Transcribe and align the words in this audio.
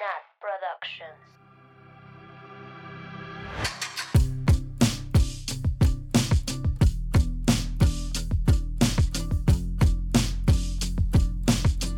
Nat 0.00 0.24
Productions. 0.40 1.20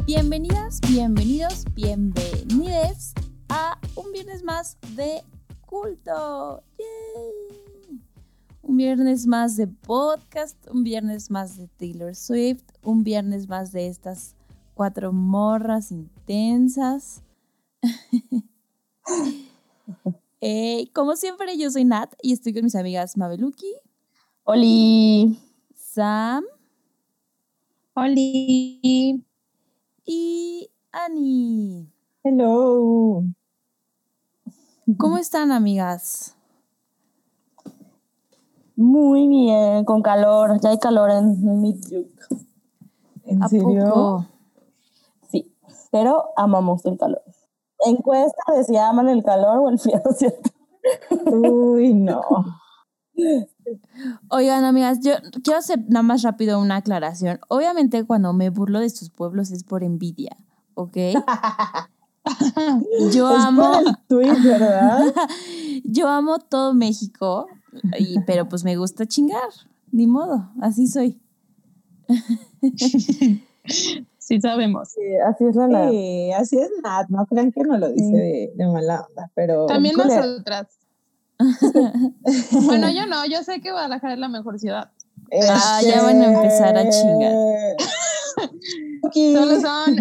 Bienvenidas, 0.04 0.80
bienvenidos, 0.88 1.64
bienvenides 1.74 3.14
a 3.48 3.78
un 3.94 4.10
viernes 4.10 4.42
más 4.42 4.76
de 4.96 5.22
culto. 5.60 6.64
¡Yay! 6.78 8.02
Un 8.62 8.76
viernes 8.78 9.28
más 9.28 9.56
de 9.56 9.68
podcast, 9.68 10.56
un 10.68 10.82
viernes 10.82 11.30
más 11.30 11.56
de 11.56 11.68
Taylor 11.68 12.16
Swift, 12.16 12.64
un 12.82 13.04
viernes 13.04 13.48
más 13.48 13.70
de 13.70 13.86
estas 13.86 14.34
cuatro 14.74 15.12
morras 15.12 15.92
intensas. 15.92 17.22
Eh, 20.44 20.90
como 20.92 21.14
siempre, 21.14 21.56
yo 21.56 21.70
soy 21.70 21.84
Nat 21.84 22.14
y 22.20 22.32
estoy 22.32 22.52
con 22.52 22.64
mis 22.64 22.74
amigas 22.74 23.16
Mabeluki, 23.16 23.72
Oli. 24.42 25.38
Sam 25.76 26.42
Oli. 27.94 29.22
y 30.04 30.68
Annie. 30.90 31.86
Hello. 32.24 33.22
¿Cómo 34.98 35.16
están, 35.16 35.52
amigas? 35.52 36.34
Muy 38.74 39.28
bien, 39.28 39.84
con 39.84 40.02
calor. 40.02 40.58
Ya 40.60 40.70
hay 40.70 40.78
calor 40.80 41.12
en 41.12 41.60
Midjuk. 41.60 42.08
¿En 43.26 43.44
¿A 43.44 43.48
serio? 43.48 43.84
poco? 43.84 44.26
Sí, 45.30 45.54
pero 45.92 46.30
amamos 46.36 46.84
el 46.84 46.98
calor. 46.98 47.22
Encuesta 47.86 48.42
de 48.56 48.64
si 48.64 48.76
aman 48.76 49.08
el 49.08 49.22
calor 49.22 49.58
o 49.58 49.68
el 49.68 49.78
frío, 49.78 50.00
¿cierto? 50.16 50.50
Uy, 51.30 51.94
no. 51.94 52.20
Oigan, 54.28 54.64
amigas, 54.64 55.00
yo 55.00 55.12
quiero 55.44 55.58
hacer 55.58 55.80
nada 55.88 56.02
más 56.02 56.22
rápido 56.22 56.60
una 56.60 56.76
aclaración. 56.76 57.40
Obviamente, 57.48 58.04
cuando 58.04 58.32
me 58.32 58.50
burlo 58.50 58.80
de 58.80 58.90
sus 58.90 59.10
pueblos 59.10 59.50
es 59.50 59.64
por 59.64 59.84
envidia, 59.84 60.36
¿ok? 60.74 60.96
Yo 63.12 63.36
Es 63.36 63.44
amo, 63.44 63.72
por 63.72 63.82
el 63.88 63.96
tweet, 64.08 64.40
¿verdad? 64.42 65.00
yo 65.84 66.08
amo 66.08 66.38
todo 66.38 66.72
México, 66.72 67.48
y- 67.98 68.20
pero 68.20 68.48
pues 68.48 68.62
me 68.62 68.76
gusta 68.76 69.06
chingar, 69.06 69.48
ni 69.90 70.06
modo, 70.06 70.50
así 70.60 70.86
soy. 70.86 71.20
Sí 74.32 74.40
sabemos. 74.40 74.88
Sí, 74.88 75.00
así 75.28 75.44
es 75.44 75.56
la 75.56 75.68
nada. 75.68 75.90
Sí, 75.90 76.32
así 76.32 76.58
es 76.58 76.70
Nat. 76.82 77.06
No 77.10 77.26
crean 77.26 77.52
que 77.52 77.60
no 77.64 77.76
lo 77.76 77.90
dice 77.90 78.06
Sí. 78.06 78.12
de, 78.12 78.52
de 78.54 78.66
mala 78.66 79.06
onda, 79.06 79.30
pero. 79.34 79.66
También 79.66 79.94
nosotras. 79.94 80.68
bueno, 82.64 82.90
yo 82.90 83.06
no, 83.06 83.26
yo 83.26 83.42
sé 83.42 83.60
que 83.60 83.72
Guadalajara 83.72 84.14
es 84.14 84.18
la 84.18 84.28
mejor 84.28 84.58
ciudad. 84.58 84.90
Ah, 85.50 85.80
ya 85.84 86.02
van 86.02 86.22
a 86.22 86.32
empezar 86.32 86.78
a 86.78 86.88
chingar. 86.88 87.34
Aquí. 89.06 89.34
Solo 89.34 89.60
son 89.60 89.96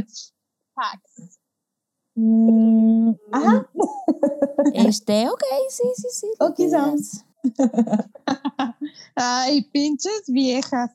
facts. 0.76 1.40
Mm, 2.16 3.12
ajá. 3.34 3.70
Este, 4.74 5.28
ok, 5.28 5.44
sí, 5.70 5.84
sí, 5.96 6.08
sí. 6.09 6.28
Sam. 6.70 6.96
digas. 6.96 7.26
Ay, 9.16 9.64
pinches 9.74 10.24
viejas. 10.28 10.92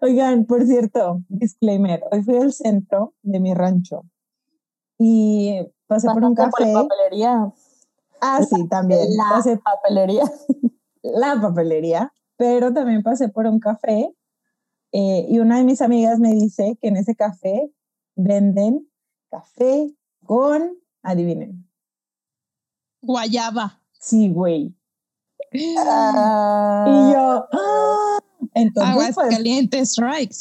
Oigan, 0.00 0.44
por 0.46 0.64
cierto, 0.66 1.22
disclaimer. 1.28 2.02
Hoy 2.10 2.22
fui 2.22 2.36
al 2.36 2.52
centro 2.52 3.14
de 3.22 3.40
mi 3.40 3.54
rancho 3.54 4.04
y 4.98 5.58
pasé 5.86 6.08
por 6.08 6.24
un 6.24 6.34
café. 6.34 6.72
la 6.72 6.82
papelería. 6.82 7.52
Ah, 8.20 8.40
sí, 8.42 8.66
también. 8.68 9.00
La 9.16 9.24
Pasé 9.30 9.58
papelería. 9.58 10.24
la 11.02 11.40
papelería, 11.40 12.12
pero 12.36 12.72
también 12.72 13.02
pasé 13.02 13.28
por 13.28 13.46
un 13.46 13.60
café 13.60 14.14
eh, 14.92 15.26
y 15.28 15.38
una 15.38 15.58
de 15.58 15.64
mis 15.64 15.82
amigas 15.82 16.18
me 16.18 16.32
dice 16.32 16.78
que 16.80 16.88
en 16.88 16.96
ese 16.96 17.14
café 17.14 17.70
venden 18.14 18.88
café 19.30 19.94
con, 20.24 20.76
adivinen, 21.02 21.68
Guayaba. 23.02 23.80
sí, 23.92 24.30
güey. 24.30 24.74
Ah, 25.78 26.84
Y 26.88 27.12
yo, 27.12 27.46
¡ah! 27.52 28.18
Entonces 28.56 28.92
Aguas 28.92 29.14
pues 29.14 29.28
calientes 29.36 29.90
strikes. 29.92 30.36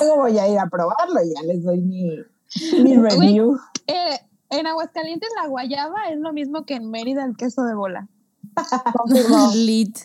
luego 0.00 0.16
voy 0.22 0.38
a 0.38 0.48
ir 0.48 0.58
a 0.58 0.66
probarlo 0.68 1.22
y 1.22 1.34
ya 1.34 1.42
les 1.42 1.62
doy 1.62 1.80
mi, 1.80 2.08
mi 2.82 2.96
review. 2.96 3.58
Eh, 3.86 4.18
en 4.50 4.66
Aguascalientes 4.66 5.28
la 5.40 5.48
guayaba 5.48 6.08
es 6.10 6.18
lo 6.18 6.32
mismo 6.32 6.64
que 6.64 6.74
en 6.74 6.90
Mérida 6.90 7.24
el 7.24 7.36
queso 7.36 7.64
de 7.64 7.74
bola. 7.74 8.08
confirmado, 8.96 9.52
Lit, 9.54 9.98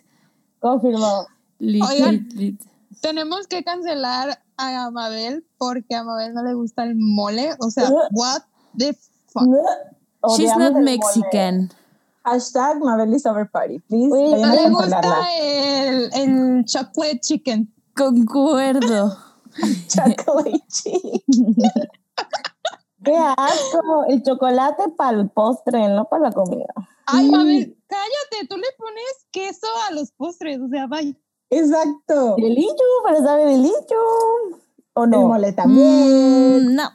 confirmado. 0.60 1.28
lit, 1.60 1.84
Oigan. 1.84 2.12
lit, 2.16 2.34
lit. 2.34 2.62
Tenemos 3.02 3.48
que 3.48 3.64
cancelar 3.64 4.42
a 4.58 4.86
Amabel 4.86 5.46
porque 5.58 5.96
a 5.96 6.02
Amabel 6.02 6.34
no 6.34 6.44
le 6.44 6.54
gusta 6.54 6.84
el 6.84 6.96
mole. 6.96 7.52
O 7.60 7.70
sea, 7.72 7.90
what 8.12 8.42
the 8.78 8.94
fuck. 9.28 9.48
She's 10.38 10.56
not 10.58 10.74
mole. 10.74 11.70
Hashtag 12.24 12.80
Mabelis 12.82 13.26
Over 13.26 13.50
Party, 13.50 13.80
please. 13.80 14.10
Uy, 14.12 14.42
No 14.42 14.54
le 14.56 14.70
gusta 14.70 15.02
el, 15.42 16.10
el 16.14 16.66
chocolate 16.66 17.20
chicken. 17.20 17.74
Concuerdo. 17.96 19.16
Chocolate 19.88 20.64
chip. 20.68 21.24
Qué 23.04 23.16
asco. 23.18 24.06
El 24.08 24.24
chocolate 24.24 24.84
para 24.98 25.20
el 25.20 25.30
postre, 25.30 25.88
no 25.90 26.06
para 26.06 26.24
la 26.24 26.32
comida. 26.32 26.74
Ay. 27.06 27.30
Mabel, 27.30 27.78
cállate, 27.88 28.48
tú 28.50 28.56
le 28.56 28.68
pones 28.78 29.28
queso 29.32 29.68
a 29.90 29.94
los 29.94 30.12
postres, 30.12 30.60
o 30.62 30.70
sea, 30.70 30.88
vaya. 30.88 31.14
Exacto. 31.50 32.36
Delicho, 32.38 32.84
pero 33.06 33.22
sabe 33.22 33.46
delicho. 33.46 33.96
¿O 34.94 35.04
El 35.04 35.10
no? 35.10 35.28
mole 35.28 35.52
también. 35.52 36.72
Mm, 36.72 36.76
no. 36.76 36.90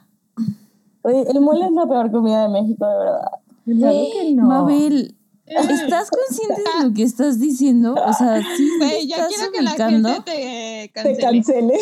Oye, 1.03 1.25
el 1.29 1.39
mole 1.41 1.65
es 1.65 1.71
la 1.71 1.85
peor 1.87 2.11
comida 2.11 2.43
de 2.43 2.49
México, 2.49 2.85
de 2.87 2.97
verdad. 2.97 3.31
Claro 3.65 3.97
que 4.11 4.33
no. 4.33 4.45
Mabel, 4.47 5.15
¿estás 5.49 6.09
consciente 6.27 6.61
de 6.61 6.87
lo 6.87 6.93
que 6.93 7.03
estás 7.03 7.39
diciendo? 7.39 7.93
O 7.95 8.13
sea, 8.13 8.41
sí 8.55 8.69
Güey, 8.79 9.07
ya 9.07 9.15
estás 9.17 9.29
quiero 9.33 9.51
que 9.51 9.61
la 9.61 9.69
ubicando. 9.71 10.09
gente 10.09 10.31
te 10.31 10.91
Te 11.03 11.17
cancele. 11.17 11.21
cancele. 11.31 11.79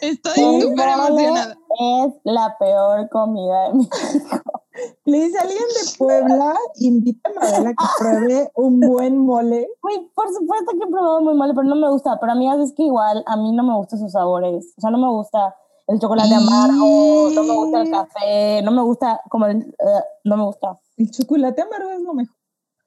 Estoy 0.00 0.44
El 0.56 0.62
súper 0.62 0.88
emocionada. 0.90 1.58
es 2.04 2.12
la 2.24 2.56
peor 2.58 3.08
comida 3.08 3.68
de 3.68 3.74
México. 3.74 4.42
Please, 5.04 5.38
alguien 5.38 5.58
de 5.58 5.96
Puebla, 5.96 6.54
invita 6.76 7.30
a 7.40 7.64
que 7.64 7.74
pruebe 7.98 8.50
un 8.56 8.78
buen 8.80 9.16
mole. 9.16 9.66
Güey, 9.80 10.10
por 10.14 10.28
supuesto 10.34 10.72
que 10.72 10.84
he 10.84 10.90
probado 10.90 11.22
muy 11.22 11.34
mole, 11.34 11.54
pero 11.54 11.66
no 11.66 11.76
me 11.76 11.88
gusta. 11.90 12.18
Pero 12.20 12.32
amigas, 12.32 12.58
es 12.60 12.74
que 12.74 12.82
igual 12.82 13.24
a 13.26 13.36
mí 13.38 13.52
no 13.52 13.62
me 13.62 13.74
gustan 13.74 13.98
sus 14.00 14.12
sabores. 14.12 14.74
O 14.76 14.80
sea, 14.82 14.90
no 14.90 14.98
me 14.98 15.08
gusta 15.08 15.54
el 15.86 15.98
chocolate 15.98 16.34
amargo, 16.34 17.30
no 17.32 17.42
me 17.44 17.54
gusta 17.54 17.80
el 17.82 17.90
café, 17.90 18.60
no 18.62 18.70
me 18.72 18.82
gusta 18.82 19.20
como 19.30 19.46
el... 19.46 19.62
eh, 19.62 20.02
no 20.24 20.36
me 20.36 20.44
gusta. 20.44 20.78
El 20.98 21.10
chocolate 21.10 21.62
amargo 21.62 21.90
es 21.92 22.00
lo 22.02 22.12
mejor. 22.12 22.36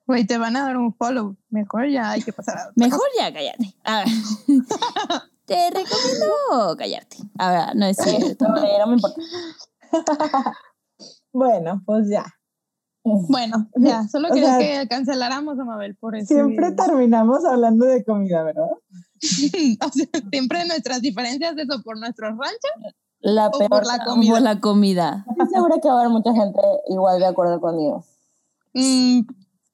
Güey, 0.09 0.25
te 0.25 0.39
van 0.39 0.55
a 0.55 0.63
dar 0.63 0.75
un 0.75 0.91
follow. 0.95 1.35
Mejor 1.51 1.87
ya 1.87 2.09
hay 2.09 2.23
que 2.23 2.33
pasar 2.33 2.57
a 2.57 2.61
otra 2.61 2.73
Mejor 2.75 3.07
ya 3.15 3.31
cállate. 3.31 3.75
A 3.83 3.99
ver. 3.99 4.07
Te 5.45 5.69
recomiendo 5.69 6.75
callarte. 6.75 7.17
A 7.37 7.51
ver, 7.51 7.75
no 7.75 7.85
es 7.85 7.97
cierto. 7.97 8.47
No, 8.47 8.55
no 8.55 8.87
me 8.87 8.93
importa. 8.95 9.21
Bueno, 11.31 11.83
pues 11.85 12.09
ya. 12.09 12.25
Bueno, 13.03 13.69
ya, 13.75 14.07
solo 14.07 14.29
O 14.29 14.33
quería 14.33 14.57
sea, 14.57 14.81
que 14.81 14.87
canceláramos 14.87 15.59
a 15.59 15.63
Mabel 15.63 15.95
por 15.95 16.15
eso. 16.15 16.25
Siempre 16.25 16.71
terminamos 16.71 17.45
hablando 17.45 17.85
de 17.85 18.03
comida, 18.03 18.41
¿verdad? 18.41 18.65
o 18.71 19.91
sea, 19.91 20.07
siempre 20.31 20.65
nuestras 20.65 21.01
diferencias, 21.03 21.55
eso 21.55 21.83
por 21.83 21.99
nuestros 21.99 22.31
ranchos. 22.31 22.95
La 23.19 23.49
O 23.49 23.59
peor. 23.59 23.69
por 23.69 23.85
la 23.85 24.03
comida. 24.03 24.31
Por 24.31 24.41
la 24.41 24.59
comida. 24.59 25.25
Estoy 25.29 25.47
segura 25.49 25.75
que 25.79 25.87
va 25.87 25.97
a 25.97 25.99
haber 25.99 26.09
mucha 26.09 26.33
gente 26.33 26.59
igual 26.88 27.19
de 27.19 27.27
acuerdo 27.27 27.62
conmigo. 27.62 28.03
Mm, 28.73 29.21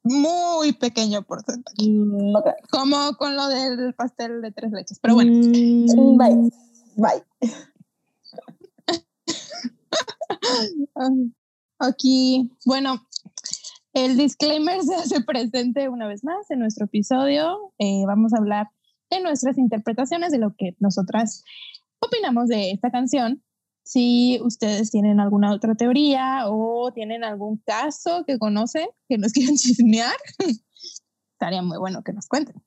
muy 0.05 0.71
pequeño 0.73 1.23
porcentaje. 1.23 1.75
Mm, 1.81 2.33
creo. 2.41 2.55
Como 2.71 3.15
con 3.17 3.35
lo 3.35 3.47
del 3.47 3.93
pastel 3.95 4.41
de 4.41 4.51
tres 4.51 4.71
leches. 4.71 4.99
Pero 4.99 5.15
bueno, 5.15 5.31
Mm, 5.33 6.17
Bye. 6.17 6.51
Bye. 6.95 7.23
Aquí, 11.79 12.51
bueno, 12.65 13.05
el 13.93 14.15
disclaimer 14.17 14.81
se 14.81 14.95
hace 14.95 15.21
presente 15.21 15.89
una 15.89 16.07
vez 16.07 16.23
más 16.23 16.49
en 16.51 16.59
nuestro 16.59 16.85
episodio. 16.85 17.73
Eh, 17.79 18.03
vamos 18.05 18.33
a 18.33 18.37
hablar 18.37 18.69
de 19.09 19.21
nuestras 19.21 19.57
interpretaciones 19.57 20.31
de 20.31 20.37
lo 20.37 20.53
que 20.55 20.75
nosotras 20.79 21.43
opinamos 21.99 22.47
de 22.47 22.71
esta 22.71 22.91
canción. 22.91 23.43
Si 23.85 24.39
ustedes 24.41 24.89
tienen 24.89 25.19
alguna 25.19 25.53
otra 25.53 25.75
teoría 25.75 26.45
o 26.47 26.91
tienen 26.91 27.23
algún 27.23 27.57
caso 27.57 28.23
que 28.25 28.39
conocen 28.39 28.87
que 29.07 29.19
nos 29.19 29.31
quieran 29.33 29.55
chismear, 29.55 30.15
estaría 31.33 31.61
muy 31.61 31.77
bueno 31.77 32.01
que 32.03 32.11
nos 32.11 32.27
cuenten. 32.27 32.63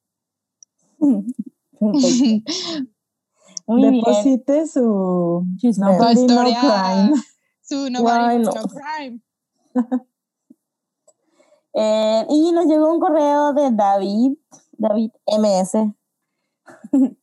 Deposite 3.67 4.67
su. 4.69 5.45
Nobody 5.77 6.15
No 6.15 6.21
historia. 6.21 6.61
Crime. 6.61 7.23
Su 7.63 7.91
Nobody 7.91 8.21
Bueno. 8.21 8.53
No 8.55 8.63
Crime. 8.69 9.21
Eh, 11.75 12.27
y 12.31 12.53
nos 12.53 12.67
llegó 12.67 12.93
un 12.93 12.99
correo 12.99 13.53
de 13.53 13.71
David, 13.71 14.33
David 14.73 15.11
MS. 15.27 15.75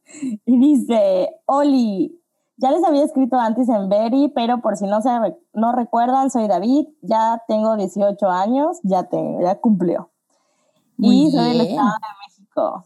y 0.45 0.57
dice, 0.59 1.29
Oli, 1.45 2.21
ya 2.57 2.71
les 2.71 2.83
había 2.83 3.03
escrito 3.03 3.37
antes 3.37 3.67
en 3.69 3.89
Berry, 3.89 4.31
pero 4.33 4.61
por 4.61 4.77
si 4.77 4.85
no 4.85 5.01
se 5.01 5.09
no 5.53 5.71
recuerdan, 5.71 6.29
soy 6.31 6.47
David, 6.47 6.87
ya 7.01 7.41
tengo 7.47 7.75
18 7.75 8.29
años, 8.29 8.79
ya 8.83 9.03
tengo, 9.03 9.41
ya 9.41 9.59
cumplió. 9.59 10.09
Muy 10.97 11.23
y 11.27 11.31
soy 11.31 11.43
del 11.49 11.51
bien. 11.59 11.69
Estado 11.71 11.89
de 11.91 12.07
México. 12.27 12.85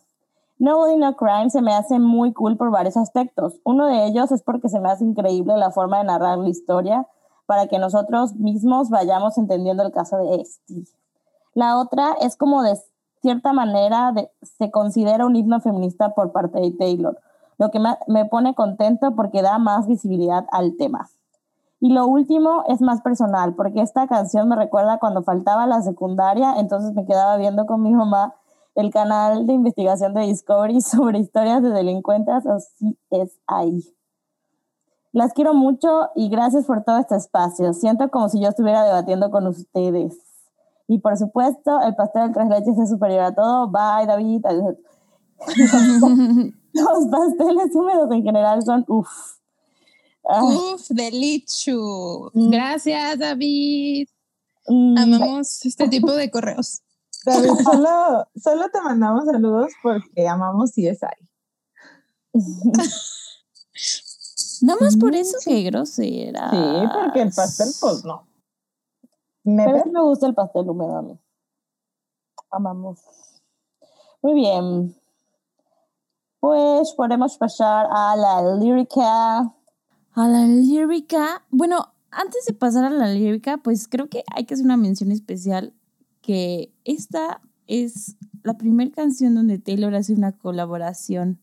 Nobody 0.58 0.98
No 0.98 1.16
Crime 1.16 1.50
se 1.50 1.62
me 1.62 1.74
hace 1.74 2.00
muy 2.00 2.34
cool 2.34 2.58
por 2.58 2.70
varios 2.72 2.98
aspectos. 2.98 3.62
Uno 3.64 3.88
de 3.88 4.06
ellos 4.08 4.32
es 4.32 4.42
porque 4.44 4.68
se 4.70 4.80
me 4.80 4.90
hace 4.90 5.06
increíble 5.06 5.56
la 5.56 5.72
forma 5.72 6.00
de 6.00 6.04
narrar 6.06 6.38
la 6.38 6.50
historia 6.50 7.08
para 7.46 7.68
que 7.68 7.80
nosotros 7.80 8.36
mismos 8.36 8.90
vayamos 8.90 9.38
entendiendo 9.38 9.84
el 9.84 9.92
caso 9.92 10.18
de 10.18 10.36
este. 10.42 10.84
La 11.54 11.80
otra 11.80 12.14
es 12.22 12.36
como 12.36 12.62
de 12.62 12.78
cierta 13.22 13.54
manera 13.54 14.12
de- 14.12 14.30
se 14.42 14.70
considera 14.70 15.26
un 15.26 15.36
himno 15.36 15.60
feminista 15.62 16.14
por 16.14 16.32
parte 16.32 16.60
de 16.60 16.72
Taylor, 16.72 17.18
lo 17.60 17.70
que 17.72 17.80
me, 17.80 18.26
pone 18.26 18.56
contento 18.56 19.16
porque 19.16 19.42
da 19.42 19.60
más 19.60 19.86
visibilidad 19.86 20.46
al 20.52 20.78
tema. 20.78 21.10
Y 21.82 21.94
lo 21.94 22.08
último 22.08 22.64
es 22.68 22.82
más 22.82 23.02
personal, 23.02 23.54
porque 23.54 23.82
esta 23.82 24.08
canción 24.08 24.48
me 24.48 24.56
recuerda 24.56 24.98
cuando 24.98 25.24
faltaba 25.24 25.68
la 25.68 25.82
secundaria, 25.82 26.56
entonces 26.58 26.94
me 26.94 27.06
quedaba 27.06 27.38
viendo 27.38 27.66
con 27.66 27.84
mi 27.84 27.94
mamá 27.94 28.34
el 28.76 28.92
canal 28.92 29.46
de 29.46 29.54
investigación 29.54 30.14
de 30.14 30.22
Discovery 30.22 30.82
sobre 30.82 31.20
historias 31.20 31.62
de 31.62 31.70
delincuentes 31.70 32.46
o 32.46 32.58
CSI. 33.10 33.94
Las 35.12 35.34
quiero 35.34 35.54
mucho 35.54 36.10
y 36.16 36.30
gracias 36.30 36.66
por 36.66 36.84
todo 36.84 36.98
este 36.98 37.16
espacio. 37.16 37.74
Siento 37.74 38.10
como 38.10 38.30
si 38.30 38.40
yo 38.40 38.50
estuviera 38.50 38.86
debatiendo 38.86 39.32
con 39.32 39.48
ustedes. 39.48 40.18
Y 40.88 41.00
por 41.00 41.18
supuesto, 41.18 41.82
el 41.82 41.96
pastel 41.96 42.28
de 42.28 42.34
tres 42.34 42.48
leches 42.48 42.80
es 42.80 42.90
superior 42.90 43.22
a 43.22 43.36
todo. 43.36 43.68
Bye, 43.68 44.06
David. 44.06 44.46
Los 46.74 47.08
pasteles 47.10 47.76
húmedos 47.76 48.12
en 48.12 48.24
general 48.24 48.62
son 48.64 48.86
uff. 48.88 49.10
Ay, 50.24 50.44
Uf, 50.74 50.88
delichu. 50.90 52.30
Mm. 52.34 52.50
Gracias, 52.52 53.18
David. 53.20 54.08
mm, 54.68 54.98
Amamos 54.98 55.66
este 55.66 55.88
tipo 55.88 56.12
de 56.14 56.30
correos. 56.30 56.82
David, 57.26 57.50
solo, 57.64 58.28
solo 58.36 58.70
te 58.72 58.82
mandamos 58.82 59.26
saludos 59.26 59.72
porque 59.82 60.28
amamos 60.28 60.72
CSI. 60.72 61.28
Nada 64.62 64.80
más 64.82 64.98
por 64.98 65.16
eso, 65.16 65.38
qué 65.44 65.64
grosera. 65.64 66.50
Sí, 66.52 66.58
porque 66.94 67.22
el 67.22 67.32
pastel, 67.32 67.70
pues 67.80 68.04
no. 68.04 68.28
Me 69.44 69.64
Pero 69.66 69.78
pe- 69.78 69.84
sí 69.84 69.90
me 69.90 70.02
gusta 70.04 70.28
el 70.28 70.36
pastel 70.36 70.70
húmedo 70.70 70.98
a 70.98 71.02
mí. 71.02 71.18
Amamos. 72.52 73.00
Muy 74.22 74.34
bien. 74.34 74.96
Pues 76.40 76.94
podemos 76.96 77.38
pasar 77.38 77.88
a 77.92 78.16
la 78.16 78.56
lírica. 78.56 79.40
A 79.40 80.28
la 80.28 80.46
lírica. 80.46 81.46
Bueno, 81.50 81.94
antes 82.12 82.46
de 82.46 82.54
pasar 82.54 82.86
a 82.86 82.90
la 82.90 83.08
lírica, 83.08 83.58
pues 83.58 83.88
creo 83.88 84.10
que 84.10 84.24
hay 84.34 84.46
que 84.46 84.54
hacer 84.54 84.66
una 84.66 84.78
mención 84.78 85.12
especial 85.12 85.74
que 86.22 86.74
esta 86.86 87.42
es 87.68 88.16
la 88.44 88.58
primera 88.58 88.92
canción 88.92 89.36
donde 89.36 89.60
Taylor 89.60 89.94
hace 89.96 90.14
una 90.14 90.32
colaboración 90.32 91.40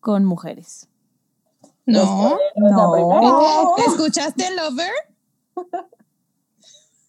con 0.00 0.24
mujeres. 0.24 0.88
No. 1.86 2.38
La 2.56 2.92
primera. 2.92 3.20
No. 3.20 3.76
¿Escuchaste 3.76 4.54
Lover? 4.54 4.92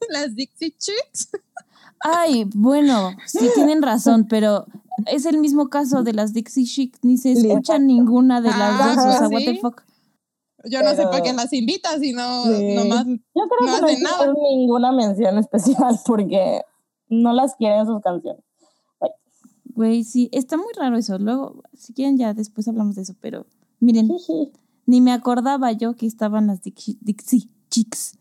Las 0.10 0.36
Dixie 0.36 0.76
Chicks. 0.78 1.30
Ay, 2.02 2.48
bueno, 2.56 3.12
sí 3.26 3.50
tienen 3.56 3.82
razón, 3.82 4.28
pero 4.30 4.66
es 5.08 5.26
el 5.26 5.40
mismo 5.40 5.70
caso 5.70 6.04
de 6.04 6.14
las 6.14 6.34
Dixie 6.34 6.66
Chic, 6.66 6.98
ni 7.02 7.18
se 7.18 7.32
escucha 7.34 7.80
ninguna 7.80 8.42
de 8.42 8.50
las 8.50 8.58
Ah, 8.82 8.94
dos, 8.96 9.06
o 9.06 9.18
sea, 9.18 9.28
¿sí? 9.28 9.34
what 9.36 9.44
the 9.44 9.60
fuck. 9.60 9.82
Yo 10.68 10.82
no 10.82 10.90
sé 10.92 10.98
Pero- 10.98 11.12
por 11.12 11.22
qué 11.22 11.34
las 11.34 11.54
invitas, 11.54 12.00
sino 12.00 12.44
Sí. 12.46 12.76
nomás. 12.76 13.06
Yo 13.06 13.14
creo 13.34 13.48
No 13.62 13.66
que 13.66 13.66
no 13.66 13.76
hace 13.76 13.86
hay 13.86 13.96
que 13.98 14.02
nada. 14.04 14.16
hacer 14.18 14.34
ninguna 14.34 14.92
mención 14.92 15.38
especial 15.38 16.00
porque 16.06 16.62
no 17.10 17.34
las 17.34 17.56
quieren 17.56 17.80
en 17.82 17.86
sus 17.88 18.02
canciones. 18.02 18.42
Güey, 19.76 20.04
sí, 20.06 20.30
está 20.32 20.56
muy 20.58 20.72
raro 20.78 20.98
eso. 20.98 21.18
Luego, 21.20 21.62
si 21.74 21.94
quieren, 21.94 22.18
ya 22.18 22.34
después 22.34 22.68
hablamos 22.68 22.96
de 22.96 23.02
eso, 23.02 23.14
pero 23.20 23.46
miren, 23.80 24.10
ni 24.86 25.02
me 25.02 25.12
acordaba 25.12 25.72
yo 25.74 25.96
que 25.96 26.06
estaban 26.08 26.48
las 26.48 26.62
Dixie, 26.62 26.98
Dixie 27.02 27.50
Chicks. 27.70 28.18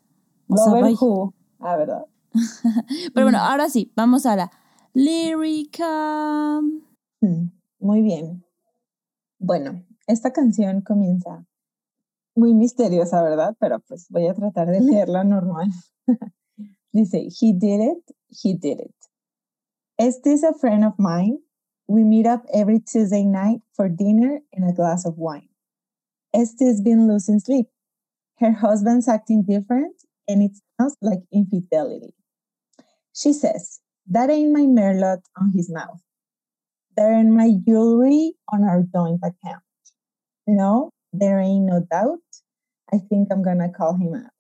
O 0.49 0.57
sea. 0.57 0.73
Who. 1.01 1.33
Ah, 1.61 1.77
¿verdad? 1.77 2.05
Pero 3.15 3.27
bueno, 3.27 3.39
ahora 3.39 3.69
sí, 3.69 3.93
vamos 3.97 4.27
a 4.27 4.37
la 4.37 4.51
lírica. 4.93 6.61
Mm, 7.21 7.51
Muy 7.79 8.03
bien. 8.03 8.45
Bueno, 9.39 9.85
esta 10.07 10.33
canción 10.33 10.81
comienza 10.81 11.47
muy 12.35 12.55
misteriosa, 12.55 13.23
¿verdad? 13.23 13.55
Pero 13.61 13.81
pues 13.81 14.07
voy 14.09 14.27
a 14.27 14.35
tratar 14.35 14.69
de 14.69 14.81
leerla 14.81 15.23
normal. 15.25 15.71
Dice, 16.93 17.29
he 17.41 17.53
did 17.53 17.81
it, 17.81 18.17
he 18.29 18.55
did 18.55 18.81
it. 18.81 18.95
Este 19.99 20.33
is 20.33 20.45
a 20.45 20.55
friend 20.55 20.85
of 20.85 20.95
mine. 20.99 21.39
We 21.87 22.05
meet 22.05 22.27
up 22.27 22.45
every 22.53 22.81
Tuesday 22.81 23.25
night 23.25 23.61
for 23.73 23.89
dinner 23.89 24.41
and 24.53 24.69
a 24.69 24.73
glass 24.73 25.05
of 25.05 25.19
wine. 25.19 25.49
Este's 26.33 26.81
been 26.81 27.07
losing 27.07 27.39
sleep. 27.39 27.67
Her 28.39 28.53
husband's 28.53 29.09
acting 29.09 29.45
different 29.47 29.95
and 30.27 30.43
it 30.43 30.53
sounds 30.81 30.97
like 31.01 31.21
infidelity. 31.33 32.15
She 33.15 33.33
says, 33.33 33.81
that 34.11 34.29
ain't 34.29 34.53
my 34.53 34.63
merlot 34.67 35.23
on 35.41 35.53
his 35.55 35.71
mouth. 35.71 36.01
There 36.97 37.13
ain't 37.15 37.31
my 37.31 37.53
jewelry 37.67 38.35
on 38.53 38.65
our 38.65 38.83
joint 38.93 39.21
account. 39.23 39.63
No, 40.47 40.91
there 41.13 41.39
ain't 41.41 41.65
no 41.65 41.81
doubt. 41.91 42.21
I 42.93 42.99
think 42.99 43.29
I'm 43.33 43.43
gonna 43.43 43.71
call 43.71 43.95
him 43.95 44.15
out. 44.15 44.31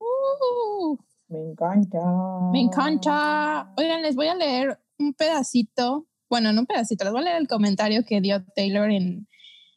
Uh, 0.00 0.96
Me 1.30 1.38
encanta. 1.54 2.50
me 2.52 2.60
encanta. 2.60 3.72
Oigan, 3.78 4.02
les 4.02 4.14
voy 4.14 4.26
a 4.28 4.34
leer 4.34 4.78
un 4.98 5.14
pedacito. 5.14 6.06
Bueno, 6.28 6.52
no 6.52 6.60
un 6.60 6.66
pedacito, 6.66 7.04
les 7.04 7.12
voy 7.12 7.22
a 7.22 7.24
leer 7.24 7.36
el 7.40 7.48
comentario 7.48 8.04
que 8.04 8.20
dio 8.20 8.44
Taylor 8.54 8.90
en 8.90 9.26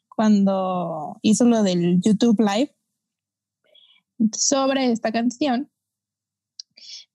cuando 0.08 1.16
hizo 1.22 1.44
lo 1.44 1.62
del 1.62 2.00
YouTube 2.00 2.40
Live 2.40 2.74
sobre 4.32 4.90
esta 4.92 5.12
canción. 5.12 5.70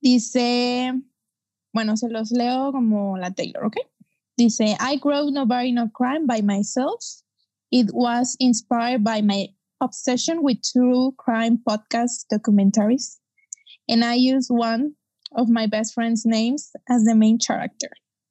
Dice, 0.02 0.94
bueno, 1.74 1.98
se 1.98 2.10
los 2.10 2.32
leo 2.32 2.72
como 2.72 3.18
la 3.18 3.32
Taylor, 3.32 3.66
¿ok? 3.66 3.78
Dice, 4.38 4.76
I 4.80 5.00
wrote 5.04 5.32
Nobody 5.32 5.72
No 5.72 5.90
Crime 5.90 6.26
by 6.26 6.42
myself. 6.42 7.04
It 7.72 7.92
was 7.94 8.36
inspired 8.40 9.04
by 9.04 9.22
my 9.22 9.50
obsession 9.80 10.42
with 10.42 10.62
true 10.64 11.14
crime 11.18 11.60
podcast 11.68 12.26
documentaries. 12.32 13.20
And 13.88 14.04
I 14.04 14.16
used 14.16 14.50
one 14.50 14.96
of 15.36 15.50
my 15.50 15.68
best 15.68 15.94
friend's 15.94 16.26
names 16.26 16.72
as 16.90 17.04
the 17.04 17.16
main 17.16 17.38
character. 17.38 17.90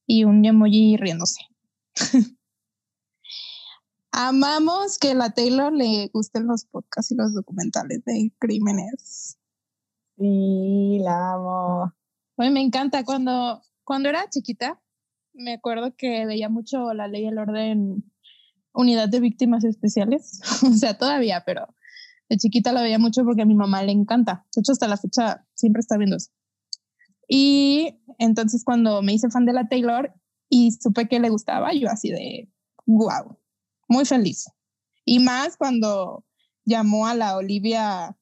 Y 0.08 0.24
un 0.24 0.42
emoji 0.44 0.98
riéndose. 0.98 1.38
Amamos 4.12 4.98
que 4.98 5.12
a 5.12 5.14
la 5.14 5.30
Taylor 5.30 5.72
le 5.72 6.08
gusten 6.12 6.46
los 6.46 6.64
podcasts 6.64 7.12
y 7.12 7.14
los 7.14 7.32
documentales 7.32 8.04
de 8.04 8.32
crímenes. 8.40 9.38
Sí, 10.20 10.98
la 11.02 11.32
amo. 11.32 11.94
Me 12.36 12.60
encanta 12.60 13.04
cuando, 13.04 13.62
cuando 13.84 14.10
era 14.10 14.28
chiquita, 14.28 14.78
me 15.32 15.54
acuerdo 15.54 15.96
que 15.96 16.26
veía 16.26 16.50
mucho 16.50 16.92
la 16.92 17.08
ley 17.08 17.24
y 17.24 17.28
el 17.28 17.38
orden 17.38 18.04
unidad 18.74 19.08
de 19.08 19.20
víctimas 19.20 19.64
especiales, 19.64 20.42
o 20.62 20.74
sea, 20.74 20.98
todavía, 20.98 21.42
pero 21.46 21.74
de 22.28 22.36
chiquita 22.36 22.70
la 22.72 22.82
veía 22.82 22.98
mucho 22.98 23.24
porque 23.24 23.42
a 23.42 23.46
mi 23.46 23.54
mamá 23.54 23.82
le 23.82 23.92
encanta. 23.92 24.46
De 24.54 24.60
hecho, 24.60 24.72
hasta 24.72 24.88
la 24.88 24.98
fecha 24.98 25.46
siempre 25.54 25.80
está 25.80 25.96
viendo 25.96 26.16
eso. 26.16 26.30
Y 27.26 27.98
entonces 28.18 28.62
cuando 28.62 29.00
me 29.00 29.14
hice 29.14 29.30
fan 29.30 29.46
de 29.46 29.54
la 29.54 29.68
Taylor 29.68 30.12
y 30.50 30.72
supe 30.72 31.08
que 31.08 31.18
le 31.18 31.30
gustaba, 31.30 31.72
yo 31.72 31.88
así 31.88 32.10
de, 32.10 32.52
wow, 32.84 33.38
muy 33.88 34.04
feliz. 34.04 34.50
Y 35.06 35.20
más 35.20 35.56
cuando 35.56 36.26
llamó 36.66 37.06
a 37.06 37.14
la 37.14 37.36
Olivia, 37.38 38.18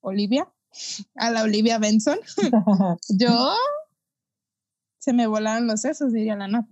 Olivia, 0.00 0.52
a 1.16 1.30
la 1.30 1.42
Olivia 1.42 1.78
Benson. 1.78 2.18
Yo 3.08 3.52
se 4.98 5.12
me 5.12 5.26
volaron 5.26 5.66
los 5.66 5.80
sesos, 5.82 6.12
diría 6.12 6.36
la 6.36 6.48
Nat. 6.48 6.66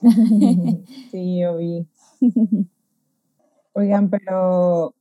sí, 1.10 1.40
yo 1.40 1.56
vi. 1.56 1.86
Oigan, 3.72 4.10
pero 4.10 4.94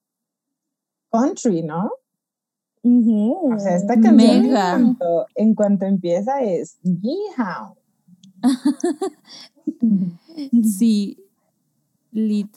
country, 1.11 1.63
¿no? 1.63 1.91
Ujú. 2.83 3.53
O 3.53 3.59
sea, 3.59 3.75
esta 3.75 3.99
canción 3.99 4.45
en 4.45 4.51
cuanto, 4.51 5.25
en 5.35 5.55
cuanto 5.55 5.85
empieza 5.85 6.41
es 6.41 6.79
Yeehaw. 6.83 7.75
Sí, 10.63 11.17
lit. 12.11 12.55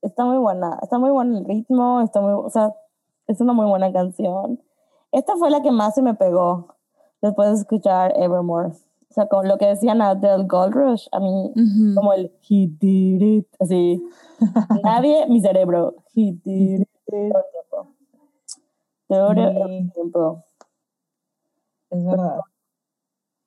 Está 0.00 0.24
muy 0.24 0.38
buena, 0.38 0.78
está 0.82 0.98
muy 0.98 1.10
bueno 1.10 1.38
el 1.38 1.44
ritmo, 1.44 2.00
está 2.00 2.20
muy, 2.20 2.32
o 2.32 2.50
sea, 2.50 2.72
Es 3.26 3.40
una 3.40 3.52
muy 3.52 3.66
buena 3.66 3.92
canción. 3.92 4.60
Esta 5.14 5.36
fue 5.36 5.48
la 5.48 5.62
que 5.62 5.70
más 5.70 5.94
se 5.94 6.02
me 6.02 6.14
pegó 6.14 6.74
después 7.22 7.48
de 7.50 7.54
escuchar 7.54 8.12
Evermore. 8.16 8.70
O 8.70 9.14
sea, 9.14 9.28
con 9.28 9.46
lo 9.46 9.58
que 9.58 9.66
decían 9.66 10.00
del 10.20 10.48
Gold 10.48 10.74
Rush, 10.74 11.06
a 11.12 11.20
mí, 11.20 11.52
Ujú. 11.54 11.94
como 11.94 12.12
el 12.12 12.32
He 12.48 12.66
did 12.80 13.22
it, 13.22 13.46
así. 13.60 14.02
Nadie, 14.82 15.26
mi 15.28 15.40
cerebro. 15.40 15.94
He 16.16 16.32
did 16.44 16.80
it. 16.80 16.88
Todo 17.06 17.30
el 17.30 17.50
tiempo. 17.52 17.94
Todo 19.06 19.30
el 19.30 19.92
tiempo. 19.92 20.44
Es 21.90 22.04
verdad. 22.04 22.40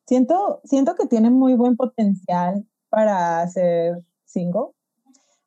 Siento, 0.06 0.62
siento 0.64 0.96
que 0.96 1.06
tiene 1.06 1.30
muy 1.30 1.56
buen 1.56 1.76
potencial 1.76 2.66
para 2.88 3.46
ser 3.50 4.06
single, 4.24 4.68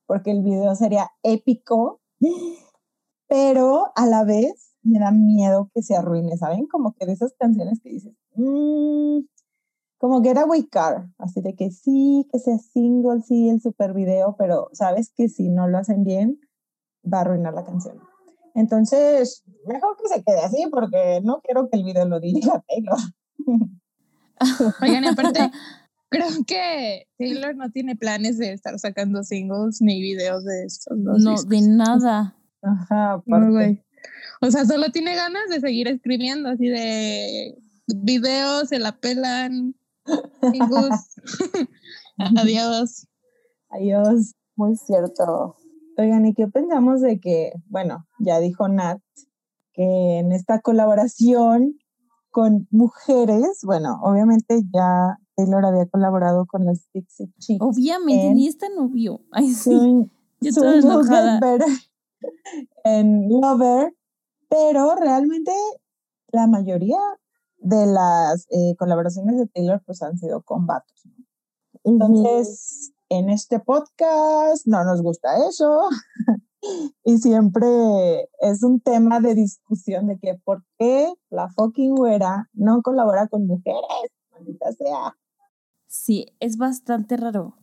porque 0.05 0.33
el 0.33 0.43
video 0.43 0.75
sería 0.75 1.11
épico, 1.23 2.01
pero 3.27 3.91
a 3.97 4.05
la 4.05 4.25
vez 4.25 4.70
me 4.83 4.99
da 4.99 5.11
miedo 5.11 5.71
que 5.75 5.83
se 5.83 5.95
arruine, 5.97 6.37
¿saben? 6.37 6.67
Como 6.67 6.93
que 6.95 7.07
de 7.07 7.13
esas 7.13 7.35
canciones 7.39 7.81
que 7.81 7.91
dices, 7.91 8.15
"Mm", 8.35 9.21
como 9.99 10.23
Getaway 10.23 10.65
Car, 10.67 11.09
así 11.19 11.41
de 11.43 11.55
que 11.55 11.71
sí, 11.71 12.27
que 12.33 12.39
sea 12.39 12.59
single, 12.59 13.21
sí, 13.23 13.51
el 13.51 13.61
super 13.61 13.93
video, 13.93 14.37
pero 14.39 14.69
sabes 14.73 15.13
que 15.15 15.29
si 15.29 15.49
no 15.51 15.69
lo 15.69 15.79
hacen 15.79 16.05
bien, 16.05 16.41
va 17.05 17.19
a 17.19 17.21
arruinar 17.23 17.53
la 17.55 17.65
canción. 17.65 17.99
Entonces, 18.55 19.45
mejor 19.67 19.97
que 19.97 20.09
se 20.09 20.23
quede 20.25 20.41
así, 20.41 20.65
porque 20.71 21.21
no 21.23 21.41
quiero 21.43 21.69
que 21.69 21.77
el 21.77 21.85
video 21.85 22.07
lo 22.07 22.19
dirija 22.21 22.63
Taylor. 22.67 22.99
Oigan, 24.83 25.05
y 25.05 25.09
aparte, 25.09 25.51
creo 26.09 26.29
que 26.47 27.07
Taylor 27.19 27.55
no 27.55 27.71
tiene 27.71 27.95
planes 27.97 28.39
de 28.39 28.53
estar 28.53 28.79
sacando 28.79 29.23
singles 29.23 29.81
ni 29.81 30.01
videos 30.01 30.45
de 30.45 30.65
estos 30.65 30.97
dos 31.05 31.23
No, 31.23 31.31
discos. 31.33 31.49
de 31.51 31.61
nada. 31.69 32.37
Ajá, 32.63 33.23
güey. 33.27 33.83
O 34.47 34.51
sea, 34.51 34.65
solo 34.65 34.91
tiene 34.91 35.15
ganas 35.15 35.43
de 35.51 35.61
seguir 35.61 35.87
escribiendo, 35.89 36.49
así 36.49 36.67
de 36.67 37.59
videos, 37.87 38.69
se 38.71 38.79
la 38.79 38.93
pelan. 38.97 39.75
Adiós. 42.19 43.07
Adiós. 43.69 44.35
Muy 44.57 44.77
cierto. 44.77 45.57
Oigan, 45.97 46.25
¿y 46.27 46.35
qué 46.35 46.49
pensamos 46.49 47.01
de 47.03 47.21
que, 47.21 47.53
bueno, 47.67 48.07
ya 48.19 48.39
dijo 48.41 48.69
Nat, 48.69 49.01
que 49.75 50.19
en 50.19 50.33
esta 50.33 50.61
colaboración 50.61 51.79
con 52.31 52.67
mujeres, 52.71 53.61
bueno, 53.65 53.99
obviamente 54.03 54.63
ya 54.73 55.19
Taylor 55.37 55.65
había 55.67 55.87
colaborado 55.87 56.47
con 56.47 56.65
las 56.65 56.89
Dixie 56.95 57.31
Chicks. 57.39 57.61
Obviamente, 57.61 58.29
en 58.29 58.35
ni 58.37 58.47
está 58.49 58.69
novio. 58.69 59.21
Ay, 59.33 59.51
sí. 59.51 59.71
Soon- 59.71 60.11
Yo 60.41 60.53
Soon 60.53 60.75
enojada. 60.79 61.41
En 62.85 63.29
Lover, 63.29 63.95
pero 64.51 64.97
realmente 64.97 65.53
la 66.33 66.47
mayoría 66.47 66.99
de 67.59 67.87
las 67.87 68.47
eh, 68.51 68.75
colaboraciones 68.77 69.39
de 69.39 69.47
Taylor 69.47 69.81
pues 69.87 70.03
han 70.03 70.19
sido 70.19 70.43
con 70.43 70.67
vatos. 70.67 71.01
¿no? 71.05 71.25
Entonces, 71.85 72.93
en 73.09 73.31
este 73.31 73.61
podcast 73.61 74.67
no 74.67 74.85
nos 74.85 75.03
gusta 75.03 75.47
eso. 75.49 75.89
y 77.05 77.19
siempre 77.19 78.29
es 78.41 78.63
un 78.63 78.81
tema 78.81 79.21
de 79.21 79.35
discusión 79.35 80.09
de 80.09 80.19
que 80.19 80.35
por 80.45 80.65
qué 80.79 81.13
la 81.31 81.49
fucking 81.51 81.95
güera 81.95 82.49
no 82.53 82.83
colabora 82.83 83.29
con 83.29 83.47
mujeres, 83.47 84.11
maldita 84.33 84.73
sea. 84.73 85.17
Sí, 85.87 86.27
es 86.41 86.57
bastante 86.57 87.17
raro. 87.17 87.57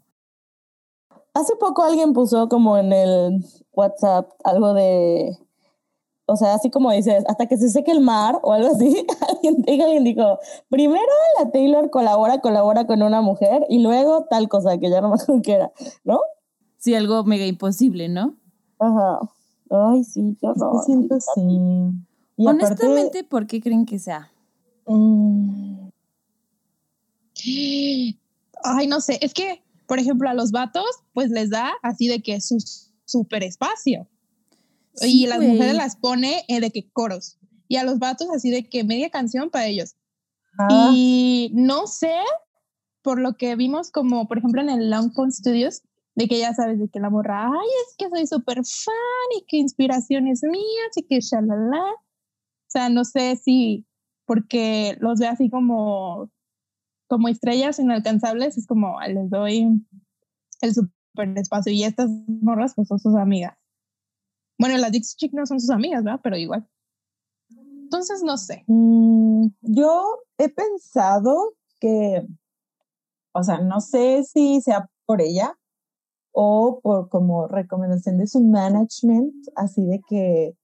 Hace 1.34 1.56
poco 1.58 1.84
alguien 1.84 2.13
puso 2.13 2.50
como 2.50 2.77
en 2.77 2.94
el 2.94 3.46
WhatsApp 3.72 4.32
algo 4.44 4.74
de, 4.74 5.38
o 6.27 6.36
sea, 6.36 6.53
así 6.53 6.69
como 6.69 6.91
dices, 6.91 7.24
hasta 7.27 7.48
que 7.48 7.57
se 7.57 7.69
seque 7.69 7.91
el 7.91 8.01
mar 8.01 8.39
o 8.43 8.53
algo 8.53 8.69
así. 8.75 9.05
alguien, 9.29 9.62
dijo- 9.63 9.84
alguien 9.84 10.03
dijo, 10.03 10.39
primero 10.69 11.01
la 11.39 11.50
Taylor 11.51 11.89
colabora, 11.89 12.39
colabora 12.41 12.86
con 12.86 13.01
una 13.01 13.22
mujer 13.22 13.65
y 13.69 13.81
luego 13.81 14.25
tal 14.29 14.48
cosa 14.50 14.77
que 14.77 14.89
ya 14.89 15.01
no 15.01 15.10
me 15.10 15.15
acuerdo 15.15 15.41
qué 15.41 15.53
era, 15.53 15.72
¿no? 16.03 16.19
Sí, 16.77 16.93
algo 16.96 17.24
mega 17.24 17.46
imposible, 17.46 18.07
¿no? 18.10 18.36
Ajá. 18.79 19.19
Ay, 19.69 20.03
sí, 20.03 20.38
qué 20.39 20.48
Es 20.48 20.53
que 20.53 20.60
horror. 20.62 20.84
siento 20.86 21.17
sí. 21.19 21.41
Y 22.38 22.48
aparte, 22.48 22.65
Honestamente, 22.65 23.24
¿por 23.24 23.48
qué 23.48 23.60
creen 23.62 23.86
que 23.86 23.98
sea? 23.98 24.31
mm, 24.86 25.88
Ay, 28.63 28.88
no 28.88 29.00
sé, 29.01 29.17
es 29.22 29.34
que, 29.34 29.62
por 29.88 30.00
ejemplo, 30.00 30.29
a 30.29 30.34
los 30.34 30.51
vatos, 30.51 30.86
pues 31.13 31.29
les 31.29 31.50
da 31.50 31.72
así 31.84 32.07
de 32.07 32.22
que 32.22 32.41
su 32.41 32.57
super 33.05 33.43
espacio. 33.43 34.07
Sí, 34.98 35.24
y 35.24 35.27
las 35.27 35.38
güey. 35.38 35.50
mujeres 35.50 35.75
las 35.75 35.96
pone 35.98 36.44
eh, 36.48 36.60
de 36.60 36.72
que 36.72 36.89
coros. 36.92 37.38
Y 37.68 37.75
a 37.77 37.84
los 37.84 38.00
vatos 38.00 38.30
así 38.34 38.50
de 38.50 38.68
que 38.70 38.84
media 38.84 39.10
canción 39.10 39.50
para 39.50 39.68
ellos. 39.68 39.96
ah, 40.60 40.92
Y 40.94 41.51
no 41.54 41.88
sé, 41.88 42.13
por 43.01 43.20
lo 43.20 43.36
que 43.38 43.56
vimos 43.56 43.92
como, 43.92 44.27
por 44.27 44.38
ejemplo, 44.38 44.62
en 44.62 44.70
el 44.70 44.89
Long 44.89 45.13
Pond 45.13 45.32
Studios, 45.32 45.82
de 46.16 46.27
que 46.27 46.39
ya 46.39 46.54
sabes, 46.54 46.80
de 46.80 46.89
que 46.89 47.00
la 47.00 47.10
morra, 47.10 47.46
ay, 47.48 47.68
es 47.88 47.96
que 47.98 48.10
soy 48.10 48.25
súper 48.25 48.58
fan 48.66 49.38
y 49.38 49.46
que 49.48 49.58
inspiraciones 49.58 50.42
mías 50.44 50.92
y 50.96 51.04
que 51.04 51.20
shalala. 51.22 51.84
O 51.84 52.70
sea, 52.70 52.89
no 52.89 53.06
sé 53.06 53.36
si, 53.36 53.86
porque 54.25 54.98
los 55.00 55.20
ve 55.20 55.27
así 55.27 55.50
como, 55.50 56.32
como 57.08 57.27
estrellas 57.27 57.80
inalcanzables, 57.80 58.58
es 58.58 58.66
como, 58.68 59.00
"Ah, 59.00 59.08
les 59.08 59.30
doy 59.30 59.68
el 60.62 60.74
súper 60.74 61.38
espacio. 61.38 61.72
Y 61.72 61.84
estas 61.84 62.10
morras, 62.27 62.74
pues 62.75 62.88
son 62.88 63.00
sus 63.00 63.16
amigas. 63.16 63.56
Bueno, 64.58 64.78
las 64.78 64.92
Dixie 64.92 65.16
Chicks 65.18 65.34
no 65.34 65.46
son 65.46 65.60
sus 65.60 65.70
amigas, 65.70 66.04
¿verdad? 66.04 66.20
Pero 66.24 66.38
igual. 66.38 66.68
Entonces, 67.50 68.22
no 68.24 68.38
sé. 68.38 68.64
Mm, 68.68 69.48
yo 69.62 70.24
he 70.38 70.50
pensado 70.50 71.54
que, 71.80 72.28
o 73.34 73.44
sea, 73.44 73.60
no 73.60 73.82
sé 73.82 74.24
si 74.24 74.62
sea 74.62 74.90
por 75.06 75.22
ella 75.22 75.58
o 76.32 76.80
por 76.82 77.10
como 77.10 77.48
recomendación 77.48 78.18
de 78.18 78.28
su 78.28 78.42
management, 78.42 79.34
así 79.56 79.86
de 79.86 80.02
que 80.08 80.58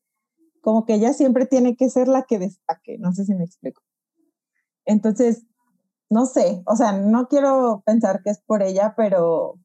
como 0.61 0.85
que 0.85 0.95
ella 0.95 1.13
siempre 1.13 1.45
tiene 1.45 1.75
que 1.75 1.89
ser 1.89 2.07
la 2.07 2.23
que 2.23 2.39
destaque, 2.39 2.97
no 2.97 3.11
sé 3.13 3.25
si 3.25 3.35
me 3.35 3.43
explico. 3.43 3.81
Entonces, 4.85 5.45
no 6.09 6.25
sé, 6.25 6.61
o 6.65 6.75
sea, 6.75 6.93
no 6.93 7.27
quiero 7.27 7.83
pensar 7.85 8.21
que 8.23 8.29
es 8.31 8.41
por 8.41 8.63
ella, 8.63 8.93
pero 8.95 9.59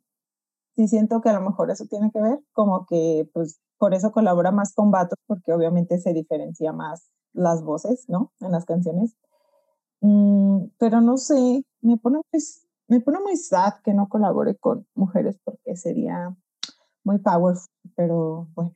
sí 0.77 0.89
siento 0.89 1.21
que 1.21 1.29
a 1.29 1.35
lo 1.35 1.41
mejor 1.41 1.71
eso 1.71 1.87
tiene 1.87 2.11
que 2.13 2.21
ver, 2.21 2.41
como 2.53 2.87
que 2.87 3.29
pues 3.33 3.61
por 3.79 3.95
eso 3.95 4.13
colabora 4.13 4.51
más 4.51 4.75
con 4.75 4.91
vatos, 4.91 5.19
porque 5.27 5.53
obviamente 5.53 5.99
se 5.99 6.13
diferencia 6.13 6.73
más 6.73 7.11
las 7.33 7.63
voces, 7.63 8.09
¿no? 8.09 8.33
En 8.41 8.53
las 8.53 8.65
canciones. 8.65 9.17
Mm, 10.01 10.67
pero 10.79 11.01
no 11.01 11.17
sé, 11.17 11.65
me 11.81 11.97
pone, 11.97 12.21
muy, 12.33 12.43
me 12.89 13.01
pone 13.01 13.21
muy 13.21 13.37
sad 13.37 13.75
que 13.83 13.95
no 13.95 14.09
colabore 14.09 14.57
con 14.57 14.87
mujeres 14.95 15.39
porque 15.45 15.77
sería 15.77 16.37
muy 17.05 17.19
powerful, 17.19 17.69
pero 17.97 18.49
bueno. 18.55 18.75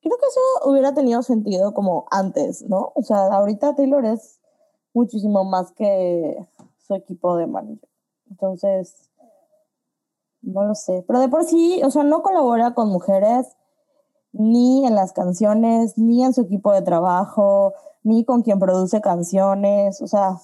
Creo 0.00 0.18
que 0.18 0.26
eso 0.26 0.70
hubiera 0.70 0.92
tenido 0.92 1.22
sentido 1.22 1.72
como 1.72 2.06
antes, 2.10 2.62
¿no? 2.68 2.92
O 2.94 3.02
sea, 3.02 3.26
ahorita 3.26 3.74
Taylor 3.74 4.04
es 4.04 4.38
muchísimo 4.92 5.44
más 5.44 5.72
que 5.72 6.46
su 6.78 6.94
equipo 6.94 7.36
de 7.36 7.46
manager. 7.46 7.88
Entonces, 8.28 9.10
no 10.42 10.64
lo 10.64 10.74
sé. 10.74 11.04
Pero 11.06 11.20
de 11.20 11.28
por 11.28 11.44
sí, 11.44 11.80
o 11.84 11.90
sea, 11.90 12.02
no 12.02 12.22
colabora 12.22 12.74
con 12.74 12.88
mujeres 12.88 13.56
ni 14.34 14.86
en 14.86 14.94
las 14.94 15.12
canciones, 15.12 15.96
ni 15.96 16.22
en 16.24 16.34
su 16.34 16.42
equipo 16.42 16.72
de 16.72 16.82
trabajo, 16.82 17.72
ni 18.02 18.24
con 18.24 18.42
quien 18.42 18.58
produce 18.58 19.00
canciones, 19.00 20.02
o 20.02 20.06
sea, 20.06 20.38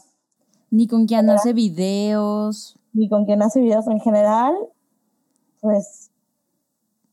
Ni 0.71 0.87
con 0.87 1.07
quien 1.07 1.29
hace 1.29 1.53
videos. 1.53 2.79
ni 2.93 3.09
con 3.09 3.25
quien 3.27 3.43
hace 3.43 3.61
videos 3.61 3.87
en 3.89 4.01
general, 4.01 4.55
pues 5.61 6.11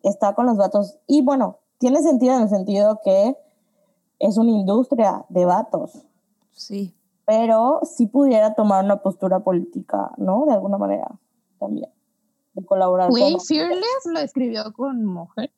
está 0.03 0.34
con 0.36 0.46
los 0.46 0.57
vatos. 0.57 0.98
Y 1.07 1.22
bueno, 1.24 1.57
tiene 1.79 2.01
sentido 2.01 2.36
en 2.36 2.43
el 2.43 2.50
sentido 2.50 3.01
que 3.03 3.36
es 4.19 4.38
una 4.38 4.51
industria 4.51 5.25
de 5.29 5.46
vatos, 5.46 6.03
Sí. 6.51 6.93
pero 7.25 7.81
sí 7.84 8.07
pudiera 8.07 8.53
tomar 8.55 8.86
una 8.86 9.01
postura 9.01 9.39
política, 9.41 10.12
¿no? 10.17 10.46
De 10.46 10.53
alguna 10.53 10.77
manera 10.77 11.07
también, 11.60 11.89
de 12.53 12.65
colaborar 12.65 13.10
Güey, 13.10 13.34
con 13.34 13.41
Fearless 13.41 14.05
lo 14.05 14.19
escribió 14.19 14.72
con 14.74 15.03
mujer. 15.05 15.51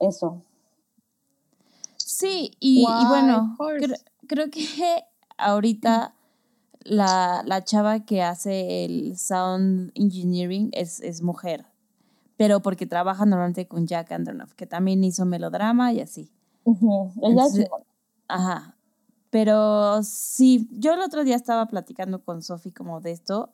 Eso. 0.00 0.42
Sí, 1.96 2.52
y, 2.60 2.84
bueno, 3.08 3.56
cre- 3.58 4.00
creo 4.26 4.50
que 4.50 4.60
ahorita 5.38 6.14
la, 6.84 7.42
la 7.44 7.64
chava 7.64 8.04
que 8.04 8.22
hace 8.22 8.84
el 8.84 9.18
sound 9.18 9.90
engineering 9.94 10.70
es, 10.72 11.00
es 11.00 11.22
mujer, 11.22 11.66
pero 12.36 12.60
porque 12.60 12.86
trabaja 12.86 13.26
normalmente 13.26 13.66
con 13.66 13.86
Jack 13.86 14.12
Antonoff, 14.12 14.54
que 14.54 14.66
también 14.66 15.02
hizo 15.04 15.24
melodrama 15.26 15.92
y 15.92 16.00
así. 16.00 16.30
Ella 17.22 17.46
es. 17.46 17.66
Ajá. 18.28 18.76
Pero 19.30 20.02
sí, 20.02 20.68
yo 20.72 20.94
el 20.94 21.00
otro 21.00 21.24
día 21.24 21.36
estaba 21.36 21.66
platicando 21.66 22.22
con 22.24 22.42
Sofi 22.42 22.70
como 22.70 23.00
de 23.00 23.12
esto 23.12 23.50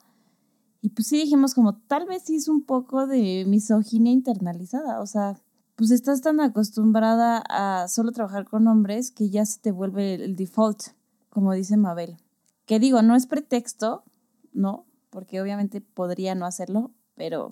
y 0.82 0.90
pues 0.90 1.08
sí 1.08 1.16
dijimos 1.16 1.54
como 1.54 1.76
tal 1.76 2.06
vez 2.06 2.24
sí 2.24 2.36
es 2.36 2.48
un 2.48 2.64
poco 2.64 3.06
de 3.06 3.44
misoginia 3.46 4.12
internalizada, 4.12 5.00
o 5.00 5.06
sea, 5.06 5.40
pues 5.82 5.90
estás 5.90 6.20
tan 6.20 6.38
acostumbrada 6.38 7.42
a 7.48 7.88
solo 7.88 8.12
trabajar 8.12 8.44
con 8.44 8.68
hombres 8.68 9.10
que 9.10 9.30
ya 9.30 9.44
se 9.44 9.58
te 9.58 9.72
vuelve 9.72 10.14
el 10.14 10.36
default, 10.36 10.80
como 11.28 11.52
dice 11.54 11.76
Mabel. 11.76 12.18
Que 12.66 12.78
digo, 12.78 13.02
no 13.02 13.16
es 13.16 13.26
pretexto, 13.26 14.04
¿no? 14.52 14.84
Porque 15.10 15.42
obviamente 15.42 15.80
podría 15.80 16.36
no 16.36 16.46
hacerlo, 16.46 16.92
pero, 17.16 17.48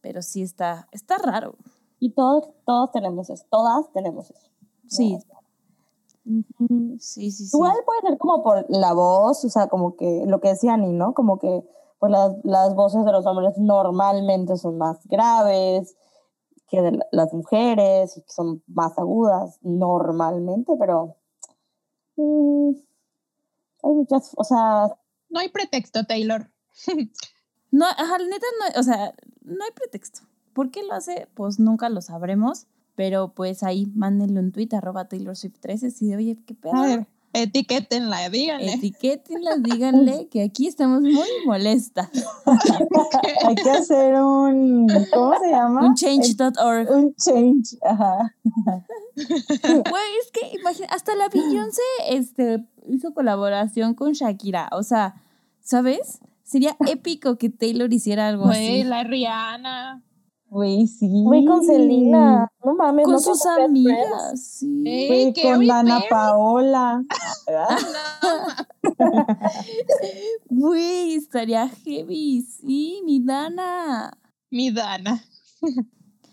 pero 0.00 0.22
sí 0.22 0.40
está, 0.40 0.88
está 0.92 1.18
raro. 1.18 1.56
Y 2.00 2.12
todos, 2.12 2.48
todos 2.64 2.90
tenemos 2.90 3.28
eso, 3.28 3.44
todas 3.50 3.92
tenemos 3.92 4.30
eso. 4.30 4.48
Sí. 4.88 5.18
Sí, 6.24 7.30
sí, 7.30 7.30
sí. 7.32 7.50
Igual 7.54 7.76
puede 7.84 8.00
ser 8.00 8.16
como 8.16 8.42
por 8.42 8.64
la 8.70 8.94
voz, 8.94 9.44
o 9.44 9.50
sea, 9.50 9.66
como 9.66 9.94
que 9.96 10.24
lo 10.26 10.40
que 10.40 10.48
decía 10.48 10.72
Ani, 10.72 10.94
¿no? 10.94 11.12
Como 11.12 11.38
que 11.38 11.62
pues 11.98 12.10
las, 12.10 12.32
las 12.44 12.74
voces 12.74 13.04
de 13.04 13.12
los 13.12 13.26
hombres 13.26 13.58
normalmente 13.58 14.56
son 14.56 14.78
más 14.78 15.06
graves 15.06 15.94
que 16.74 16.82
de 16.82 16.92
la- 16.92 17.06
las 17.12 17.32
mujeres 17.32 18.16
y 18.16 18.22
que 18.22 18.32
son 18.32 18.62
más 18.66 18.98
agudas 18.98 19.58
normalmente, 19.62 20.72
pero 20.78 21.16
mm, 22.16 22.70
hay 23.82 23.92
muchas, 23.92 24.32
o 24.36 24.44
sea, 24.44 24.96
No 25.30 25.40
hay 25.40 25.48
pretexto, 25.48 26.04
Taylor. 26.04 26.50
No, 27.70 27.86
ajá, 27.86 28.18
la 28.20 28.26
neta, 28.28 28.46
no, 28.60 28.80
o 28.80 28.82
sea, 28.84 29.14
no 29.42 29.64
hay 29.64 29.70
pretexto. 29.74 30.20
¿Por 30.52 30.70
qué 30.70 30.84
lo 30.84 30.92
hace? 30.94 31.26
Pues 31.34 31.58
nunca 31.58 31.88
lo 31.88 32.00
sabremos. 32.02 32.68
Pero 32.94 33.34
pues 33.34 33.64
ahí 33.64 33.86
mándenle 33.96 34.38
un 34.38 34.52
tweet 34.52 34.68
arroba 34.70 35.08
Taylor 35.08 35.34
Swift 35.34 35.58
13 35.58 35.88
así 35.88 36.06
de, 36.06 36.14
oye, 36.16 36.38
¿qué 36.46 36.54
pedo? 36.54 36.76
A 36.76 36.82
ver, 36.86 37.06
etiquétenla, 37.34 38.28
díganle. 38.30 38.72
Etiquétenlas, 38.74 39.62
díganle 39.62 40.28
que 40.28 40.42
aquí 40.42 40.66
estamos 40.66 41.02
muy 41.02 41.28
molestas. 41.46 42.08
Hay 43.46 43.54
que 43.56 43.70
hacer 43.70 44.14
un, 44.14 44.86
¿cómo 45.12 45.34
se 45.38 45.50
llama? 45.50 45.86
Un 45.86 45.94
change.org. 45.94 46.90
Un 46.90 47.14
change, 47.16 47.76
ajá. 47.82 48.34
Güey, 49.16 50.10
es 50.20 50.30
que 50.32 50.56
imagina, 50.58 50.88
hasta 50.90 51.14
la 51.14 51.28
Beyoncé 51.28 51.82
este, 52.08 52.64
hizo 52.88 53.12
colaboración 53.14 53.94
con 53.94 54.12
Shakira. 54.12 54.68
O 54.72 54.82
sea, 54.82 55.22
¿sabes? 55.60 56.18
Sería 56.42 56.76
épico 56.86 57.38
que 57.38 57.48
Taylor 57.50 57.92
hiciera 57.92 58.28
algo 58.28 58.44
Güey, 58.46 58.80
así. 58.80 58.88
la 58.88 59.04
Rihanna. 59.04 60.02
Güey, 60.54 60.86
sí. 60.86 61.08
güey, 61.10 61.44
con 61.44 61.64
Selena, 61.64 62.48
no 62.64 62.74
mames, 62.76 63.06
Con 63.06 63.14
no 63.14 63.18
sus 63.18 63.44
amigas, 63.44 64.40
sí. 64.40 64.84
Güey, 65.08 65.34
con 65.34 65.66
Dana 65.66 65.96
Perry. 65.98 66.08
Paola. 66.10 67.04
¿verdad? 67.48 68.66
Güey, 70.48 71.14
estaría 71.14 71.68
heavy. 71.68 72.42
Sí, 72.42 73.02
mi 73.04 73.18
Dana. 73.18 74.16
Mi 74.48 74.70
Dana. 74.70 75.24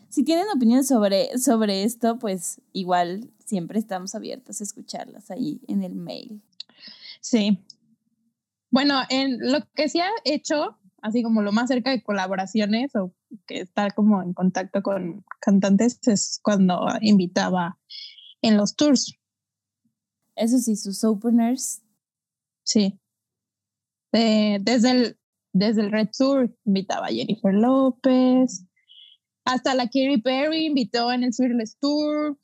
Si 0.10 0.24
tienen 0.24 0.46
opiniones 0.56 0.88
sobre, 0.88 1.36
sobre 1.40 1.84
esto, 1.84 2.20
pues 2.20 2.62
igual 2.74 3.32
siempre 3.44 3.80
estamos 3.80 4.13
abiertos 4.13 4.62
a 4.62 4.63
escucharlas 4.66 5.32
ahí 5.32 5.62
en 5.68 5.82
el 5.82 5.96
mail. 5.96 6.44
Sí. 7.22 7.58
Bueno, 8.70 9.01
en 9.10 9.51
lo 9.51 9.62
que 9.74 9.90
sí 9.90 10.00
ha 10.00 10.12
hecho, 10.25 10.78
así 11.01 11.24
como 11.24 11.41
lo 11.41 11.51
más 11.51 11.67
cerca 11.70 11.91
de 11.91 12.03
colaboraciones 12.03 12.96
o 12.96 13.13
que 13.48 13.62
estar 13.62 13.93
como 13.93 14.22
en 14.22 14.34
contacto 14.34 14.81
con 14.81 15.25
cantantes, 15.39 16.00
es 16.08 16.39
cuando 16.43 16.86
invitaba 17.01 17.77
en 18.41 18.58
los 18.58 18.75
tours. 18.75 19.13
Eso 20.36 20.58
sí, 20.58 20.75
sus 20.75 21.03
openers. 21.03 21.81
Sí. 22.63 23.00
Eh, 24.13 24.60
desde, 24.62 24.91
el, 24.91 25.20
desde 25.53 25.81
el 25.81 25.91
Red 25.91 26.10
Tour 26.17 26.55
invitaba 26.65 27.08
a 27.08 27.12
Jennifer 27.12 27.53
López. 27.53 28.65
Hasta 29.46 29.74
la 29.74 29.86
Katy 29.86 30.22
Perry 30.22 30.67
invitó 30.67 31.12
en 31.12 31.24
el 31.24 31.34
Fearless 31.34 31.77
Tour. 31.79 32.38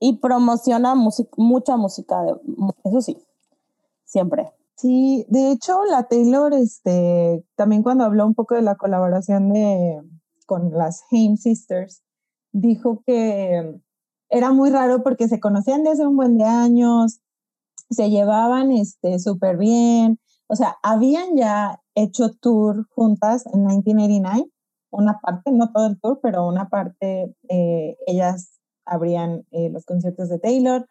Y 0.00 0.18
promociona 0.18 0.94
music- 0.94 1.32
mucha 1.36 1.76
música, 1.76 2.20
de, 2.22 2.32
eso 2.84 3.00
sí, 3.00 3.16
siempre. 4.04 4.50
Sí, 4.76 5.24
de 5.28 5.52
hecho, 5.52 5.84
la 5.84 6.04
Taylor, 6.04 6.52
este, 6.52 7.44
también 7.54 7.82
cuando 7.82 8.04
habló 8.04 8.26
un 8.26 8.34
poco 8.34 8.54
de 8.56 8.62
la 8.62 8.76
colaboración 8.76 9.52
de, 9.52 10.02
con 10.46 10.72
las 10.72 11.04
Haim 11.10 11.36
Sisters, 11.36 12.02
dijo 12.52 13.02
que 13.06 13.80
era 14.30 14.52
muy 14.52 14.70
raro 14.70 15.02
porque 15.04 15.28
se 15.28 15.40
conocían 15.40 15.84
desde 15.84 16.06
un 16.06 16.16
buen 16.16 16.38
de 16.38 16.44
años, 16.44 17.20
se 17.90 18.10
llevaban 18.10 18.72
este, 18.72 19.20
súper 19.20 19.56
bien, 19.58 20.18
o 20.48 20.56
sea, 20.56 20.76
habían 20.82 21.36
ya 21.36 21.80
hecho 21.94 22.30
tour 22.30 22.86
juntas 22.90 23.46
en 23.46 23.66
1989, 23.66 24.50
una 24.90 25.20
parte, 25.20 25.52
no 25.52 25.72
todo 25.72 25.86
el 25.86 26.00
tour, 26.00 26.20
pero 26.22 26.46
una 26.46 26.68
parte, 26.68 27.34
eh, 27.48 27.96
ellas 28.06 28.60
abrían 28.84 29.44
eh, 29.52 29.70
los 29.70 29.84
conciertos 29.84 30.28
de 30.28 30.38
Taylor 30.38 30.86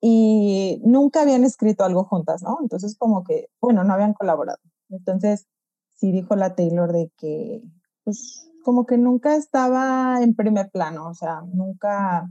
y 0.00 0.80
nunca 0.84 1.22
habían 1.22 1.44
escrito 1.44 1.84
algo 1.84 2.04
juntas, 2.04 2.42
¿no? 2.42 2.58
Entonces 2.60 2.96
como 2.98 3.24
que, 3.24 3.48
bueno, 3.60 3.84
no 3.84 3.94
habían 3.94 4.14
colaborado. 4.14 4.58
Entonces 4.90 5.46
sí 5.94 6.12
dijo 6.12 6.36
la 6.36 6.54
Taylor 6.54 6.92
de 6.92 7.10
que, 7.16 7.62
pues 8.04 8.50
como 8.64 8.86
que 8.86 8.98
nunca 8.98 9.36
estaba 9.36 10.22
en 10.22 10.34
primer 10.34 10.70
plano, 10.70 11.08
o 11.08 11.14
sea, 11.14 11.42
nunca 11.52 12.28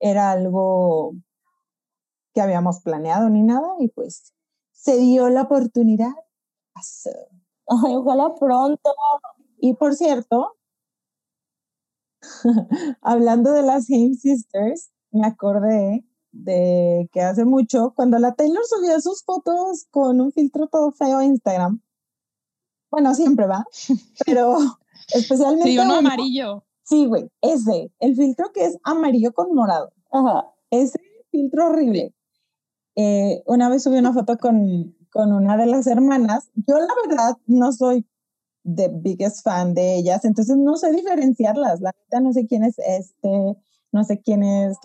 era 0.00 0.30
algo 0.30 1.14
que 2.32 2.40
habíamos 2.40 2.80
planeado 2.82 3.28
ni 3.30 3.42
nada 3.42 3.68
y 3.80 3.88
pues 3.88 4.32
se 4.72 4.96
dio 4.98 5.28
la 5.28 5.42
oportunidad. 5.42 6.14
Ay, 7.66 7.96
ojalá 7.96 8.34
pronto. 8.34 8.94
Y 9.58 9.74
por 9.74 9.94
cierto, 9.94 10.56
hablando 13.02 13.52
de 13.52 13.62
las 13.62 13.90
Haim 13.90 14.14
Sisters, 14.14 14.90
me 15.10 15.26
acordé 15.26 16.04
de 16.32 17.08
que 17.12 17.20
hace 17.20 17.44
mucho, 17.44 17.92
cuando 17.94 18.18
la 18.18 18.34
Taylor 18.34 18.64
subía 18.66 19.00
sus 19.00 19.22
fotos 19.24 19.86
con 19.90 20.20
un 20.20 20.32
filtro 20.32 20.66
todo 20.68 20.92
feo 20.92 21.18
a 21.18 21.24
Instagram, 21.24 21.80
bueno, 22.90 23.14
siempre 23.14 23.46
va, 23.46 23.64
pero 24.26 24.56
especialmente... 25.14 25.70
Sí, 25.70 25.78
uno 25.78 25.96
amarillo. 25.96 26.64
Sí, 26.82 27.06
güey, 27.06 27.30
ese, 27.42 27.92
el 28.00 28.16
filtro 28.16 28.50
que 28.52 28.64
es 28.64 28.78
amarillo 28.82 29.32
con 29.32 29.54
morado, 29.54 29.92
Ajá. 30.10 30.46
ese 30.70 30.98
filtro 31.30 31.68
horrible. 31.68 32.14
Eh, 32.96 33.42
una 33.46 33.68
vez 33.68 33.82
subí 33.82 33.98
una 33.98 34.14
foto 34.14 34.38
con, 34.38 34.96
con 35.10 35.32
una 35.32 35.56
de 35.56 35.66
las 35.66 35.86
hermanas, 35.86 36.50
yo 36.66 36.78
la 36.78 36.94
verdad 37.06 37.36
no 37.46 37.72
soy 37.72 38.06
the 38.64 38.88
biggest 38.88 39.44
fan 39.44 39.74
de 39.74 39.96
ellas, 39.96 40.24
entonces 40.24 40.56
no 40.56 40.76
sé 40.76 40.90
diferenciarlas, 40.92 41.80
la 41.80 41.92
neta 41.92 42.20
no 42.20 42.32
sé 42.32 42.46
quién 42.46 42.64
es 42.64 42.78
este, 42.78 43.56
no 43.92 44.04
sé 44.04 44.20
quién 44.20 44.42
es 44.42 44.78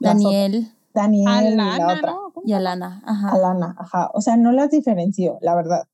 Daniel 0.00 0.72
Daniel 0.92 1.52
y 1.52 1.56
la 1.56 1.74
Alana, 1.74 1.94
otra. 1.94 2.12
¿no? 2.12 2.32
¿Cómo 2.32 2.46
y 2.46 2.52
Alana. 2.52 3.02
Ajá. 3.06 3.32
Alana, 3.32 3.76
ajá, 3.78 4.10
o 4.12 4.20
sea, 4.20 4.36
no 4.36 4.52
las 4.52 4.70
diferenció, 4.70 5.38
la 5.40 5.54
verdad. 5.54 5.88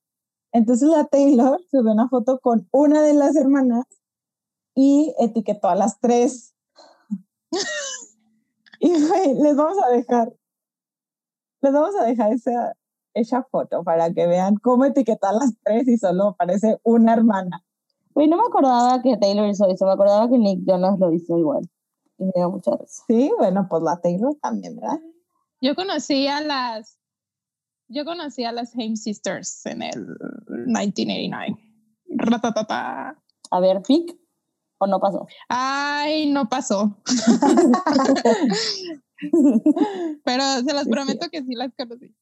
Entonces 0.53 0.89
la 0.89 1.05
Taylor 1.05 1.61
subió 1.71 1.93
una 1.93 2.09
foto 2.09 2.39
con 2.41 2.69
una 2.71 3.03
de 3.03 3.15
las 3.15 3.37
hermanas 3.37 3.85
y 4.75 5.15
etiquetó 5.19 5.69
a 5.69 5.75
las 5.75 6.01
tres. 6.01 6.55
y 8.81 8.89
güey, 8.89 9.35
les 9.35 9.57
vamos 9.57 9.79
a 9.85 9.91
dejar, 9.91 10.33
les 11.61 11.73
vamos 11.73 11.95
a 11.97 12.05
dejar 12.05 12.33
esa, 12.33 12.75
esa 13.15 13.43
foto 13.45 13.85
para 13.85 14.13
que 14.13 14.27
vean 14.27 14.57
cómo 14.57 14.85
etiquetar 14.85 15.31
a 15.35 15.39
las 15.39 15.53
tres 15.63 15.89
y 15.89 15.99
solo 15.99 16.29
aparece 16.29 16.79
una 16.83 17.13
hermana. 17.13 17.63
Güey, 18.15 18.29
no 18.29 18.39
me 18.39 18.45
acordaba 18.45 19.03
que 19.03 19.17
Taylor 19.19 19.47
hizo 19.47 19.67
eso, 19.69 19.85
me 19.85 19.93
acordaba 19.93 20.29
que 20.29 20.39
Nick 20.39 20.61
Jonas 20.67 20.99
lo 20.99 21.13
hizo 21.13 21.37
igual. 21.37 21.69
Y 22.19 22.25
me 22.25 22.33
dio 22.35 22.51
mucha 22.51 22.71
risa. 22.73 23.05
Sí, 23.07 23.31
bueno, 23.39 23.67
pues 23.69 23.83
la 23.83 24.01
Taylor 24.01 24.35
también, 24.41 24.77
¿verdad? 24.77 25.01
Yo 25.61 25.75
conocí 25.75 26.27
a 26.27 26.41
las. 26.41 26.99
Yo 27.89 28.05
conocí 28.05 28.45
a 28.45 28.53
las 28.53 28.75
Haim 28.77 28.97
Sisters 28.97 29.65
en 29.67 29.83
el 29.83 30.07
1989. 30.67 31.57
Ratatata. 32.09 33.23
A 33.51 33.61
ver, 33.61 33.83
pic 33.83 34.17
o 34.79 34.87
no 34.87 35.01
pasó. 35.01 35.27
Ay, 35.49 36.31
no 36.31 36.49
pasó. 36.49 36.97
Pero 40.25 40.43
se 40.67 40.75
las 40.75 40.85
Sí, 40.85 40.91
prometo 40.91 41.29
que 41.31 41.43
sí 41.43 41.55
las 41.55 41.73
conocí. 41.75 42.15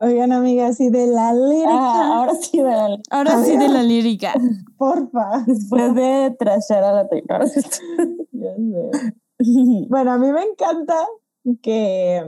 Oigan, 0.00 0.32
amigas, 0.32 0.80
y 0.80 0.90
de 0.90 1.06
la 1.06 1.32
lírica, 1.32 1.68
Ah, 1.70 2.16
ahora 2.18 2.34
sí, 2.34 2.60
dale. 2.60 3.00
Ahora 3.10 3.42
sí 3.44 3.56
de 3.56 3.68
la 3.68 3.82
lírica. 3.84 4.34
porfa. 4.76 5.44
Después 5.46 5.94
de 5.94 6.34
trashar 6.38 6.82
a 6.84 6.92
la 6.92 7.08
sé. 7.08 7.60
Bueno, 9.88 10.12
a 10.12 10.18
mí 10.18 10.30
me 10.32 10.42
encanta 10.42 10.94
que 11.62 12.22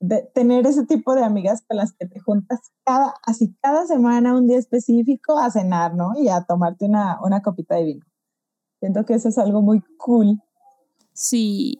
de- 0.00 0.22
tener 0.34 0.66
ese 0.66 0.84
tipo 0.86 1.14
de 1.14 1.22
amigas 1.24 1.62
con 1.66 1.76
las 1.76 1.92
que 1.92 2.06
te 2.06 2.20
juntas 2.20 2.60
cada, 2.84 3.14
así 3.24 3.54
cada 3.62 3.86
semana, 3.86 4.34
un 4.34 4.46
día 4.46 4.58
específico 4.58 5.38
a 5.38 5.50
cenar, 5.50 5.94
¿no? 5.94 6.12
Y 6.16 6.28
a 6.28 6.42
tomarte 6.42 6.86
una, 6.86 7.18
una 7.22 7.42
copita 7.42 7.76
de 7.76 7.84
vino. 7.84 8.06
Siento 8.80 9.04
que 9.04 9.14
eso 9.14 9.28
es 9.28 9.38
algo 9.38 9.60
muy 9.62 9.82
cool. 9.98 10.40
Sí. 11.12 11.78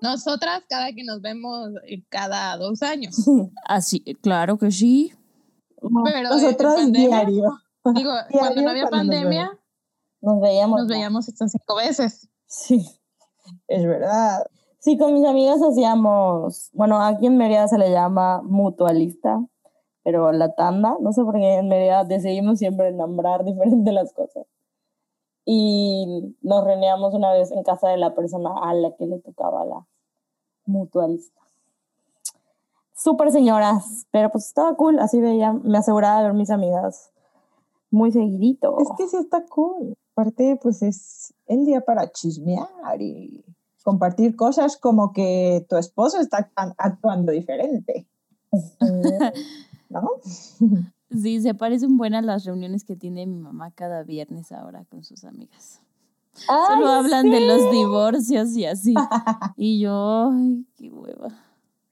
Nosotras, 0.00 0.62
cada 0.68 0.92
que 0.92 1.04
nos 1.04 1.20
vemos, 1.20 1.70
eh, 1.86 2.04
cada 2.08 2.56
dos 2.56 2.82
años. 2.82 3.16
Así, 3.64 4.00
claro 4.22 4.58
que 4.58 4.70
sí. 4.70 5.12
Pero 5.80 6.16
en 6.16 6.22
Nosotras 6.24 6.74
pandemia, 6.74 7.08
diario. 7.08 7.58
Digo, 7.94 8.12
cuando 8.30 8.62
no 8.62 8.70
había 8.70 8.88
cuando 8.88 9.12
pandemia, 9.12 9.50
Nos 10.20 10.40
veíamos. 10.40 10.80
Nos 10.80 10.88
veíamos 10.88 11.28
estas 11.28 11.52
cinco 11.52 11.76
veces. 11.76 12.28
Sí. 12.46 12.86
Es 13.66 13.84
verdad. 13.84 14.44
Sí, 14.80 14.96
con 14.96 15.12
mis 15.12 15.26
amigas 15.26 15.60
hacíamos, 15.60 16.70
bueno, 16.72 17.02
aquí 17.02 17.26
en 17.26 17.36
Mérida 17.36 17.66
se 17.66 17.78
le 17.78 17.90
llama 17.90 18.42
mutualista, 18.42 19.44
pero 20.04 20.30
la 20.32 20.54
tanda, 20.54 20.96
no 21.00 21.12
sé 21.12 21.24
por 21.24 21.34
qué 21.34 21.56
en 21.56 21.68
Mérida 21.68 22.04
decidimos 22.04 22.58
siempre 22.58 22.92
nombrar 22.92 23.44
diferente 23.44 23.92
las 23.92 24.12
cosas. 24.12 24.46
Y 25.50 26.36
nos 26.42 26.62
reuníamos 26.62 27.14
una 27.14 27.32
vez 27.32 27.50
en 27.52 27.62
casa 27.62 27.88
de 27.88 27.96
la 27.96 28.14
persona 28.14 28.50
a 28.62 28.74
la 28.74 28.94
que 28.96 29.06
le 29.06 29.18
tocaba 29.18 29.64
la 29.64 29.86
mutualista. 30.66 31.40
Súper 32.94 33.32
señoras, 33.32 34.06
pero 34.10 34.28
pues 34.30 34.46
estaba 34.46 34.74
cool, 34.76 34.98
así 34.98 35.20
veía, 35.22 35.54
me 35.54 35.78
aseguraba 35.78 36.18
de 36.18 36.24
ver 36.24 36.34
mis 36.34 36.50
amigas 36.50 37.12
muy 37.90 38.12
seguidito. 38.12 38.76
Es 38.78 38.88
que 38.98 39.08
sí 39.08 39.16
está 39.16 39.46
cool. 39.46 39.94
Aparte, 40.12 40.58
pues 40.60 40.82
es 40.82 41.32
el 41.46 41.64
día 41.64 41.80
para 41.80 42.10
chismear 42.10 43.00
y 43.00 43.42
compartir 43.84 44.36
cosas 44.36 44.76
como 44.76 45.12
que 45.14 45.64
tu 45.66 45.76
esposo 45.78 46.20
está 46.20 46.50
ac- 46.54 46.74
actuando 46.76 47.32
diferente. 47.32 48.06
¿No? 49.88 50.10
Sí, 51.10 51.40
se 51.40 51.54
parecen 51.54 51.96
buenas 51.96 52.24
las 52.24 52.44
reuniones 52.44 52.84
que 52.84 52.94
tiene 52.96 53.26
mi 53.26 53.38
mamá 53.38 53.70
cada 53.70 54.02
viernes 54.02 54.52
ahora 54.52 54.84
con 54.84 55.04
sus 55.04 55.24
amigas. 55.24 55.80
Ay, 56.48 56.74
Solo 56.74 56.88
hablan 56.88 57.30
de 57.30 57.40
los 57.40 57.70
divorcios 57.72 58.50
y 58.56 58.66
así. 58.66 58.94
Y 59.56 59.80
yo, 59.80 60.30
ay, 60.32 60.66
qué 60.76 60.90
hueva. 60.90 61.30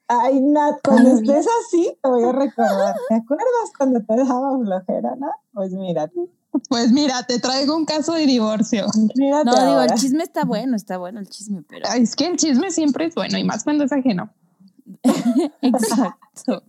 Ay, 0.09 0.41
Nat, 0.41 0.77
cuando 0.85 1.11
estés 1.11 1.47
así, 1.65 1.97
te 2.01 2.09
voy 2.09 2.23
a 2.23 2.33
recordar. 2.33 2.95
¿Te 3.09 3.15
acuerdas 3.17 3.73
cuando 3.77 4.01
te 4.05 4.15
dejaba 4.15 4.57
flojera, 4.59 5.17
Nat? 5.17 5.35
Pues 5.53 5.73
mira, 5.73 6.11
Pues 6.69 6.93
mira, 6.93 7.23
te 7.25 7.41
traigo 7.41 7.77
un 7.77 7.85
caso 7.87 8.13
de 8.13 8.27
divorcio. 8.27 8.87
mírate 9.17 9.51
No, 9.51 9.67
digo, 9.67 9.81
el 9.83 9.95
chisme 9.99 10.23
está 10.23 10.45
bueno, 10.45 10.77
está 10.77 10.99
bueno 10.99 11.19
el 11.19 11.29
chisme, 11.29 11.63
pero. 11.63 11.87
Ay, 11.89 12.03
Es 12.03 12.15
que 12.15 12.27
el 12.27 12.37
chisme 12.37 12.71
siempre 12.71 13.07
es 13.07 13.15
bueno 13.15 13.37
y 13.37 13.45
más 13.45 13.65
cuando 13.65 13.85
es 13.85 13.93
ajeno. 13.93 14.31
Exacto. 15.63 16.63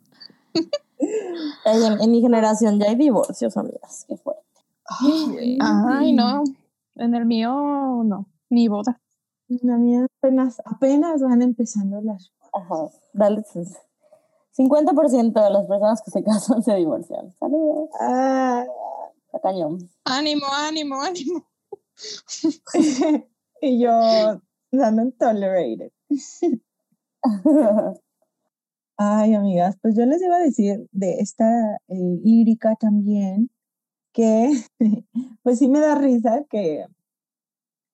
En, 0.99 2.01
en 2.01 2.11
mi 2.11 2.21
generación 2.21 2.79
ya 2.79 2.87
hay 2.87 2.95
divorcios, 2.95 3.55
amigas. 3.57 4.05
Qué 4.07 4.17
fuerte. 4.17 4.43
Ay, 4.85 5.57
Ay, 5.61 6.13
no. 6.13 6.43
En 6.95 7.13
el 7.13 7.25
mío, 7.25 7.51
no. 8.03 8.25
Ni 8.49 8.67
boda. 8.67 8.99
La 9.47 9.77
mía 9.77 10.05
apenas, 10.19 10.61
apenas 10.65 11.21
van 11.21 11.41
empezando 11.41 12.01
las... 12.01 12.31
Ajá, 12.53 12.89
dale. 13.13 13.43
pues. 13.53 13.77
50% 14.57 15.43
de 15.43 15.49
las 15.51 15.65
personas 15.67 16.01
que 16.01 16.11
se 16.11 16.23
casan 16.25 16.63
se 16.63 16.75
divorcian. 16.75 17.33
Saludos. 17.39 17.89
Ah, 17.99 18.65
Está 19.27 19.39
cañón. 19.41 19.89
Ánimo, 20.05 20.45
ánimo, 20.51 21.01
ánimo. 21.01 21.45
y 23.61 23.79
yo 23.79 23.91
dando 24.71 25.11
tolerated. 25.19 25.91
Ay, 28.99 29.35
amigas, 29.35 29.77
pues 29.81 29.95
yo 29.95 30.05
les 30.07 30.21
iba 30.23 30.37
a 30.37 30.39
decir 30.39 30.87
de 30.91 31.19
esta 31.19 31.45
eh, 31.87 32.19
lírica 32.23 32.75
también 32.79 33.51
que 34.11 34.49
pues 35.43 35.59
sí 35.59 35.67
me 35.67 35.79
da 35.79 35.95
risa 35.95 36.45
que 36.49 36.85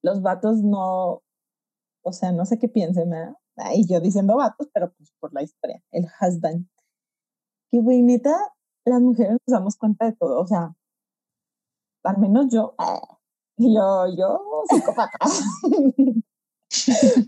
los 0.02 0.22
vatos 0.22 0.62
no, 0.63 1.22
o 2.04 2.13
sea, 2.13 2.32
no 2.32 2.46
sé 2.46 2.58
qué 2.58 2.70
piensen, 2.70 3.10
¿verdad? 3.10 3.36
Y 3.76 3.86
yo 3.86 4.00
diciendo 4.00 4.38
vatos, 4.38 4.70
pero 4.74 4.94
pues 4.94 5.12
por 5.20 5.34
la 5.34 5.44
historia, 5.44 5.84
el 5.92 6.06
husband. 6.22 6.68
Que 7.70 7.80
güey, 7.80 8.02
neta, 8.02 8.36
las 8.86 9.02
mujeres 9.02 9.38
nos 9.46 9.54
damos 9.60 9.76
cuenta 9.76 10.06
de 10.06 10.13
todo, 10.13 10.39
o 10.39 10.48
sea, 10.48 10.74
al 12.04 12.18
menos 12.18 12.48
yo, 12.50 12.76
ah, 12.78 13.20
yo, 13.58 14.08
yo, 14.16 14.63
psicópata. 14.70 15.18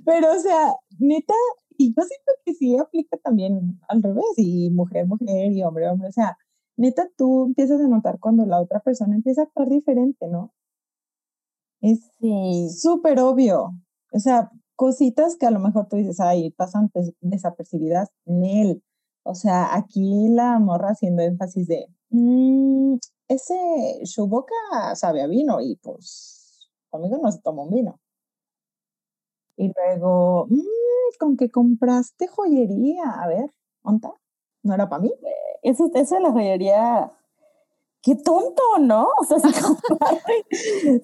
pero, 0.05 0.33
o 0.33 0.39
sea, 0.39 0.73
neta, 0.99 1.33
y 1.77 1.89
yo 1.95 2.03
siento 2.03 2.31
que 2.45 2.53
sí 2.53 2.77
aplica 2.77 3.17
también 3.17 3.79
al 3.89 4.03
revés, 4.03 4.25
y 4.37 4.69
mujer, 4.71 5.07
mujer, 5.07 5.51
y 5.53 5.63
hombre, 5.63 5.89
hombre, 5.89 6.09
o 6.09 6.11
sea, 6.11 6.37
neta, 6.77 7.07
tú 7.17 7.45
empiezas 7.45 7.81
a 7.81 7.87
notar 7.87 8.19
cuando 8.19 8.45
la 8.45 8.61
otra 8.61 8.79
persona 8.81 9.15
empieza 9.15 9.41
a 9.41 9.45
actuar 9.45 9.69
diferente, 9.69 10.27
¿no? 10.27 10.53
Es 11.81 11.99
Sí. 12.19 12.69
súper 12.69 13.19
obvio. 13.19 13.71
O 14.13 14.19
sea, 14.19 14.51
cositas 14.75 15.35
que 15.37 15.45
a 15.45 15.51
lo 15.51 15.59
mejor 15.59 15.87
tú 15.87 15.97
dices, 15.97 16.19
ay, 16.19 16.51
pasan 16.51 16.89
des- 16.93 17.13
desapercibidas 17.21 18.09
en 18.25 18.43
él. 18.45 18.83
O 19.23 19.35
sea, 19.35 19.75
aquí 19.75 20.27
la 20.29 20.59
morra 20.59 20.89
haciendo 20.91 21.21
énfasis 21.23 21.67
de, 21.67 21.87
"Mm, 22.09 22.95
ese, 23.27 23.55
su 24.05 24.27
boca 24.27 24.53
sabe 24.95 25.21
a 25.21 25.27
vino 25.27 25.59
y 25.61 25.75
pues 25.77 26.69
conmigo 26.89 27.17
no 27.21 27.31
se 27.31 27.41
toma 27.41 27.63
un 27.63 27.71
vino. 27.71 27.99
Y 29.57 29.71
luego, 29.75 30.47
"Mm, 30.49 30.59
con 31.19 31.37
que 31.37 31.49
compraste 31.49 32.27
joyería, 32.27 33.09
a 33.09 33.27
ver, 33.27 33.51
¿onta? 33.83 34.13
¿No 34.63 34.73
era 34.73 34.89
para 34.89 35.01
mí? 35.03 35.11
Eso, 35.63 35.89
eso 35.93 36.15
de 36.15 36.21
la 36.21 36.31
joyería. 36.31 37.11
Qué 38.01 38.15
tonto, 38.15 38.61
¿no? 38.81 39.07
O 39.19 39.23
sea, 39.23 39.37
si 39.43 39.61
comparte, 39.61 40.45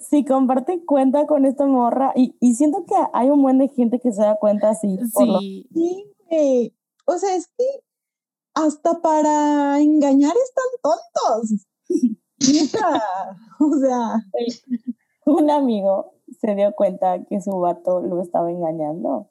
si 0.01 0.25
comparte 0.25 0.85
cuenta 0.85 1.25
con 1.27 1.45
esta 1.45 1.65
morra. 1.65 2.11
Y, 2.15 2.35
y 2.39 2.53
siento 2.55 2.85
que 2.85 2.95
hay 3.13 3.29
un 3.29 3.41
buen 3.41 3.57
de 3.57 3.69
gente 3.69 3.99
que 3.99 4.11
se 4.11 4.21
da 4.21 4.35
cuenta 4.37 4.69
así. 4.71 4.97
por 5.13 5.27
lo- 5.27 5.39
Sí. 5.39 5.67
Sí. 6.29 6.75
O 7.07 7.17
sea, 7.17 7.35
es 7.35 7.47
que 7.57 7.65
hasta 8.53 9.01
para 9.01 9.79
engañar 9.79 10.33
están 10.35 10.65
tontos. 10.83 11.65
O 13.59 13.77
sea, 13.77 14.15
un 15.25 15.49
amigo 15.51 16.13
se 16.41 16.55
dio 16.55 16.73
cuenta 16.73 17.23
que 17.23 17.39
su 17.39 17.51
vato 17.59 18.01
lo 18.01 18.19
estaba 18.21 18.49
engañando 18.51 19.27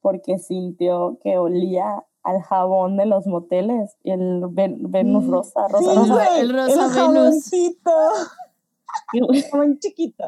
porque 0.00 0.38
sintió 0.38 1.18
que 1.22 1.36
olía 1.38 2.04
al 2.22 2.40
jabón 2.42 2.96
de 2.96 3.06
los 3.06 3.26
moteles, 3.26 3.96
el 4.04 4.44
Ven- 4.50 4.90
Venus 4.90 5.24
Mm, 5.26 5.30
rosa, 5.30 5.68
rosa, 5.68 5.78
sí, 5.92 5.98
rosa. 5.98 6.14
güey, 6.14 6.40
el 6.40 6.52
rosa 6.52 6.74
Venus. 6.74 6.94
jaboncito, 6.94 7.90
Y, 9.12 9.20
güey, 9.20 9.42
jabón 9.42 9.78
chiquito. 9.78 10.24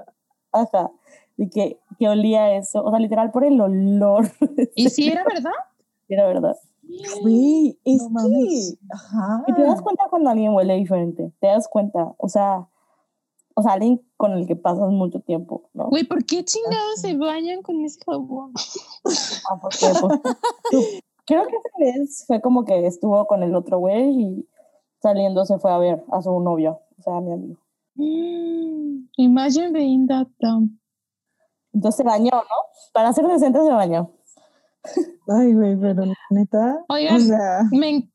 Ajá, 0.52 0.90
y 1.37 1.48
que, 1.48 1.78
que 1.98 2.09
olía 2.09 2.54
eso, 2.56 2.83
o 2.85 2.90
sea, 2.90 2.98
literal 2.98 3.30
por 3.30 3.44
el 3.44 3.61
olor, 3.61 4.26
¿Y 4.74 4.88
si 4.90 5.09
era 5.11 5.24
verdad? 5.24 5.50
era 6.09 6.26
verdad. 6.26 6.56
Güey, 7.22 7.78
es 7.85 8.02
No 8.11 8.20
que, 8.28 8.78
ajá. 8.92 9.44
Y 9.46 9.52
te 9.54 9.62
das 9.62 9.80
cuenta 9.80 10.04
cuando 10.11 10.30
alguien 10.30 10.52
huele 10.54 10.74
diferente, 10.74 11.33
te 11.40 11.46
das 11.46 11.68
cuenta, 11.68 12.14
o 12.18 12.28
sea, 12.28 12.66
o 13.60 13.62
sea, 13.62 13.72
alguien 13.74 14.00
con 14.16 14.32
el 14.32 14.46
que 14.46 14.56
pasas 14.56 14.88
mucho 14.88 15.20
tiempo, 15.20 15.68
¿no? 15.74 15.88
Güey, 15.88 16.04
¿por 16.04 16.24
qué 16.24 16.42
chingados 16.44 17.00
se 17.00 17.14
bañan 17.16 17.60
con 17.60 17.84
ese 17.84 18.00
jabón? 18.04 18.52
Ah, 19.50 19.60
porque, 19.60 19.86
pues, 20.00 21.02
creo 21.26 21.46
que 21.46 21.56
esa 21.56 21.78
vez 21.78 22.24
fue 22.26 22.40
como 22.40 22.64
que 22.64 22.86
estuvo 22.86 23.26
con 23.26 23.42
el 23.42 23.54
otro 23.54 23.78
güey 23.78 24.22
y 24.22 24.48
saliendo 25.02 25.44
se 25.44 25.58
fue 25.58 25.70
a 25.70 25.78
ver 25.78 26.02
a 26.10 26.22
su 26.22 26.40
novio, 26.40 26.80
o 26.98 27.02
sea, 27.02 27.16
a 27.16 27.20
mi 27.20 27.32
amigo. 27.32 27.60
Mm, 27.96 29.08
Imagine 29.18 29.72
being 29.72 30.06
that 30.06 30.28
dumb. 30.40 30.70
Entonces 31.74 31.98
se 31.98 32.04
bañó, 32.04 32.30
¿no? 32.32 32.56
Para 32.94 33.12
ser 33.12 33.26
decente 33.26 33.60
se 33.62 33.70
bañó. 33.70 34.10
Ay, 35.28 35.52
güey, 35.52 35.76
pero 35.76 36.04
neta. 36.30 36.84
Oigan. 36.88 37.16
O 37.16 37.20
sea, 37.20 37.60
Me, 37.70 38.08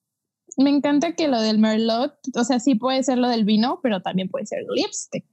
me 0.58 0.70
encanta 0.70 1.14
que 1.14 1.28
lo 1.28 1.40
del 1.42 1.60
Merlot, 1.60 2.14
o 2.36 2.44
sea, 2.44 2.60
sí 2.60 2.76
puede 2.76 3.04
ser 3.04 3.18
lo 3.18 3.28
del 3.28 3.46
vino, 3.46 3.80
pero 3.84 4.02
también 4.02 4.30
puede 4.30 4.46
ser 4.46 4.64
lipstick. 4.74 5.26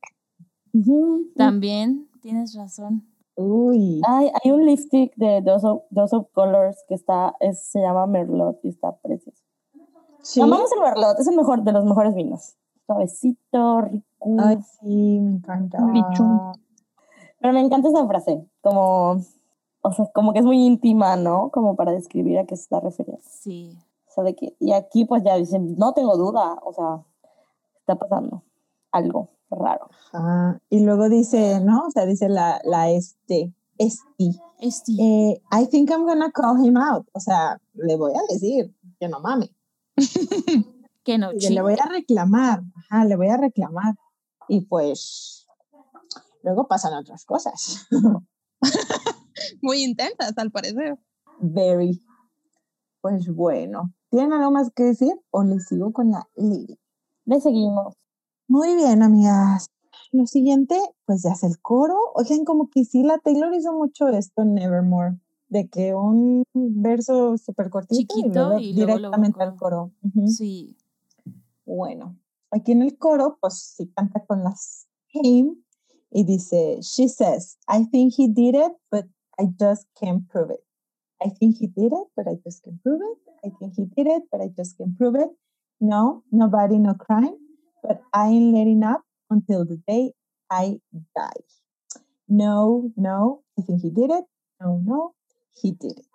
También 1.36 2.08
tienes 2.22 2.54
razón. 2.54 3.06
uy. 3.36 4.00
Hay, 4.06 4.30
hay 4.42 4.50
un 4.50 4.66
lipstick 4.66 5.14
de 5.16 5.40
Dose 5.42 5.66
of, 5.66 5.82
Dose 5.90 6.14
of 6.16 6.26
Colors 6.32 6.76
que 6.88 6.94
está, 6.94 7.34
es- 7.40 7.64
se 7.66 7.80
llama 7.80 8.06
Merlot 8.06 8.58
y 8.64 8.68
está 8.68 8.96
precioso. 8.96 9.42
Sí. 10.22 10.40
Amamos 10.40 10.70
el 10.72 10.80
Merlot, 10.80 11.18
es 11.18 11.26
el 11.28 11.36
mejor 11.36 11.62
de 11.62 11.72
los 11.72 11.84
mejores 11.84 12.14
vinos. 12.14 12.54
Suavecito, 12.86 13.80
rico. 13.82 14.04
Ay, 14.38 14.58
sí, 14.80 15.18
me 15.20 15.32
encanta. 15.36 15.78
Rico. 15.92 16.52
Pero 17.40 17.52
me 17.54 17.60
encanta 17.60 17.88
esa 17.88 18.06
frase, 18.06 18.44
como, 18.60 19.20
o 19.82 19.92
sea, 19.92 20.06
como 20.14 20.32
que 20.32 20.38
es 20.40 20.44
muy 20.44 20.64
íntima, 20.64 21.16
¿no? 21.16 21.50
Como 21.50 21.74
para 21.74 21.90
describir 21.92 22.38
a 22.38 22.44
qué 22.46 22.54
se 22.56 22.62
está 22.62 22.80
refiriendo. 22.80 23.22
Sí. 23.28 23.76
O 24.12 24.14
sea, 24.14 24.24
de 24.24 24.34
que, 24.34 24.54
y 24.60 24.72
aquí 24.72 25.06
pues 25.06 25.22
ya 25.24 25.36
dicen, 25.36 25.74
no 25.78 25.94
tengo 25.94 26.18
duda, 26.18 26.58
o 26.62 26.72
sea, 26.74 27.02
está 27.80 27.96
pasando 27.96 28.42
algo 28.90 29.30
raro. 29.50 29.88
Ah, 30.12 30.58
y 30.68 30.84
luego 30.84 31.08
dice, 31.08 31.60
¿no? 31.60 31.86
O 31.86 31.90
sea, 31.90 32.04
dice 32.04 32.28
la, 32.28 32.60
la 32.64 32.90
este. 32.90 33.54
Este. 33.78 34.92
Eh, 34.98 35.42
I 35.50 35.66
think 35.66 35.90
I'm 35.90 36.04
gonna 36.04 36.30
call 36.30 36.62
him 36.62 36.76
out. 36.76 37.08
O 37.12 37.20
sea, 37.20 37.58
le 37.72 37.96
voy 37.96 38.12
a 38.12 38.32
decir 38.32 38.74
que 39.00 39.08
no 39.08 39.20
mame. 39.20 39.50
que 41.04 41.16
no, 41.16 41.32
Y 41.32 41.48
le 41.48 41.62
voy 41.62 41.76
a 41.80 41.86
reclamar. 41.86 42.62
Ajá, 42.76 43.04
le 43.06 43.16
voy 43.16 43.28
a 43.28 43.38
reclamar. 43.38 43.94
Y 44.46 44.60
pues, 44.66 45.46
luego 46.42 46.68
pasan 46.68 46.94
otras 46.94 47.24
cosas. 47.24 47.86
Muy 49.62 49.82
intensas, 49.82 50.36
al 50.36 50.50
parecer. 50.50 50.98
Very. 51.40 52.02
Pues 53.00 53.26
bueno, 53.34 53.92
¿tienen 54.12 54.34
algo 54.34 54.50
más 54.50 54.70
que 54.70 54.84
decir 54.84 55.18
o 55.30 55.42
les 55.42 55.66
sigo 55.66 55.92
con 55.92 56.10
la 56.10 56.28
lyric? 56.36 56.78
Le 57.24 57.40
seguimos. 57.40 57.94
Muy 58.46 58.76
bien, 58.76 59.02
amigas. 59.02 59.70
lo 60.12 60.26
siguiente, 60.26 60.78
pues 61.06 61.22
ya 61.22 61.30
es 61.30 61.42
el 61.42 61.58
coro. 61.60 61.96
Oigan, 62.14 62.44
como 62.44 62.68
que 62.68 62.84
sí, 62.84 63.02
la 63.02 63.18
Taylor 63.18 63.54
hizo 63.54 63.72
mucho 63.72 64.08
esto 64.08 64.42
en 64.42 64.54
Nevermore, 64.54 65.18
de 65.48 65.68
que 65.68 65.94
un 65.94 66.44
verso 66.54 67.38
súper 67.38 67.70
cortito 67.70 68.14
y 68.18 68.28
luego 68.28 68.58
y 68.58 68.74
luego, 68.74 68.98
luego 68.98 68.98
directamente 68.98 69.42
al 69.42 69.56
coro. 69.56 69.92
Sí. 70.26 70.76
Bueno, 71.64 72.18
aquí 72.50 72.72
en 72.72 72.82
el 72.82 72.98
coro, 72.98 73.38
pues 73.40 73.54
sí 73.76 73.90
canta 73.96 74.22
con 74.26 74.44
las 74.44 74.86
him 75.12 75.56
y 76.10 76.24
dice, 76.24 76.80
she 76.82 77.08
says, 77.08 77.56
I 77.66 77.86
think 77.86 78.12
he 78.18 78.28
did 78.28 78.54
it, 78.54 78.72
but 78.90 79.06
I 79.38 79.46
just 79.58 79.88
can't 79.98 80.28
prove 80.28 80.52
it. 80.52 80.60
I 81.24 81.28
think 81.28 81.58
he 81.58 81.68
did 81.68 81.92
it, 81.92 82.08
but 82.16 82.26
I 82.26 82.34
just 82.44 82.64
can't 82.64 82.82
prove 82.82 83.00
it. 83.00 83.18
I 83.46 83.50
think 83.58 83.74
he 83.76 83.84
did 83.84 84.06
it, 84.10 84.22
but 84.30 84.40
I 84.40 84.48
just 84.56 84.76
can't 84.76 84.96
prove 84.98 85.14
it. 85.14 85.28
No, 85.80 86.24
nobody, 86.32 86.78
no 86.78 86.94
crime, 86.94 87.36
but 87.82 88.02
I 88.12 88.28
ain't 88.28 88.54
letting 88.54 88.82
up 88.82 89.02
until 89.30 89.64
the 89.64 89.80
day 89.86 90.12
I 90.50 90.80
die. 91.16 91.42
No, 92.28 92.90
no, 92.96 93.42
I 93.58 93.62
think 93.62 93.82
he 93.82 93.90
did 93.90 94.10
it. 94.10 94.24
No, 94.60 94.80
no, 94.84 95.14
he 95.60 95.72
did 95.72 95.98
it. 95.98 96.06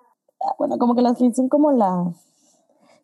Ah, 0.44 0.54
Bueno, 0.58 0.78
como 0.78 0.96
que 0.96 1.02
las 1.02 1.20
hits 1.22 1.38
son 1.38 1.50
como 1.50 1.72
la, 1.72 2.14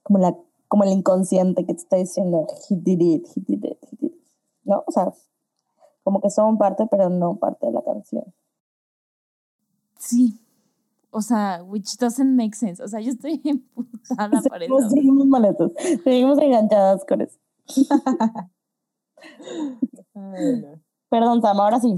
como 0.04 0.20
la, 0.20 0.36
como 0.68 0.84
el 0.84 0.92
inconsciente 0.92 1.66
que 1.66 1.74
te 1.74 1.82
está 1.82 1.98
diciendo, 1.98 2.48
he 2.70 2.76
did 2.76 3.02
it, 3.02 3.28
he 3.36 3.42
did 3.42 3.64
it, 3.64 3.78
he 3.92 3.98
did 3.98 4.12
it. 4.14 4.24
¿No? 4.64 4.84
O 4.88 4.92
sea, 4.92 5.14
como 6.04 6.22
que 6.22 6.30
son 6.30 6.58
parte, 6.58 6.86
pero 6.90 7.10
no 7.10 7.36
parte 7.36 7.68
de 7.68 7.74
la 7.74 7.84
canción. 7.84 8.34
Sí. 9.98 10.40
O 11.14 11.22
sea, 11.22 11.62
which 11.64 11.96
doesn't 12.00 12.36
make 12.36 12.56
sense. 12.56 12.82
O 12.82 12.88
sea, 12.88 13.00
yo 13.00 13.12
estoy 13.12 13.40
emputada 13.46 14.42
por 14.42 14.64
eso. 14.64 14.78
Seguimos, 14.80 14.92
seguimos 14.92 15.28
molestos, 15.28 15.72
seguimos 16.04 16.40
enganchadas 16.40 17.06
con 17.06 17.22
eso. 17.22 17.38
Perdón, 21.10 21.42
Sam, 21.42 21.60
ahora 21.60 21.80
sí. 21.80 21.96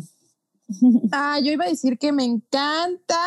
Ah, 1.12 1.39
yo 1.39 1.51
iba 1.51 1.65
a 1.65 1.69
decir 1.69 1.97
que 1.97 2.12
me 2.12 2.25
encanta, 2.25 3.21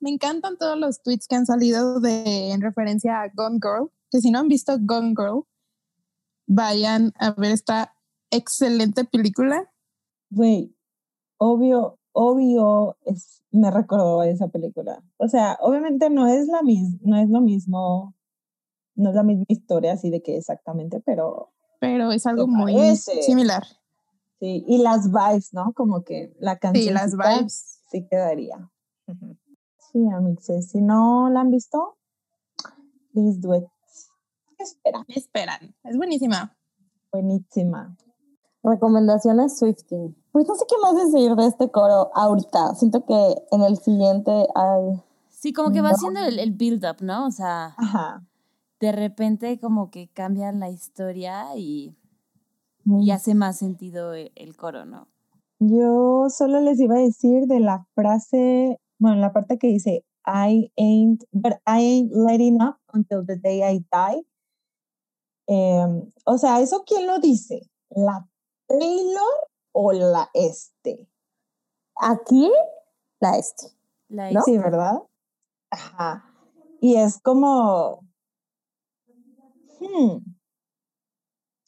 me 0.00 0.10
encantan 0.10 0.56
todos 0.56 0.78
los 0.78 1.02
tweets 1.02 1.26
que 1.26 1.36
han 1.36 1.44
salido 1.44 2.00
de, 2.00 2.52
en 2.52 2.60
referencia 2.60 3.20
a 3.20 3.28
Gone 3.28 3.58
Girl, 3.60 3.90
que 4.10 4.20
si 4.20 4.30
no 4.30 4.38
han 4.38 4.48
visto 4.48 4.78
Gone 4.80 5.14
Girl, 5.16 5.44
vayan 6.46 7.12
a 7.18 7.32
ver 7.32 7.52
esta 7.52 7.94
excelente 8.30 9.04
película. 9.04 9.70
Güey, 10.30 10.74
obvio, 11.38 11.98
obvio, 12.14 12.96
es, 13.04 13.42
me 13.50 13.70
recordó 13.70 14.20
a 14.22 14.28
esa 14.28 14.48
película. 14.48 15.02
O 15.18 15.28
sea, 15.28 15.58
obviamente 15.60 16.08
no 16.08 16.26
es 16.26 16.46
la 16.48 16.62
misma, 16.62 16.98
no 17.02 17.16
es 17.18 17.28
lo 17.28 17.40
mismo, 17.42 18.14
no 18.94 19.10
es 19.10 19.14
la 19.16 19.22
misma 19.22 19.44
historia 19.48 19.92
así 19.92 20.08
de 20.10 20.22
que 20.22 20.36
exactamente, 20.38 21.00
pero 21.04 21.50
pero 21.80 22.12
es 22.12 22.24
algo 22.26 22.46
muy 22.46 22.72
parece. 22.72 23.20
similar. 23.22 23.62
sí. 24.40 24.64
Y 24.66 24.78
las 24.78 25.10
vibes, 25.12 25.52
¿no? 25.52 25.72
Como 25.74 26.02
que 26.02 26.34
la 26.38 26.56
canción. 26.58 26.84
Sí, 26.86 26.90
las 26.90 27.14
vibes. 27.14 27.80
Sí 27.90 28.06
quedaría. 28.08 28.70
Sí, 29.92 29.98
amixes. 30.08 30.70
Si 30.70 30.80
no 30.80 31.28
la 31.30 31.40
han 31.40 31.50
visto, 31.50 31.98
please 33.12 33.38
do 33.38 33.54
it. 33.54 33.64
Espera, 34.58 35.04
Me 35.08 35.14
esperan, 35.16 35.74
es 35.84 35.96
buenísima. 35.96 36.56
buenísima. 37.12 37.96
Recomendaciones 38.62 39.58
Swifting. 39.58 40.16
Pues 40.34 40.48
no 40.48 40.56
sé 40.56 40.64
qué 40.68 40.74
más 40.82 40.96
decir 40.96 41.36
de 41.36 41.46
este 41.46 41.70
coro 41.70 42.10
ahorita. 42.12 42.74
Siento 42.74 43.04
que 43.06 43.36
en 43.52 43.62
el 43.62 43.76
siguiente 43.78 44.48
hay... 44.56 45.00
Sí, 45.28 45.52
como 45.52 45.70
que 45.70 45.80
va 45.80 45.90
No. 45.90 45.94
haciendo 45.94 46.18
el, 46.24 46.40
el 46.40 46.50
build-up, 46.50 46.96
¿no? 47.02 47.26
O 47.26 47.30
sea, 47.30 47.74
Ajá. 47.78 48.26
de 48.80 48.90
repente 48.90 49.60
como 49.60 49.92
que 49.92 50.08
cambian 50.12 50.58
la 50.58 50.70
historia 50.70 51.54
y, 51.54 51.94
y 52.84 53.12
hace 53.12 53.36
más 53.36 53.58
sentido 53.58 54.12
el, 54.12 54.32
el 54.34 54.56
coro, 54.56 54.84
¿no? 54.84 55.06
Yo 55.60 56.26
solo 56.30 56.60
les 56.60 56.80
iba 56.80 56.96
a 56.96 56.98
decir 56.98 57.46
de 57.46 57.60
la 57.60 57.86
frase, 57.94 58.80
bueno, 58.98 59.18
la 59.20 59.32
parte 59.32 59.56
que 59.56 59.68
dice, 59.68 60.04
I 60.26 60.72
ain't, 60.76 61.22
but 61.30 61.52
I 61.64 61.78
ain't 61.80 62.12
letting 62.12 62.60
up 62.60 62.78
until 62.92 63.24
the 63.24 63.36
day 63.36 63.62
I 63.62 63.78
die. 63.92 64.26
Em, 65.46 66.10
o 66.26 66.38
sea, 66.38 66.60
¿eso 66.60 66.82
quién 66.84 67.06
lo 67.06 67.20
dice? 67.20 67.70
¿La 67.90 68.26
Taylor 68.66 69.22
o 69.74 69.92
la 69.92 70.30
este? 70.32 71.08
Aquí, 71.96 72.50
la 73.20 73.36
este. 73.36 73.66
La 74.08 74.30
¿No? 74.30 74.42
Sí, 74.42 74.56
¿verdad? 74.56 75.02
Ajá. 75.70 76.24
Y 76.80 76.96
es 76.96 77.20
como, 77.20 78.00
hmm. 79.80 80.18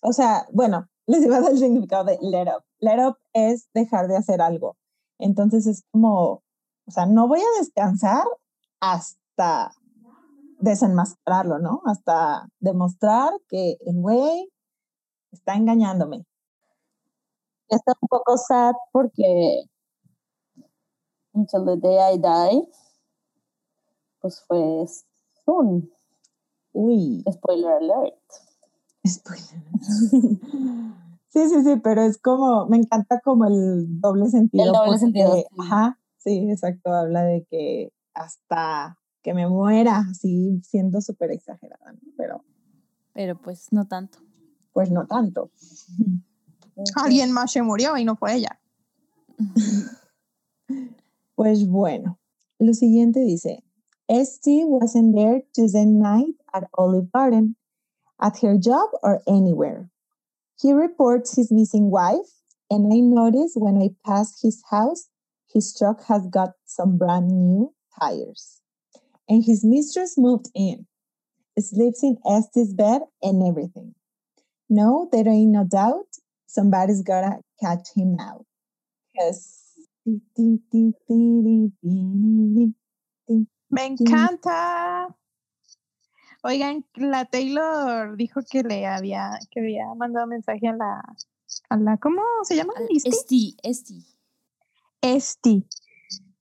O 0.02 0.12
sea, 0.12 0.46
bueno, 0.52 0.88
les 1.06 1.24
iba 1.24 1.36
a 1.36 1.40
dar 1.40 1.50
el 1.50 1.58
significado 1.58 2.04
de 2.04 2.18
let 2.20 2.48
up. 2.54 2.64
Let 2.78 3.04
up 3.06 3.16
es 3.32 3.68
dejar 3.74 4.08
de 4.08 4.16
hacer 4.16 4.40
algo. 4.40 4.76
Entonces 5.18 5.66
es 5.66 5.82
como, 5.90 6.42
o 6.86 6.90
sea, 6.90 7.06
no 7.06 7.26
voy 7.26 7.40
a 7.40 7.58
descansar 7.58 8.24
hasta 8.80 9.72
desenmascararlo, 10.60 11.58
¿no? 11.58 11.82
Hasta 11.86 12.48
demostrar 12.60 13.32
que 13.48 13.76
el 13.80 14.00
güey 14.00 14.48
está 15.32 15.54
engañándome. 15.54 16.24
Está 17.68 17.92
un 18.00 18.08
poco 18.08 18.36
sad 18.36 18.74
porque 18.92 19.64
Until 21.32 21.64
the 21.64 21.76
Day 21.76 22.14
I 22.14 22.18
Die, 22.18 22.68
pues 24.20 24.42
fue 24.46 24.86
soon. 25.44 25.90
Uy, 26.72 27.24
Spoiler 27.30 27.72
alert. 27.72 28.18
Spoiler. 29.06 29.62
Sí, 31.28 31.50
sí, 31.50 31.62
sí, 31.64 31.76
pero 31.84 32.00
es 32.00 32.16
como, 32.16 32.64
me 32.66 32.78
encanta 32.78 33.20
como 33.20 33.44
el 33.44 34.00
doble 34.00 34.26
sentido. 34.30 34.64
El 34.64 34.72
doble 34.72 34.86
porque, 34.92 34.98
sentido, 35.00 35.34
sí. 35.34 35.44
Ajá, 35.58 35.98
sí, 36.16 36.50
exacto, 36.50 36.90
habla 36.90 37.24
de 37.24 37.44
que 37.50 37.92
hasta 38.14 38.96
que 39.20 39.34
me 39.34 39.46
muera, 39.46 40.02
así 40.10 40.62
siendo 40.62 41.02
súper 41.02 41.32
exagerada, 41.32 41.92
¿no? 41.92 41.98
pero 42.16 42.42
Pero 43.12 43.36
pues 43.38 43.70
no 43.70 43.86
tanto. 43.86 44.18
pues 44.72 44.90
no 44.90 45.06
tanto. 45.06 45.50
Alguien 46.94 47.32
más 47.32 47.52
se 47.52 47.62
murió 47.62 47.96
y 47.96 48.04
no 48.04 48.16
fue 48.16 48.34
ella. 48.34 48.60
Pues 51.36 51.68
bueno, 51.68 52.18
lo 52.58 52.72
siguiente 52.72 53.20
dice, 53.20 53.62
Esty 54.08 54.64
wasn't 54.64 55.14
there 55.14 55.44
Tuesday 55.52 55.84
night 55.84 56.34
at 56.54 56.64
Olive 56.78 57.10
Garden, 57.12 57.56
at 58.18 58.38
her 58.38 58.56
job 58.56 58.88
or 59.02 59.20
anywhere. 59.26 59.90
He 60.58 60.72
reports 60.72 61.36
his 61.36 61.52
missing 61.52 61.90
wife, 61.90 62.40
and 62.70 62.90
I 62.90 63.00
notice 63.00 63.52
when 63.54 63.76
I 63.76 63.90
pass 64.02 64.40
his 64.40 64.62
house, 64.70 65.10
his 65.46 65.74
truck 65.76 66.04
has 66.04 66.26
got 66.28 66.52
some 66.64 66.96
brand 66.96 67.28
new 67.28 67.74
tires. 68.00 68.62
And 69.28 69.44
his 69.44 69.62
mistress 69.62 70.16
moved 70.16 70.48
in, 70.54 70.86
sleeps 71.58 72.02
in 72.02 72.16
Esty's 72.26 72.72
bed 72.72 73.02
and 73.20 73.46
everything. 73.46 73.94
No, 74.70 75.08
there 75.12 75.28
ain't 75.28 75.52
no 75.52 75.64
doubt 75.64 76.15
somebody's 76.46 77.02
gotta 77.02 77.40
catch 77.60 77.90
him 77.94 78.16
out. 78.20 78.46
Me 83.68 83.86
encanta. 83.86 85.14
Oigan, 86.42 86.84
la 86.94 87.24
Taylor 87.24 88.16
dijo 88.16 88.40
que 88.48 88.62
le 88.62 88.86
había, 88.86 89.38
que 89.50 89.60
había 89.60 89.92
mandado 89.96 90.26
mensaje 90.26 90.68
a 90.68 90.76
la, 90.76 91.02
a 91.70 91.76
la, 91.76 91.96
¿cómo 91.96 92.22
se 92.44 92.54
llama? 92.54 92.72
Esti, 92.88 93.56
Esti. 93.62 94.06
Esti. 95.00 95.66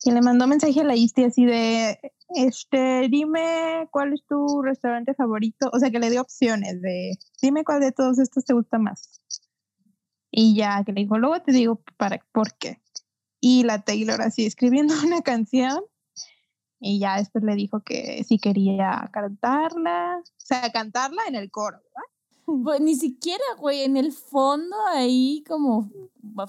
Y 0.03 0.11
le 0.11 0.21
mandó 0.21 0.45
mensaje 0.45 0.81
a 0.81 0.83
la 0.83 0.95
Isti 0.95 1.23
así 1.23 1.45
de, 1.45 1.99
este, 2.35 3.07
dime 3.09 3.87
cuál 3.89 4.13
es 4.13 4.23
tu 4.27 4.61
restaurante 4.61 5.15
favorito. 5.15 5.69
O 5.73 5.79
sea, 5.79 5.89
que 5.89 5.97
le 5.97 6.11
dio 6.11 6.21
opciones 6.21 6.79
de, 6.81 7.17
dime 7.41 7.63
cuál 7.63 7.79
de 7.79 7.91
todos 7.91 8.19
estos 8.19 8.45
te 8.45 8.53
gusta 8.53 8.77
más. 8.77 9.19
Y 10.37 10.53
ya, 10.53 10.83
que 10.83 10.91
le 10.91 11.01
dijo, 11.01 11.17
luego 11.17 11.41
te 11.41 11.53
digo 11.53 11.81
para, 11.95 12.19
por 12.33 12.53
qué. 12.55 12.81
Y 13.39 13.63
la 13.63 13.83
Taylor 13.83 14.21
así 14.21 14.45
escribiendo 14.45 14.93
una 15.05 15.21
canción. 15.21 15.81
Y 16.81 16.99
ya 16.99 17.17
después 17.17 17.43
le 17.45 17.55
dijo 17.55 17.79
que 17.79 18.21
si 18.27 18.37
quería 18.37 19.09
cantarla, 19.13 20.19
o 20.19 20.33
sea, 20.37 20.69
cantarla 20.73 21.23
en 21.29 21.35
el 21.35 21.49
coro. 21.49 21.77
¿verdad? 21.77 22.63
Pues, 22.63 22.81
ni 22.81 22.95
siquiera, 22.95 23.43
güey, 23.57 23.83
en 23.83 23.95
el 23.95 24.11
fondo 24.11 24.75
ahí 24.93 25.41
como 25.47 25.89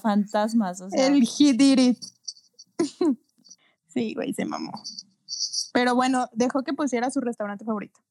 fantasmas, 0.01 0.81
o 0.81 0.89
sea. 0.89 1.07
El 1.07 1.23
he 1.23 1.53
did 1.53 1.79
it. 1.79 1.97
sí, 3.87 4.13
güey, 4.15 4.33
se 4.33 4.43
mamó. 4.43 4.73
Pero 5.71 5.95
bueno, 5.95 6.27
dejó 6.33 6.63
que 6.63 6.73
pusiera 6.73 7.09
su 7.09 7.21
restaurante 7.21 7.63
favorito. 7.63 8.01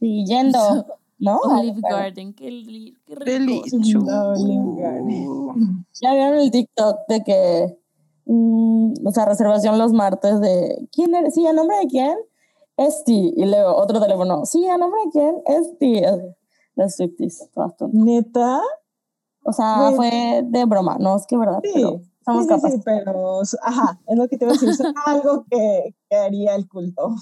Sí, 0.00 0.24
yendo, 0.26 0.58
¿no? 1.18 1.38
Olive 1.38 1.80
Garden, 1.82 2.32
qué, 2.34 2.94
qué 3.06 3.14
rico. 3.16 3.66
Olive 3.66 4.82
Garden. 4.82 5.86
Ya 6.00 6.14
vieron 6.14 6.38
el 6.38 6.50
TikTok 6.50 6.96
de 7.08 7.22
que, 7.24 7.78
mm, 8.26 8.92
o 9.06 9.10
sea, 9.12 9.24
reservación 9.26 9.78
los 9.78 9.92
martes 9.92 10.40
de, 10.40 10.88
¿quién 10.92 11.14
eres? 11.14 11.34
Sí, 11.34 11.46
¿a 11.46 11.52
nombre 11.52 11.76
de 11.78 11.86
quién? 11.86 12.16
Esti. 12.76 13.32
Y 13.36 13.44
luego 13.44 13.74
otro 13.76 14.00
teléfono, 14.00 14.46
sí, 14.46 14.66
¿a 14.68 14.78
nombre 14.78 15.00
de 15.06 15.10
quién? 15.10 15.36
Esti. 15.46 16.02
Las 16.76 16.94
Swifties, 16.96 17.48
todas 17.52 17.76
tontas. 17.76 18.00
Neta, 18.00 18.60
O 19.42 19.52
sea, 19.52 19.90
fue 19.96 20.42
de 20.44 20.64
broma, 20.64 20.96
no 21.00 21.16
es 21.16 21.26
que 21.26 21.36
verdad, 21.36 21.58
Sí, 21.64 21.70
pero 21.74 22.00
somos 22.24 22.42
sí, 22.42 22.48
sí, 22.48 22.48
capaces. 22.48 22.74
sí, 22.76 22.82
pero, 22.84 23.40
ajá, 23.62 24.00
es 24.06 24.16
lo 24.16 24.28
que 24.28 24.38
te 24.38 24.44
iba 24.44 24.52
a 24.54 24.56
decir, 24.56 24.86
algo 25.06 25.44
que, 25.50 25.96
que 26.08 26.16
haría 26.16 26.54
el 26.54 26.68
culto. 26.68 27.14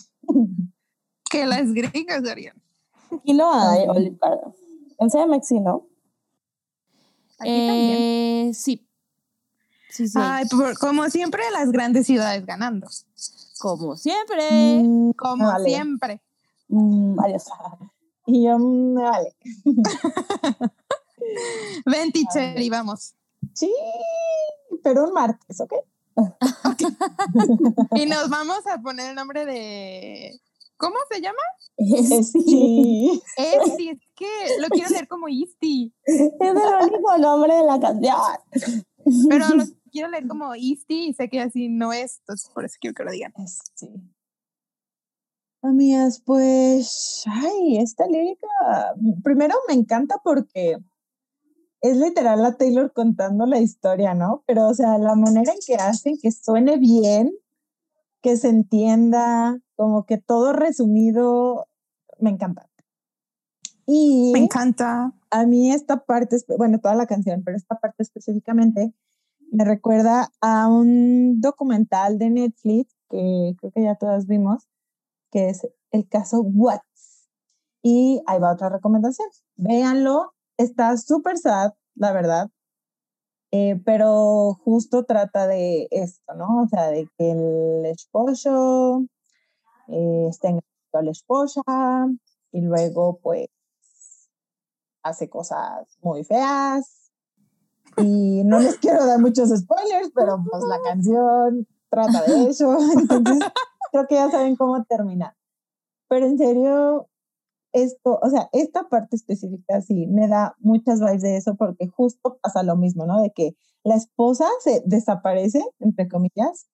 Que 1.31 1.47
las 1.47 1.73
gringas 1.73 2.29
harían. 2.29 2.57
Y 3.25 3.35
no 3.35 3.53
hay. 3.53 3.87
Olive 3.89 4.17
Garden. 4.21 4.55
En 4.99 5.11
CMX 5.11 5.47
sí, 5.49 5.61
¿no? 5.61 5.87
Aquí 7.39 7.51
también. 7.67 7.99
Eh, 7.99 8.51
sí. 8.55 8.87
Sí, 9.91 10.09
sí. 10.09 10.19
Ay, 10.21 10.47
por- 10.47 10.79
como 10.79 11.09
siempre, 11.11 11.43
las 11.53 11.71
grandes 11.71 12.07
ciudades 12.07 12.45
ganando. 12.47 12.87
Como 13.59 13.97
siempre. 13.97 14.83
Mm, 14.83 15.13
Como 15.13 15.47
vale. 15.47 15.69
siempre. 15.69 16.21
Mm, 16.69 17.19
adiós. 17.21 17.45
Y 18.27 18.45
yo, 18.45 18.59
mm, 18.59 18.95
vale. 18.95 19.37
Ven, 21.87 22.13
teacher, 22.13 22.61
y 22.61 22.69
vamos. 22.71 23.15
Sí, 23.55 23.73
pero 24.83 25.05
un 25.05 25.13
martes, 25.13 25.61
¿ok? 25.61 25.73
Y 27.95 28.07
nos 28.07 28.29
vamos 28.31 28.67
a 28.67 28.79
poner 28.81 29.11
el 29.11 29.15
nombre 29.15 29.45
de. 29.45 30.41
¿Cómo 30.77 30.97
se 31.11 31.21
llama? 31.21 31.39
Sí. 31.79 32.23
sí. 32.25 33.23
Esti, 33.37 33.91
es 33.91 34.01
que 34.15 34.27
lo 34.61 34.69
quiero 34.69 34.91
leer 34.91 35.09
como 35.09 35.29
Isti, 35.29 35.95
Es 36.05 36.33
el 36.41 36.57
único 36.89 37.19
nombre 37.19 37.55
de 37.55 37.65
la 37.65 37.81
canción. 37.81 38.17
pero 39.29 39.49
lo 39.51 39.65
quiero 39.91 40.09
leer 40.09 40.27
como 40.27 40.55
Isti 40.55 41.09
y 41.09 41.15
sé 41.15 41.29
que 41.29 41.41
así 41.41 41.69
no 41.69 41.93
es, 41.93 42.19
entonces 42.21 42.51
por 42.53 42.65
eso 42.65 42.77
quiero 42.81 42.95
que 42.95 43.05
lo 43.05 43.11
digan. 43.11 43.33
Sí. 43.75 43.89
Amigas, 45.63 46.23
pues, 46.25 47.25
ay, 47.27 47.79
esta 47.79 48.07
lírica, 48.07 48.47
primero 49.25 49.57
me 49.69 49.75
encanta 49.75 50.21
porque 50.23 50.77
es 51.81 51.97
literal 51.97 52.43
la 52.43 52.57
Taylor 52.57 52.93
contando 52.93 53.47
la 53.47 53.59
historia, 53.61 54.15
¿no? 54.15 54.45
Pero, 54.47 54.69
o 54.69 54.75
sea, 54.75 54.99
la 54.99 55.15
manera 55.15 55.53
en 55.53 55.59
que 55.67 55.75
hacen 55.75 56.19
que 56.23 56.31
suene 56.31 56.79
bien, 56.79 57.33
que 58.23 58.37
se 58.37 58.49
entienda, 58.49 59.61
como 59.77 60.05
que 60.07 60.19
todo 60.19 60.53
resumido, 60.53 61.69
me 62.19 62.31
encanta. 62.31 62.69
Y 63.87 64.33
Me 64.33 64.41
encanta. 64.41 65.13
a 65.31 65.47
mí 65.47 65.71
esta 65.71 66.05
parte, 66.05 66.37
bueno, 66.59 66.81
toda 66.81 66.97
la 66.97 67.07
canción, 67.07 67.43
pero 67.45 67.57
esta 67.57 67.79
parte 67.79 68.03
específicamente 68.03 68.93
me 69.53 69.65
recuerda 69.65 70.33
a 70.41 70.67
un 70.67 71.41
documental 71.41 72.19
de 72.19 72.31
Netflix 72.31 72.97
que 73.09 73.55
creo 73.59 73.73
que 73.73 73.83
ya 73.83 73.95
todas 73.95 74.27
vimos, 74.27 74.67
que 75.31 75.51
es 75.51 75.69
el 75.93 76.09
caso 76.09 76.41
Watts. 76.41 77.29
Y 77.83 78.21
ahí 78.27 78.41
va 78.41 78.53
otra 78.53 78.69
recomendación. 78.69 79.29
Véanlo, 79.55 80.33
está 80.57 80.97
súper 80.97 81.39
sad, 81.39 81.75
la 81.95 82.13
verdad, 82.13 82.51
eh, 83.53 83.81
pero 83.85 84.55
justo 84.65 85.05
trata 85.05 85.47
de 85.47 85.87
esto, 85.93 86.35
¿no? 86.35 86.63
O 86.63 86.69
sea, 86.69 86.89
de 86.89 87.09
que 87.17 87.31
el 87.31 87.87
esposo 87.87 89.07
eh, 89.89 90.27
está 90.29 90.49
engañando 90.49 90.67
a 90.93 91.03
la 91.03 91.11
esposa 91.11 91.63
y 92.53 92.61
luego 92.61 93.19
pues 93.23 93.49
hace 95.03 95.29
cosas 95.29 95.99
muy 96.03 96.25
feas. 96.25 97.13
Y 97.99 98.43
no 98.45 98.59
les 98.59 98.77
quiero 98.79 99.07
dar 99.07 99.21
muchos 99.21 99.49
spoilers, 99.49 100.11
pero 100.15 100.43
pues 100.51 100.65
la 100.65 100.81
canción 100.83 101.67
trata 101.89 102.23
de 102.25 102.51
eso. 102.51 102.77
Entonces, 102.99 103.39
creo 103.93 104.07
que 104.07 104.17
ya 104.17 104.31
saben 104.31 104.57
cómo 104.57 104.85
termina. 104.85 105.37
Pero 106.09 106.27
en 106.27 106.37
serio, 106.37 107.09
esto, 107.73 108.19
o 108.23 108.31
sea, 108.31 108.49
esta 108.53 108.89
parte 108.89 109.17
específica 109.17 109.81
sí 109.81 110.07
me 110.07 110.29
da 110.29 110.57
muchas 110.59 111.01
vibes 111.01 111.23
de 111.23 111.37
eso 111.37 111.57
porque 111.57 111.89
justo 111.89 112.39
pasa 112.43 112.63
lo 112.63 112.77
mismo, 112.77 113.07
¿no? 113.07 113.23
De 113.23 113.33
que 113.33 113.57
la 113.85 113.97
esposa 113.97 114.47
se 114.61 114.83
desaparece, 114.85 115.65
entre 115.79 116.09
comillas, 116.09 116.69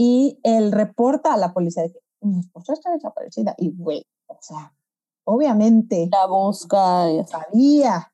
y 0.00 0.38
él 0.44 0.70
reporta 0.70 1.34
a 1.34 1.36
la 1.36 1.52
policía 1.52 1.82
de 1.82 1.90
que 1.92 1.98
mi 2.20 2.38
esposa 2.38 2.72
está 2.72 2.92
desaparecida. 2.92 3.54
Y, 3.58 3.72
güey, 3.76 4.06
o 4.28 4.36
sea, 4.40 4.72
obviamente 5.24 6.08
La 6.12 6.26
busca. 6.26 7.10
y 7.10 7.24
sabía 7.26 8.12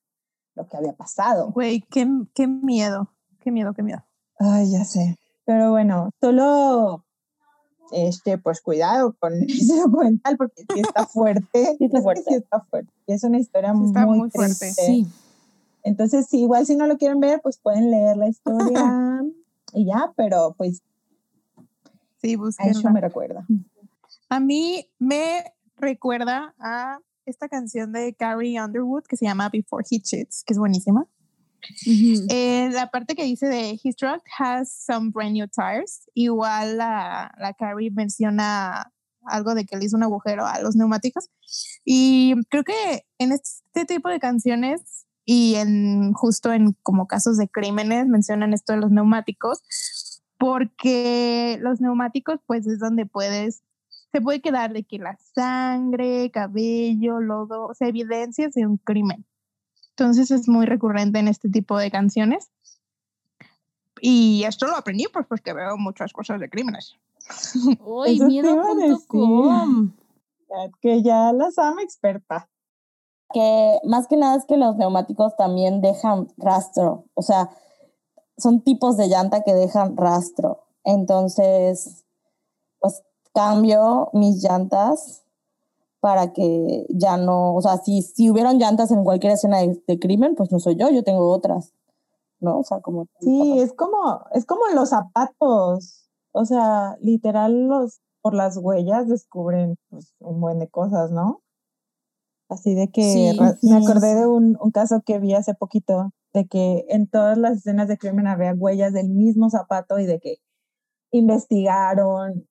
lo 0.54 0.66
que 0.66 0.78
había 0.78 0.94
pasado. 0.94 1.50
Güey, 1.52 1.82
qué, 1.90 2.08
qué 2.34 2.46
miedo. 2.46 3.10
Qué 3.40 3.50
miedo, 3.52 3.74
qué 3.74 3.82
miedo. 3.82 4.02
Ay, 4.38 4.70
ya 4.72 4.84
sé. 4.86 5.16
Pero 5.44 5.72
bueno, 5.72 6.08
solo, 6.22 7.04
este, 7.92 8.38
pues 8.38 8.62
cuidado 8.62 9.14
con 9.20 9.34
ese 9.48 9.78
documental 9.78 10.38
porque 10.38 10.62
sí 10.72 10.80
está 10.80 11.04
fuerte. 11.06 11.76
Sí 11.76 11.84
está 11.84 12.00
fuerte. 12.00 12.24
sí 12.26 12.34
está 12.36 12.60
fuerte. 12.62 12.90
Y 13.06 13.12
es 13.12 13.24
una 13.24 13.38
historia 13.38 13.74
Sí 13.74 13.84
está 13.84 14.06
muy, 14.06 14.18
muy 14.20 14.30
fuerte. 14.30 14.54
triste. 14.58 14.86
Sí. 14.86 15.06
Entonces, 15.82 16.26
sí, 16.30 16.40
igual 16.40 16.64
si 16.64 16.76
no 16.76 16.86
lo 16.86 16.96
quieren 16.96 17.20
ver, 17.20 17.42
pues 17.42 17.58
pueden 17.58 17.90
leer 17.90 18.16
la 18.16 18.28
historia 18.28 19.22
y 19.74 19.84
ya, 19.84 20.14
pero 20.16 20.54
pues 20.56 20.82
Sí, 22.24 22.36
a 22.58 22.66
eso 22.68 22.90
me 22.90 23.00
recuerda. 23.00 23.46
A 24.28 24.40
mí 24.40 24.88
me 24.98 25.44
recuerda 25.76 26.54
a 26.58 26.98
esta 27.26 27.48
canción 27.48 27.92
de 27.92 28.14
Carrie 28.14 28.60
Underwood 28.60 29.04
que 29.04 29.16
se 29.16 29.26
llama 29.26 29.48
Before 29.48 29.84
He 29.90 30.00
Cheats, 30.00 30.44
que 30.44 30.54
es 30.54 30.58
buenísima. 30.58 31.06
Eh, 32.28 32.68
la 32.72 32.90
parte 32.90 33.14
que 33.14 33.24
dice 33.24 33.46
de 33.46 33.78
His 33.82 33.96
truck 33.96 34.22
has 34.38 34.70
some 34.70 35.10
brand 35.10 35.32
new 35.32 35.46
tires, 35.48 36.10
igual 36.14 36.76
la, 36.76 37.34
la 37.38 37.54
Carrie 37.54 37.90
menciona 37.90 38.92
algo 39.24 39.54
de 39.54 39.64
que 39.64 39.76
le 39.76 39.86
hizo 39.86 39.96
un 39.96 40.02
agujero 40.02 40.46
a 40.46 40.60
los 40.60 40.76
neumáticos. 40.76 41.30
Y 41.84 42.34
creo 42.50 42.64
que 42.64 43.06
en 43.18 43.32
este 43.32 43.84
tipo 43.86 44.08
de 44.08 44.20
canciones 44.20 45.06
y 45.24 45.54
en 45.54 46.12
justo 46.12 46.52
en 46.52 46.74
como 46.82 47.06
casos 47.06 47.38
de 47.38 47.48
crímenes 47.48 48.06
mencionan 48.06 48.52
esto 48.52 48.74
de 48.74 48.80
los 48.80 48.90
neumáticos, 48.90 49.62
porque 50.44 51.58
los 51.62 51.80
neumáticos 51.80 52.38
pues 52.44 52.66
es 52.66 52.78
donde 52.78 53.06
puedes, 53.06 53.62
se 54.12 54.20
puede 54.20 54.42
quedar 54.42 54.74
de 54.74 54.84
que 54.84 54.98
la 54.98 55.16
sangre, 55.34 56.30
cabello, 56.30 57.18
lodo, 57.18 57.68
o 57.68 57.72
sea, 57.72 57.88
evidencias 57.88 58.52
de 58.52 58.66
un 58.66 58.76
crimen. 58.76 59.24
Entonces 59.92 60.30
es 60.30 60.46
muy 60.46 60.66
recurrente 60.66 61.18
en 61.18 61.28
este 61.28 61.48
tipo 61.48 61.78
de 61.78 61.90
canciones. 61.90 62.50
Y 64.02 64.44
esto 64.44 64.66
lo 64.66 64.76
aprendí 64.76 65.06
pues 65.10 65.24
porque 65.26 65.54
veo 65.54 65.78
muchas 65.78 66.12
cosas 66.12 66.38
de 66.38 66.50
crímenes. 66.50 66.94
Uy, 67.80 68.20
miedo.com. 68.20 69.92
Que 70.82 71.02
ya 71.02 71.32
las 71.32 71.58
ama 71.58 71.80
experta. 71.80 72.50
Que 73.32 73.78
más 73.84 74.08
que 74.08 74.18
nada 74.18 74.36
es 74.36 74.44
que 74.44 74.58
los 74.58 74.76
neumáticos 74.76 75.34
también 75.38 75.80
dejan 75.80 76.28
rastro. 76.36 77.06
O 77.14 77.22
sea, 77.22 77.48
son 78.36 78.62
tipos 78.62 78.96
de 78.96 79.08
llanta 79.08 79.42
que 79.42 79.54
dejan 79.54 79.96
rastro. 79.96 80.64
Entonces, 80.84 82.04
pues 82.80 83.02
cambio 83.32 84.10
mis 84.12 84.42
llantas 84.42 85.22
para 86.00 86.32
que 86.32 86.86
ya 86.90 87.16
no, 87.16 87.54
o 87.54 87.62
sea, 87.62 87.78
si, 87.78 88.02
si 88.02 88.30
hubieran 88.30 88.58
llantas 88.58 88.90
en 88.90 89.04
cualquier 89.04 89.32
escena 89.32 89.58
de, 89.58 89.82
de 89.86 89.98
crimen, 89.98 90.34
pues 90.34 90.52
no 90.52 90.58
soy 90.58 90.76
yo, 90.76 90.90
yo 90.90 91.02
tengo 91.02 91.30
otras, 91.32 91.72
¿no? 92.40 92.58
O 92.58 92.62
sea, 92.64 92.80
como... 92.80 93.06
Sí, 93.20 93.58
es 93.58 93.72
como, 93.72 94.20
es 94.32 94.44
como 94.44 94.66
los 94.74 94.90
zapatos. 94.90 96.02
O 96.32 96.44
sea, 96.44 96.96
literal, 97.00 97.68
los, 97.68 98.00
por 98.20 98.34
las 98.34 98.58
huellas 98.58 99.08
descubren 99.08 99.76
pues, 99.88 100.12
un 100.18 100.40
buen 100.40 100.58
de 100.58 100.68
cosas, 100.68 101.10
¿no? 101.10 101.40
Así 102.50 102.74
de 102.74 102.90
que 102.90 103.02
Sí, 103.02 103.32
ra- 103.38 103.56
sí. 103.56 103.68
me 103.70 103.76
acordé 103.76 104.14
de 104.14 104.26
un, 104.26 104.58
un 104.60 104.70
caso 104.70 105.00
que 105.06 105.18
vi 105.18 105.32
hace 105.34 105.54
poquito, 105.54 106.10
de 106.34 106.46
que 106.46 106.84
en 106.88 107.06
todas 107.06 107.38
las 107.38 107.58
escenas 107.58 107.88
de 107.88 107.96
crimen 107.96 108.26
había 108.26 108.52
huellas 108.54 108.92
del 108.92 109.08
mismo 109.08 109.48
zapato 109.48 109.98
y 109.98 110.06
de 110.06 110.18
que 110.18 110.38
investigaron 111.12 112.46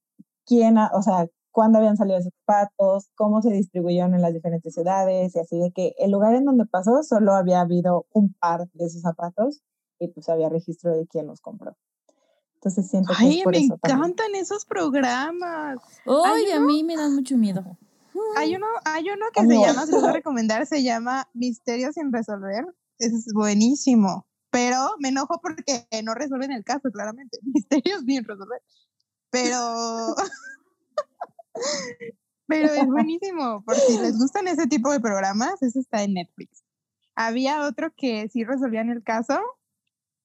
quién, 0.45 0.77
o 0.77 1.01
sea, 1.03 1.27
cuándo 1.51 1.77
habían 1.77 1.97
salido 1.97 2.17
esos 2.17 2.33
zapatos, 2.45 3.09
cómo 3.15 3.41
se 3.41 3.51
distribuyeron 3.51 4.15
en 4.15 4.21
las 4.21 4.33
diferentes 4.33 4.73
ciudades 4.73 5.35
y 5.35 5.39
así 5.39 5.59
de 5.59 5.71
que 5.71 5.93
el 5.99 6.11
lugar 6.11 6.33
en 6.33 6.45
donde 6.45 6.65
pasó 6.65 7.03
solo 7.03 7.33
había 7.33 7.61
habido 7.61 8.07
un 8.13 8.33
par 8.33 8.67
de 8.73 8.85
esos 8.85 9.01
zapatos 9.01 9.61
y 9.99 10.07
pues 10.07 10.29
había 10.29 10.49
registro 10.49 10.95
de 10.95 11.05
quién 11.05 11.27
los 11.27 11.41
compró. 11.41 11.75
Entonces 12.55 12.89
siento 12.89 13.13
que 13.19 13.25
Ay, 13.25 13.37
es 13.39 13.43
por 13.43 13.53
me 13.53 13.59
eso 13.59 13.77
también. 13.77 13.99
encantan 13.99 14.35
esos 14.35 14.65
programas. 14.65 15.77
Ay, 16.25 16.51
a 16.51 16.59
mí 16.61 16.83
me 16.85 16.95
dan 16.95 17.13
mucho 17.13 17.37
miedo. 17.37 17.77
Hay 18.37 18.55
uno, 18.55 18.65
hay 18.85 19.09
uno 19.09 19.25
que 19.33 19.41
A 19.41 19.43
se 19.43 19.49
mí 19.49 19.59
llama, 19.59 19.85
se 19.85 19.91
los 19.91 20.01
voy 20.01 20.09
a 20.09 20.13
recomendar, 20.13 20.65
se 20.65 20.81
llama 20.83 21.27
Misterios 21.33 21.95
sin 21.95 22.13
resolver. 22.13 22.65
Es 23.05 23.25
buenísimo. 23.33 24.27
Pero 24.49 24.95
me 24.99 25.09
enojo 25.09 25.39
porque 25.41 25.87
no 26.03 26.13
resuelven 26.13 26.51
el 26.51 26.63
caso, 26.63 26.91
claramente. 26.91 27.39
Misterios 27.43 28.03
sin 28.05 28.23
resolver. 28.23 28.61
Pero. 29.29 30.15
Pero 32.47 32.73
es 32.73 32.85
buenísimo. 32.85 33.63
Por 33.63 33.75
si 33.75 33.97
les 33.97 34.17
gustan 34.17 34.47
ese 34.47 34.67
tipo 34.67 34.91
de 34.91 34.99
programas, 34.99 35.61
ese 35.61 35.79
está 35.79 36.03
en 36.03 36.13
Netflix. 36.13 36.63
Había 37.15 37.65
otro 37.65 37.91
que 37.95 38.27
sí 38.29 38.43
resolvían 38.43 38.89
el 38.89 39.01
caso, 39.01 39.39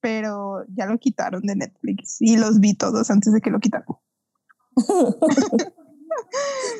pero 0.00 0.64
ya 0.68 0.86
lo 0.86 0.98
quitaron 0.98 1.42
de 1.42 1.54
Netflix. 1.56 2.16
Y 2.20 2.36
los 2.36 2.60
vi 2.60 2.74
todos 2.74 3.10
antes 3.10 3.32
de 3.32 3.40
que 3.40 3.50
lo 3.50 3.60
quitaran. 3.60 3.86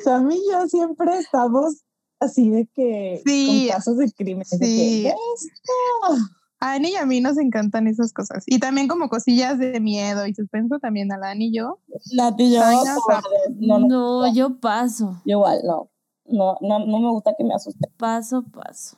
Sam 0.03 0.29
y 0.31 0.41
yo 0.51 0.67
siempre 0.67 1.17
estamos 1.17 1.83
así 2.19 2.49
de 2.49 2.67
que 2.67 3.21
Sí, 3.25 3.67
con 3.69 3.75
casos 3.77 3.97
de 3.97 4.11
que, 4.11 4.25
sí. 4.45 5.03
"Ve 5.03 5.09
esto". 5.09 6.25
A 6.61 6.73
Ani 6.73 6.89
y 6.89 6.95
a 6.97 7.05
mí 7.05 7.21
nos 7.21 7.37
encantan 7.37 7.87
esas 7.87 8.11
cosas. 8.11 8.43
Y 8.45 8.59
también 8.59 8.89
como 8.89 9.07
cosillas 9.07 9.57
de 9.59 9.79
miedo 9.79 10.27
y 10.27 10.33
suspenso 10.33 10.77
también 10.79 11.11
a 11.13 11.17
la 11.17 11.29
Ani 11.29 11.47
y 11.47 11.53
yo. 11.53 11.79
Ay, 12.17 12.75
no, 13.59 13.79
no, 13.79 13.79
no, 13.79 13.87
No, 14.27 14.33
yo 14.33 14.59
paso. 14.59 15.21
yo 15.25 15.37
igual, 15.37 15.61
no. 15.65 15.89
No, 16.25 16.57
no, 16.61 16.85
no 16.85 16.99
me 16.99 17.09
gusta 17.09 17.33
que 17.37 17.43
me 17.43 17.53
asusten. 17.55 17.89
Paso, 17.97 18.43
paso. 18.43 18.97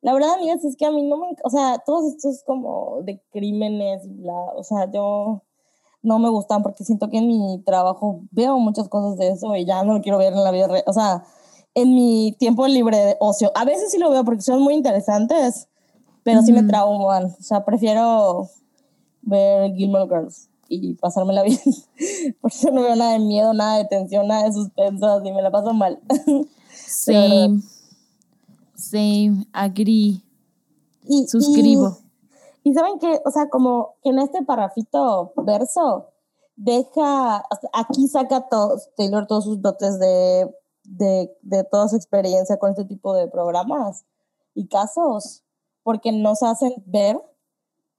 La 0.00 0.12
verdad, 0.12 0.34
amigas, 0.34 0.64
es 0.64 0.76
que 0.76 0.86
a 0.86 0.92
mí 0.92 1.02
no 1.02 1.16
me, 1.16 1.26
o 1.42 1.50
sea, 1.50 1.78
todos 1.84 2.12
estos 2.12 2.44
como 2.44 3.02
de 3.02 3.20
crímenes, 3.32 4.02
bla, 4.20 4.32
o 4.54 4.62
sea, 4.62 4.88
yo 4.92 5.42
no 6.02 6.18
me 6.18 6.28
gustan 6.28 6.62
porque 6.62 6.84
siento 6.84 7.08
que 7.08 7.18
en 7.18 7.26
mi 7.26 7.62
trabajo 7.64 8.22
veo 8.30 8.58
muchas 8.58 8.88
cosas 8.88 9.16
de 9.16 9.28
eso 9.28 9.54
y 9.56 9.64
ya 9.64 9.82
no 9.82 9.94
lo 9.94 10.02
quiero 10.02 10.18
ver 10.18 10.32
en 10.32 10.44
la 10.44 10.50
vida 10.50 10.68
real, 10.68 10.84
o 10.86 10.92
sea, 10.92 11.24
en 11.74 11.94
mi 11.94 12.34
tiempo 12.38 12.66
libre 12.66 12.96
de 12.96 13.16
ocio. 13.20 13.52
A 13.54 13.64
veces 13.64 13.90
sí 13.90 13.98
lo 13.98 14.10
veo 14.10 14.24
porque 14.24 14.42
son 14.42 14.62
muy 14.62 14.74
interesantes, 14.74 15.68
pero 16.22 16.42
sí 16.42 16.52
me 16.52 16.62
trauman, 16.62 17.26
o 17.26 17.42
sea, 17.42 17.64
prefiero 17.64 18.48
ver 19.22 19.74
Gilmore 19.74 20.06
Girls 20.08 20.48
y 20.68 20.94
pasármela 20.94 21.42
bien. 21.44 21.58
Por 22.40 22.52
eso 22.52 22.70
no 22.70 22.82
veo 22.82 22.96
nada 22.96 23.12
de 23.12 23.20
miedo, 23.20 23.52
nada 23.54 23.78
de 23.78 23.86
tensión, 23.86 24.28
nada 24.28 24.44
de 24.44 24.52
suspenso, 24.52 25.06
así 25.06 25.32
me 25.32 25.42
la 25.42 25.50
paso 25.50 25.72
mal. 25.72 25.98
Same. 26.86 27.60
Same. 28.74 29.46
Agree. 29.52 30.22
Y, 31.04 31.26
Suscribo. 31.26 31.98
Y, 32.62 32.74
saben 32.74 32.98
que, 32.98 33.20
o 33.24 33.30
sea, 33.30 33.48
como 33.48 33.94
que 34.02 34.10
en 34.10 34.18
este 34.18 34.42
parrafito 34.44 35.32
verso 35.36 36.08
deja, 36.56 37.44
aquí 37.72 38.08
saca 38.08 38.48
todos, 38.48 38.90
Taylor 38.96 39.26
todos 39.26 39.44
sus 39.44 39.62
dotes 39.62 39.98
de, 39.98 40.54
de, 40.84 41.36
de 41.42 41.64
toda 41.64 41.88
su 41.88 41.96
experiencia 41.96 42.58
con 42.58 42.70
este 42.70 42.84
tipo 42.84 43.14
de 43.14 43.28
programas 43.28 44.04
y 44.54 44.66
casos, 44.66 45.44
porque 45.82 46.12
nos 46.12 46.42
hacen 46.42 46.74
ver 46.86 47.20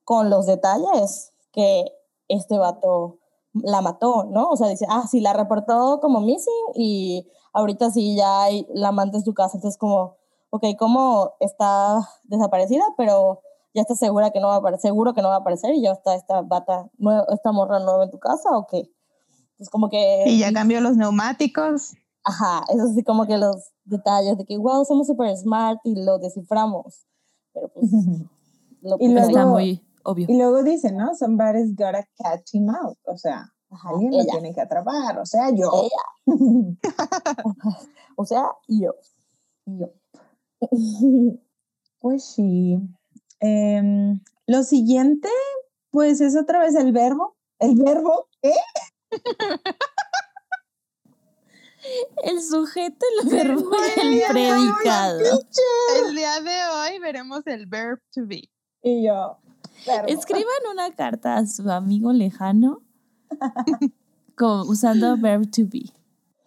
con 0.03 0.29
los 0.29 0.45
detalles 0.45 1.33
que 1.51 1.85
este 2.27 2.57
vato 2.57 3.19
la 3.53 3.81
mató, 3.81 4.25
¿no? 4.25 4.49
O 4.49 4.57
sea, 4.57 4.67
dice, 4.67 4.85
ah, 4.89 5.05
sí, 5.09 5.21
la 5.21 5.33
reportó 5.33 5.99
como 6.01 6.21
missing 6.21 6.53
y 6.75 7.27
ahorita 7.53 7.91
sí 7.91 8.15
ya 8.15 8.43
hay 8.43 8.67
la 8.73 8.89
amante 8.89 9.17
en 9.17 9.23
su 9.23 9.33
casa, 9.33 9.57
entonces 9.57 9.77
como, 9.77 10.17
ok, 10.49 10.63
¿cómo 10.77 11.33
está 11.39 11.99
desaparecida? 12.23 12.83
Pero 12.97 13.41
ya 13.73 13.81
está 13.81 13.95
segura 13.95 14.31
que 14.31 14.39
no 14.39 14.47
va 14.47 14.55
a 14.55 14.57
aparecer, 14.57 14.89
seguro 14.89 15.13
que 15.13 15.21
no 15.21 15.29
va 15.29 15.35
a 15.35 15.39
aparecer 15.39 15.73
y 15.73 15.81
ya 15.81 15.91
está 15.91 16.15
esta 16.15 16.41
bata, 16.41 16.89
esta 17.31 17.51
morra 17.51 17.79
nueva 17.79 18.03
en 18.05 18.11
tu 18.11 18.19
casa 18.19 18.49
o 18.57 18.65
qué? 18.67 18.89
Es 19.59 19.69
como 19.69 19.89
que... 19.89 20.23
Y 20.27 20.39
ya 20.39 20.53
cambió 20.53 20.81
los 20.81 20.95
neumáticos. 20.97 21.93
Ajá, 22.23 22.63
eso 22.69 22.87
sí 22.93 23.03
como 23.03 23.25
que 23.27 23.37
los 23.37 23.71
detalles 23.83 24.37
de 24.37 24.45
que, 24.45 24.57
wow, 24.57 24.85
somos 24.85 25.07
super 25.07 25.35
smart 25.37 25.79
y 25.83 25.95
lo 26.03 26.17
desciframos. 26.17 27.05
Pero 27.53 27.69
pues... 27.69 27.91
lo 28.81 28.95
Y 28.99 29.09
pues, 29.09 29.27
Está 29.27 29.31
luego- 29.31 29.51
muy 29.51 29.81
obvio. 30.03 30.25
Y 30.29 30.37
luego 30.37 30.63
dice, 30.63 30.91
¿no? 30.91 31.13
Somebody's 31.15 31.75
gotta 31.75 32.05
catch 32.17 32.53
him 32.53 32.69
out. 32.69 32.97
O 33.05 33.17
sea, 33.17 33.51
ajá, 33.69 33.89
alguien 33.89 34.11
lo 34.11 34.21
ella, 34.21 34.31
tiene 34.31 34.53
que 34.53 34.61
atrapar. 34.61 35.19
O 35.19 35.25
sea, 35.25 35.49
yo. 35.53 35.69
ella, 35.73 36.25
o 38.15 38.25
sea, 38.25 38.45
yo. 38.67 38.93
yo. 39.65 39.89
Pues 41.99 42.23
sí. 42.23 42.79
Em, 43.41 44.19
lo 44.47 44.63
siguiente, 44.63 45.29
pues 45.91 46.21
es 46.21 46.35
otra 46.35 46.59
vez 46.59 46.75
el 46.75 46.91
verbo. 46.91 47.35
El 47.59 47.75
verbo, 47.75 48.27
¿qué? 48.41 48.53
El 52.23 52.41
sujeto, 52.41 53.05
el 53.23 53.29
verbo 53.29 53.69
y 54.03 54.19
el 54.19 54.21
predicado. 54.29 55.19
El 56.05 56.15
día 56.15 56.39
de 56.41 56.57
hoy 56.75 56.99
veremos 56.99 57.41
el 57.47 57.65
verb 57.65 57.99
to 58.13 58.25
be. 58.27 58.49
Y 58.83 59.05
yo, 59.05 59.37
verbo. 59.87 60.07
Escriban 60.07 60.45
una 60.71 60.93
carta 60.93 61.37
a 61.37 61.45
su 61.47 61.69
amigo 61.69 62.11
lejano 62.13 62.81
con- 64.37 64.67
usando 64.69 65.17
verb 65.17 65.49
to 65.51 65.63
be. 65.65 65.83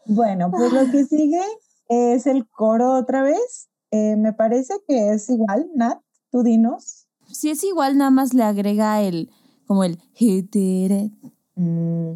Bueno, 0.07 0.51
pues 0.51 0.73
lo 0.73 0.91
que 0.91 1.05
sigue 1.05 1.43
es 1.89 2.27
el 2.27 2.49
coro 2.49 2.93
otra 2.95 3.23
vez. 3.23 3.69
Eh, 3.91 4.17
me 4.17 4.33
parece 4.33 4.75
que 4.87 5.13
es 5.13 5.29
igual, 5.29 5.69
Nat, 5.75 6.01
tú 6.33 6.43
dinos. 6.43 7.07
Si 7.27 7.51
es 7.51 7.63
igual, 7.63 7.97
nada 7.97 8.11
más 8.11 8.35
le 8.35 8.43
agrega 8.43 9.01
el, 9.03 9.31
como 9.67 9.85
el 9.85 9.99
he 10.19 10.43
did 10.43 10.91
it. 10.91 11.13
Mm, 11.55 12.15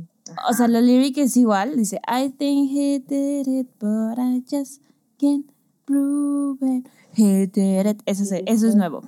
O 0.49 0.53
sea, 0.53 0.67
la 0.69 0.81
lyric 0.81 1.19
es 1.19 1.37
igual. 1.37 1.77
Dice, 1.77 2.01
I 2.09 2.31
think 2.31 2.71
he 2.73 2.99
did 2.99 3.47
it, 3.47 3.69
but 3.79 4.19
I 4.19 4.43
just 4.51 4.83
can't 5.19 5.47
prove 5.85 6.59
it. 6.63 6.89
He 7.15 7.47
did 7.47 7.87
it. 7.87 8.03
Eso 8.07 8.25
es, 8.25 8.33
eso 8.47 8.67
es 8.67 8.75
nuevo. 8.75 9.03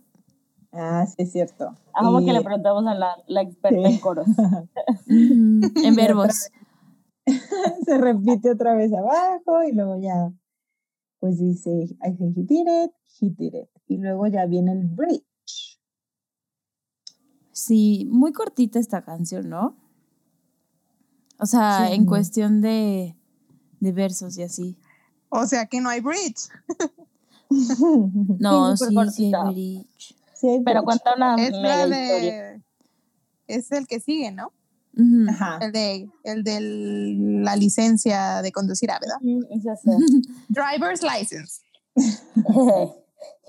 ah, 0.72 1.04
sí, 1.06 1.14
es 1.18 1.32
cierto. 1.32 1.74
Como 1.98 2.20
Y- 2.20 2.26
que 2.26 2.32
le 2.32 2.42
preguntamos 2.42 2.86
a 2.86 2.94
la, 2.94 3.16
la 3.26 3.42
experta 3.42 3.80
Sí. 3.88 3.94
en 3.94 4.00
coros. 4.00 4.28
Ujú, 4.28 4.36
En 5.84 5.94
verbos. 5.96 6.50
se 7.84 7.98
repite 7.98 8.50
otra 8.50 8.74
vez 8.74 8.92
abajo 8.92 9.62
y 9.68 9.72
luego 9.74 9.98
ya, 10.00 10.32
pues 11.20 11.38
dice, 11.38 11.70
I 12.02 12.14
think 12.16 12.36
he 12.36 12.42
did 12.44 12.66
it, 12.84 12.92
he 13.20 13.28
did 13.30 13.54
it. 13.54 13.68
Y 13.88 13.96
luego 13.96 14.26
ya 14.26 14.46
viene 14.46 14.72
el 14.72 14.86
bridge. 14.86 15.78
Sí, 17.52 18.06
muy 18.10 18.32
cortita 18.32 18.78
esta 18.78 19.02
canción, 19.04 19.48
¿no? 19.48 19.76
O 21.40 21.46
sea, 21.46 21.86
Sí. 21.88 21.94
en 21.94 22.06
cuestión 22.06 22.60
de, 22.60 23.16
de 23.80 23.92
versos 23.92 24.36
y 24.38 24.42
así. 24.42 24.76
O 25.28 25.46
sea 25.46 25.66
que 25.66 25.80
no 25.80 25.88
hay 25.88 26.00
bridge. 26.00 26.48
No, 27.50 28.76
súper 28.76 29.08
sí, 29.10 29.14
sí, 29.24 29.30
cortita. 29.32 29.48
hay 29.48 29.54
bridge. 29.54 30.14
Sí, 30.34 30.48
hay 30.48 30.62
Pero 30.62 30.82
bridge. 30.82 30.84
cuenta 30.84 31.14
una 31.16 31.34
Es 31.36 31.52
mega 31.52 31.84
historia. 31.86 32.42
de. 32.52 32.62
Es 33.46 33.72
el 33.72 33.86
que 33.86 34.00
sigue, 34.00 34.30
¿no? 34.32 34.52
Ajá. 35.30 35.58
El 35.62 35.72
de, 35.72 36.10
el 36.24 36.42
de 36.44 36.60
la 36.60 37.56
licencia 37.56 38.42
de 38.42 38.52
conducir, 38.52 38.90
¿verdad? 38.90 39.16
Ujú, 39.22 39.46
esa 39.50 39.76
sé. 39.76 39.90
Driver's 40.50 41.02
license. 41.02 41.62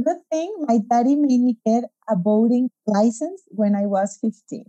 Good 0.00 0.18
thing 0.30 0.54
my 0.60 0.78
daddy 0.88 1.16
made 1.16 1.40
me 1.40 1.56
get 1.66 1.84
a 2.08 2.14
boating 2.14 2.70
license 2.86 3.42
when 3.48 3.74
I 3.74 3.86
was 3.86 4.16
15. 4.20 4.64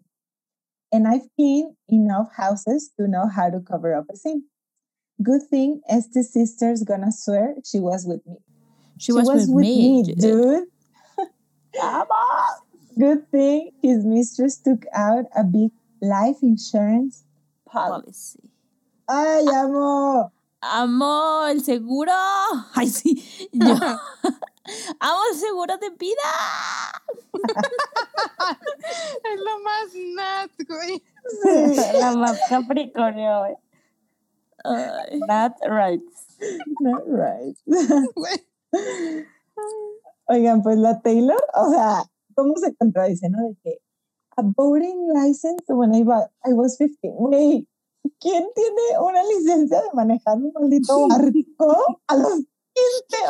And 0.91 1.07
I've 1.07 1.27
cleaned 1.35 1.75
enough 1.87 2.29
houses 2.35 2.89
to 2.97 3.07
know 3.07 3.27
how 3.27 3.51
to 3.51 3.59
cover 3.59 3.93
up 3.93 4.05
a 4.11 4.15
sin. 4.15 4.45
Good 5.21 5.43
thing 5.49 5.81
Este's 5.87 6.33
sister's 6.33 6.83
gonna 6.83 7.11
swear 7.11 7.55
she 7.63 7.79
was 7.79 8.05
with 8.07 8.25
me. 8.25 8.37
She, 8.97 9.11
was, 9.11 9.27
with, 9.27 9.49
me. 9.49 10.03
dude. 10.03 10.17
dude. 10.19 10.67
Good 12.99 13.29
thing 13.31 13.71
his 13.81 14.03
mistress 14.03 14.57
took 14.57 14.85
out 14.93 15.25
a 15.35 15.43
big 15.43 15.71
life 16.01 16.37
insurance 16.41 17.23
policy. 17.65 18.01
Policy. 18.01 18.49
¡Ay, 19.07 19.45
amo! 19.55 20.31
Amo 20.61 21.45
el 21.47 21.63
seguro. 21.63 22.11
Ay, 22.73 22.89
sí. 22.89 23.49
Yo. 23.51 23.73
Amo 24.99 25.19
el 25.31 25.37
seguro 25.37 25.77
de 25.77 25.89
vida. 25.91 26.29
Es 29.23 29.39
lo 29.39 29.59
más 29.59 29.93
nat, 30.15 30.51
güey. 30.67 31.03
La 31.99 32.13
más 32.13 32.39
Capricornio. 32.49 33.39
güey. 33.39 33.55
Ay. 34.63 35.19
Not 35.27 35.53
right. 35.67 36.01
Not 36.79 37.03
right. 37.07 37.57
Oigan, 40.27 40.61
pues 40.63 40.77
la 40.77 41.01
Taylor, 41.01 41.43
o 41.53 41.69
sea, 41.69 42.03
¿cómo 42.35 42.55
se 42.57 42.75
contradice, 42.75 43.29
no? 43.29 43.41
De 43.49 43.55
que 43.63 43.81
a 44.37 44.41
boating 44.41 45.07
license 45.13 45.63
when 45.69 45.93
I, 45.93 46.03
I 46.45 46.53
was 46.53 46.77
15. 46.77 47.09
Güey, 47.17 47.67
¿quién 48.19 48.47
tiene 48.55 48.99
una 49.01 49.23
licencia 49.23 49.81
de 49.81 49.89
manejar 49.93 50.37
un 50.37 50.51
maldito 50.53 51.07
barco 51.07 52.01
a 52.07 52.15
los 52.15 52.33
15? 52.33 52.47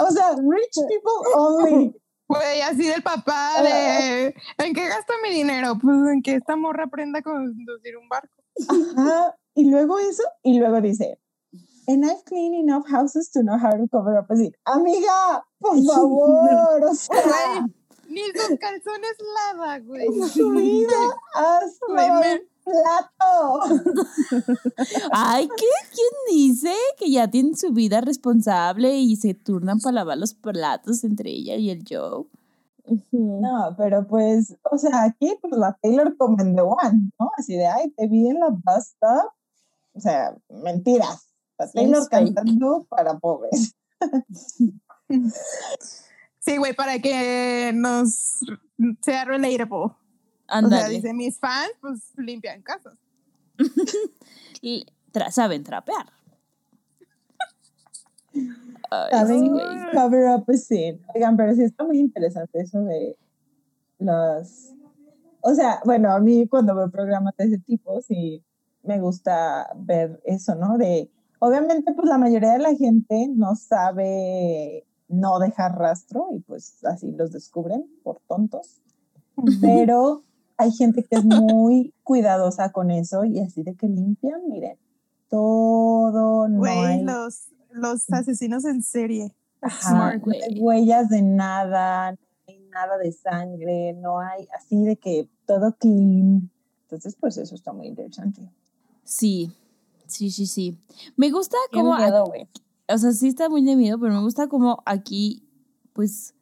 O 0.08 0.12
sea, 0.12 0.36
rich 0.36 0.76
people 0.88 1.34
only. 1.36 1.96
Güey, 2.28 2.62
así 2.62 2.88
del 2.88 3.02
papá 3.02 3.62
de. 3.64 4.36
¿En 4.60 4.74
qué 4.74 4.88
gasto 4.88 5.14
mi 5.24 5.32
dinero? 5.32 5.78
Pues 5.82 5.96
en 6.14 6.22
que 6.22 6.36
esta 6.36 6.56
morra 6.56 6.84
aprenda 6.86 7.20
a 7.20 7.22
conducir 7.24 7.98
un 7.98 8.08
barco. 8.08 8.36
Ajá. 8.68 9.36
Y 9.56 9.70
luego 9.70 9.98
eso, 10.00 10.24
y 10.44 10.60
luego 10.60 10.80
dice, 10.80 11.20
and 11.88 12.06
I've 12.06 12.24
cleaned 12.26 12.56
enough 12.56 12.86
houses 12.88 13.32
to 13.32 13.42
know 13.42 13.58
how 13.58 13.72
to 13.72 13.88
cover 13.92 14.16
up 14.18 14.30
a 14.30 14.36
sin. 14.36 14.56
Amiga, 14.66 15.44
por 15.60 15.76
favor, 15.86 16.84
o 16.84 16.94
sea, 16.94 17.18
Güey, 17.24 17.74
ni 18.10 18.22
sus 18.40 18.60
calzones 18.60 19.16
lava, 19.36 19.80
güey. 19.80 20.06
tu 20.36 20.52
vida 20.52 21.18
has 21.34 21.80
Güey, 21.88 22.42
plato. 22.70 23.60
Ay, 25.12 25.48
¿qué? 25.48 25.66
¿Quién 25.92 26.38
dice 26.38 26.74
que 26.98 27.12
ya 27.12 27.30
tienen 27.30 27.58
su 27.58 27.72
vida 27.72 28.02
responsable 28.02 28.98
y 28.98 29.16
se 29.16 29.34
turnan 29.34 29.80
para 29.80 29.96
lavar 29.96 30.18
los 30.18 30.34
platos 30.34 31.04
entre 31.04 31.32
ella 31.32 31.56
y 31.56 31.70
el 31.70 31.84
Joe? 31.90 32.26
No, 33.12 33.76
pero 33.78 34.08
pues, 34.08 34.56
o 34.64 34.78
sea, 34.78 35.04
aquí 35.04 35.38
pues 35.42 35.54
la 35.56 35.78
Taylor 35.82 36.16
como 36.18 36.42
en 36.42 36.56
The 36.56 36.62
One, 36.62 37.12
¿no? 37.20 37.32
Así 37.38 37.56
de, 37.56 37.68
ay, 37.68 37.92
te 37.92 38.08
vi 38.08 38.28
en 38.28 38.40
la 38.40 38.50
stop. 38.78 39.32
O 39.94 40.00
sea, 40.00 40.36
mentiras. 40.50 41.28
La 41.58 41.68
Sí, 41.68 41.74
Taylor 41.76 42.08
fake. 42.10 42.34
cantando 42.34 42.86
para 42.90 43.18
pobres. 43.18 43.76
Sí, 46.40 46.58
güey, 46.58 46.74
para 46.74 47.00
que 47.00 47.72
nos 47.76 48.40
sea 49.02 49.26
relatable. 49.26 49.94
O 50.52 50.70
sea, 50.70 50.88
dice, 50.88 51.14
mis 51.14 51.40
fans, 51.40 51.72
pues 51.82 52.14
limpian 52.18 52.62
casas. 52.62 52.96
Y 54.62 54.86
tra- 55.14 55.32
saben 55.32 55.64
trapear. 55.64 56.06
Ay, 58.92 59.12
Saben 59.12 59.40
sí, 59.42 59.50
cover 59.94 60.36
up 60.36 60.46
a 60.48 60.54
scene. 60.58 61.00
Oigan, 61.14 61.38
pero 61.38 61.54
sí 61.54 61.64
está 61.64 61.84
muy 61.84 62.00
interesante 62.00 62.60
eso 62.62 62.82
de 62.82 63.18
los... 64.00 64.74
O 65.42 65.54
sea, 65.54 65.80
bueno, 65.86 66.12
a 66.12 66.20
mí 66.20 66.48
cuando 66.48 66.76
veo 66.76 66.90
programas 66.90 67.36
de 67.38 67.46
ese 67.46 67.58
tipo, 67.60 68.02
sí 68.02 68.44
me 68.84 69.00
gusta 69.00 69.70
ver 69.76 70.22
eso, 70.26 70.56
¿no? 70.56 70.78
De, 70.78 71.10
obviamente, 71.40 71.94
pues 71.94 72.08
la 72.10 72.18
mayoría 72.18 72.54
de 72.54 72.60
la 72.60 72.76
gente 72.76 73.28
no 73.30 73.56
sabe 73.56 74.86
no 75.08 75.40
dejar 75.40 75.78
rastro 75.78 76.28
y 76.34 76.40
pues 76.40 76.84
así 76.86 77.12
los 77.12 77.32
descubren 77.32 77.86
por 78.04 78.20
tontos. 78.28 78.82
Pero 79.62 80.24
hay 80.60 80.72
gente 80.74 81.04
que 81.04 81.16
es 81.16 81.26
muy 81.26 81.94
cuidadosa 82.04 82.72
con 82.72 82.92
eso 82.92 83.24
y 83.24 83.40
así 83.40 83.64
de 83.64 83.76
que 83.76 83.88
limpian, 83.88 84.42
miren, 84.48 84.78
todo, 85.30 86.48
no 86.50 86.60
Güey, 86.60 86.78
hay... 86.78 87.04
los, 87.04 87.48
los 87.72 88.12
asesinos 88.12 88.66
en 88.66 88.84
serie. 88.84 89.34
Ajá, 89.62 89.90
Smart, 89.90 90.26
no 90.26 90.34
hay 90.34 90.60
huellas 90.60 91.10
de 91.10 91.22
nada, 91.22 92.12
no 92.12 92.18
hay 92.48 92.60
nada 92.70 92.98
de 92.98 93.12
sangre, 93.12 93.94
no 93.94 94.20
hay 94.20 94.48
así 94.58 94.84
de 94.84 94.98
que 94.98 95.30
todo 95.46 95.74
clean. 95.80 96.52
Entonces, 96.84 97.16
pues 97.18 97.38
eso 97.38 97.56
está 97.56 97.72
muy 97.72 97.88
interesante. 97.88 98.42
Sí, 99.06 99.52
sí, 100.08 100.30
sí, 100.30 100.46
sí. 100.46 100.78
Me 101.16 101.32
gusta 101.32 101.58
como, 101.72 101.96
miedo, 101.96 102.26
güey. 102.26 102.50
o 102.88 102.98
sea, 102.98 103.12
sí 103.14 103.30
está 103.30 103.48
muy 103.48 103.64
de 103.64 103.76
miedo, 103.78 103.98
pero 103.98 104.14
me 104.14 104.22
gusta 104.22 104.48
como 104.48 104.82
aquí, 104.86 105.48
pues, 105.94 106.34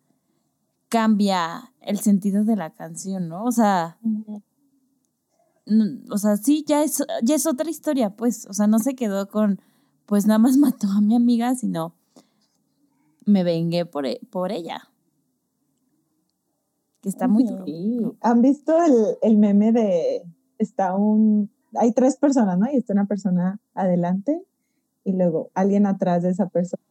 cambia 0.89 1.73
el 1.81 1.99
sentido 1.99 2.43
de 2.43 2.55
la 2.55 2.71
canción, 2.71 3.27
¿no? 3.27 3.43
O 3.43 3.51
sea, 3.51 3.97
o 6.09 6.17
sea, 6.17 6.37
sí, 6.37 6.63
ya 6.67 6.83
es, 6.83 7.03
ya 7.23 7.35
es 7.35 7.45
otra 7.45 7.69
historia, 7.69 8.11
pues, 8.11 8.45
o 8.47 8.53
sea, 8.53 8.67
no 8.67 8.79
se 8.79 8.95
quedó 8.95 9.27
con, 9.29 9.61
pues 10.05 10.25
nada 10.25 10.39
más 10.39 10.57
mató 10.57 10.87
a 10.87 11.01
mi 11.01 11.15
amiga, 11.15 11.55
sino 11.55 11.93
me 13.25 13.43
vengué 13.43 13.85
por, 13.85 14.05
e- 14.05 14.21
por 14.29 14.51
ella. 14.51 14.89
Que 17.01 17.09
está 17.09 17.27
muy 17.27 17.43
duro. 17.43 17.65
Sí. 17.65 18.01
¿Han 18.21 18.41
visto 18.41 18.81
el, 18.83 19.17
el 19.21 19.37
meme 19.37 19.71
de 19.71 20.23
está 20.57 20.95
un 20.95 21.51
hay 21.75 21.91
tres 21.91 22.17
personas, 22.17 22.57
¿no? 22.57 22.65
Y 22.71 22.77
está 22.77 22.93
una 22.93 23.05
persona 23.05 23.59
adelante 23.73 24.41
y 25.03 25.13
luego 25.13 25.51
alguien 25.53 25.85
atrás 25.85 26.23
de 26.23 26.29
esa 26.29 26.47
persona 26.47 26.81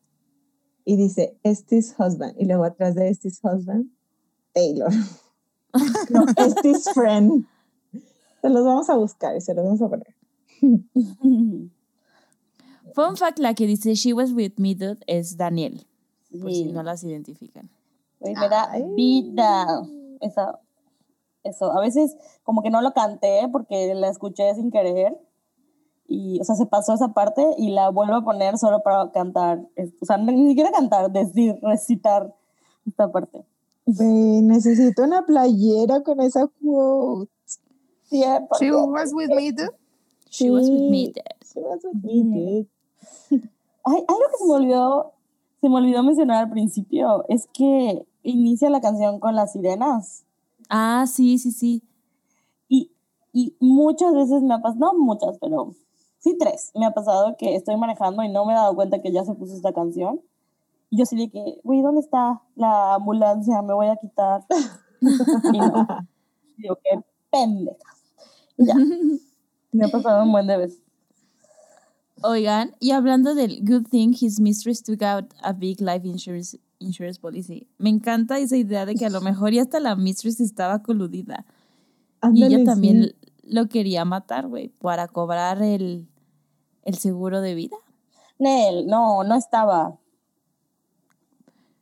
y 0.86 0.96
dice 0.96 1.36
Estes 1.42 1.94
husband 1.98 2.34
y 2.38 2.46
luego 2.46 2.64
atrás 2.64 2.94
de 2.94 3.10
Estes 3.10 3.40
husband 3.42 3.90
Taylor. 4.54 4.90
no, 6.10 6.24
Estes 6.38 6.88
friend. 6.94 7.44
Se 8.40 8.48
los 8.48 8.64
vamos 8.64 8.88
a 8.88 8.96
buscar 8.96 9.36
y 9.36 9.40
se 9.42 9.52
los 9.52 9.64
vamos 9.64 9.82
a 9.82 9.88
poner. 9.88 10.14
Fun 12.94 13.16
fact, 13.16 13.38
la 13.38 13.52
que 13.54 13.66
dice 13.66 13.94
She 13.94 14.12
was 14.14 14.32
with 14.32 14.52
me, 14.58 14.74
dude, 14.74 15.00
es 15.06 15.36
Daniel, 15.36 15.86
por 16.40 16.50
si 16.50 16.64
Sí. 16.64 16.72
no 16.72 16.82
las 16.82 17.04
identifican. 17.04 17.68
Güey, 18.20 18.34
me 18.34 18.48
da 18.48 18.70
Ay. 18.70 18.84
vida. 18.96 19.82
Eso, 20.20 20.58
eso. 21.42 21.72
A 21.76 21.80
veces 21.82 22.16
como 22.42 22.62
que 22.62 22.70
no 22.70 22.80
lo 22.80 22.92
canté 22.94 23.46
porque 23.52 23.94
la 23.94 24.08
escuché 24.08 24.54
sin 24.54 24.70
querer. 24.70 25.14
Y, 26.08 26.40
o 26.40 26.44
sea, 26.44 26.54
se 26.54 26.66
pasó 26.66 26.94
esa 26.94 27.08
parte 27.08 27.44
y 27.58 27.70
la 27.70 27.90
vuelvo 27.90 28.14
a 28.14 28.24
poner 28.24 28.58
solo 28.58 28.82
para 28.82 29.10
cantar. 29.10 29.60
O 30.00 30.06
sea, 30.06 30.16
ni 30.18 30.48
siquiera 30.48 30.70
cantar, 30.70 31.10
decir, 31.10 31.58
recitar 31.62 32.34
esta 32.86 33.10
parte. 33.10 33.44
Ve, 33.86 34.04
necesito 34.42 35.02
una 35.02 35.26
playera 35.26 36.02
con 36.02 36.20
esa 36.20 36.46
quote. 36.62 37.30
Sí, 38.04 38.22
porque- 38.48 38.66
She 38.66 38.72
was 38.72 39.12
with 39.12 39.28
me, 39.30 39.52
dude. 39.52 39.70
She 40.30 40.50
was 40.50 40.68
with 40.68 40.90
me, 40.90 41.06
dude. 41.08 41.22
She 41.44 41.60
was 41.60 41.84
with 41.84 42.02
me, 42.02 42.22
dude. 43.30 43.48
Ay, 43.84 44.04
algo 44.08 44.22
que 44.30 44.38
se 44.38 44.44
me 44.46 44.52
olvidó, 44.54 45.12
se 45.60 45.68
me 45.68 45.76
olvidó 45.76 46.02
mencionar 46.02 46.44
al 46.44 46.50
principio, 46.50 47.24
es 47.28 47.46
que 47.52 48.04
inicia 48.22 48.68
la 48.70 48.80
canción 48.80 49.20
con 49.20 49.34
las 49.36 49.52
sirenas. 49.52 50.24
Ah, 50.68 51.04
sí, 51.08 51.38
sí, 51.38 51.52
sí. 51.52 51.82
Y, 52.68 52.90
y 53.32 53.54
muchas 53.60 54.12
veces 54.14 54.42
me 54.42 54.54
ha 54.54 54.60
pasado, 54.60 54.92
no 54.92 54.98
muchas, 54.98 55.38
pero 55.40 55.72
sí 56.26 56.36
tres, 56.36 56.72
me 56.74 56.86
ha 56.86 56.90
pasado 56.90 57.36
que 57.38 57.54
estoy 57.54 57.76
manejando 57.76 58.24
y 58.24 58.28
no 58.28 58.44
me 58.44 58.52
he 58.52 58.56
dado 58.56 58.74
cuenta 58.74 59.00
que 59.00 59.12
ya 59.12 59.24
se 59.24 59.34
puso 59.34 59.54
esta 59.54 59.72
canción. 59.72 60.20
Y 60.90 60.98
yo 60.98 61.04
así 61.04 61.16
de 61.16 61.30
que, 61.30 61.60
güey, 61.62 61.82
¿dónde 61.82 62.00
está 62.00 62.42
la 62.56 62.94
ambulancia? 62.94 63.62
Me 63.62 63.72
voy 63.72 63.86
a 63.86 63.96
quitar. 63.96 64.44
y 65.00 65.58
no. 65.58 65.86
Y 66.58 66.62
digo, 66.62 66.78
qué 66.82 67.00
pendeja. 67.30 67.76
Y 68.56 68.66
ya, 68.66 68.74
me 69.70 69.84
ha 69.84 69.88
pasado 69.88 70.24
un 70.24 70.32
buen 70.32 70.48
de 70.48 70.56
veces. 70.56 70.82
Oigan, 72.22 72.72
y 72.80 72.90
hablando 72.90 73.34
del 73.34 73.60
good 73.62 73.86
thing 73.88 74.12
his 74.18 74.40
mistress 74.40 74.82
took 74.82 75.02
out 75.02 75.32
a 75.42 75.52
big 75.52 75.80
life 75.80 76.04
insurance, 76.04 76.58
insurance 76.80 77.20
policy. 77.20 77.68
Me 77.78 77.90
encanta 77.90 78.38
esa 78.38 78.56
idea 78.56 78.84
de 78.84 78.94
que 78.94 79.06
a 79.06 79.10
lo 79.10 79.20
mejor 79.20 79.52
ya 79.52 79.62
hasta 79.62 79.78
la 79.78 79.94
mistress 79.94 80.40
estaba 80.40 80.82
coludida. 80.82 81.44
y 82.22 82.42
Ándale, 82.42 82.46
ella 82.56 82.64
también 82.64 83.02
sí. 83.02 83.14
lo 83.44 83.68
quería 83.68 84.04
matar, 84.04 84.48
güey, 84.48 84.68
para 84.80 85.08
cobrar 85.08 85.62
el, 85.62 86.08
el 86.86 86.96
seguro 86.96 87.40
de 87.42 87.54
vida. 87.54 87.76
Nel, 88.38 88.86
no, 88.86 89.22
no 89.24 89.34
estaba. 89.34 89.98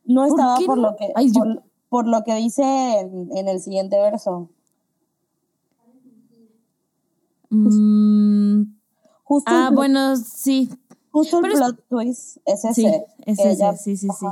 No 0.05 0.21
¿Por 0.27 0.29
estaba 0.39 0.57
por, 0.65 0.77
no? 0.77 0.89
lo 0.91 0.95
que 0.97 1.11
Ay, 1.15 1.31
yo- 1.31 1.61
por, 1.89 2.07
lo 2.07 2.23
que 2.23 2.35
dice 2.35 2.63
en, 2.99 3.29
en 3.37 3.47
el 3.47 3.59
siguiente 3.61 3.97
verso. 3.97 4.49
Mm, 7.49 8.63
Justo 9.23 9.51
ah, 9.51 9.67
el, 9.69 9.75
bueno, 9.75 10.15
sí. 10.17 10.69
justo 11.11 11.37
el 11.37 11.41
pero 11.43 11.53
es- 11.53 11.59
plot 11.59 11.87
twist 11.89 12.37
es 12.45 12.65
ese. 12.65 12.73
Sí, 12.73 12.85
es 13.25 13.39
ese, 13.39 13.51
ella- 13.51 13.75
sí, 13.77 13.97
sí, 13.97 14.07
sí. 14.19 14.25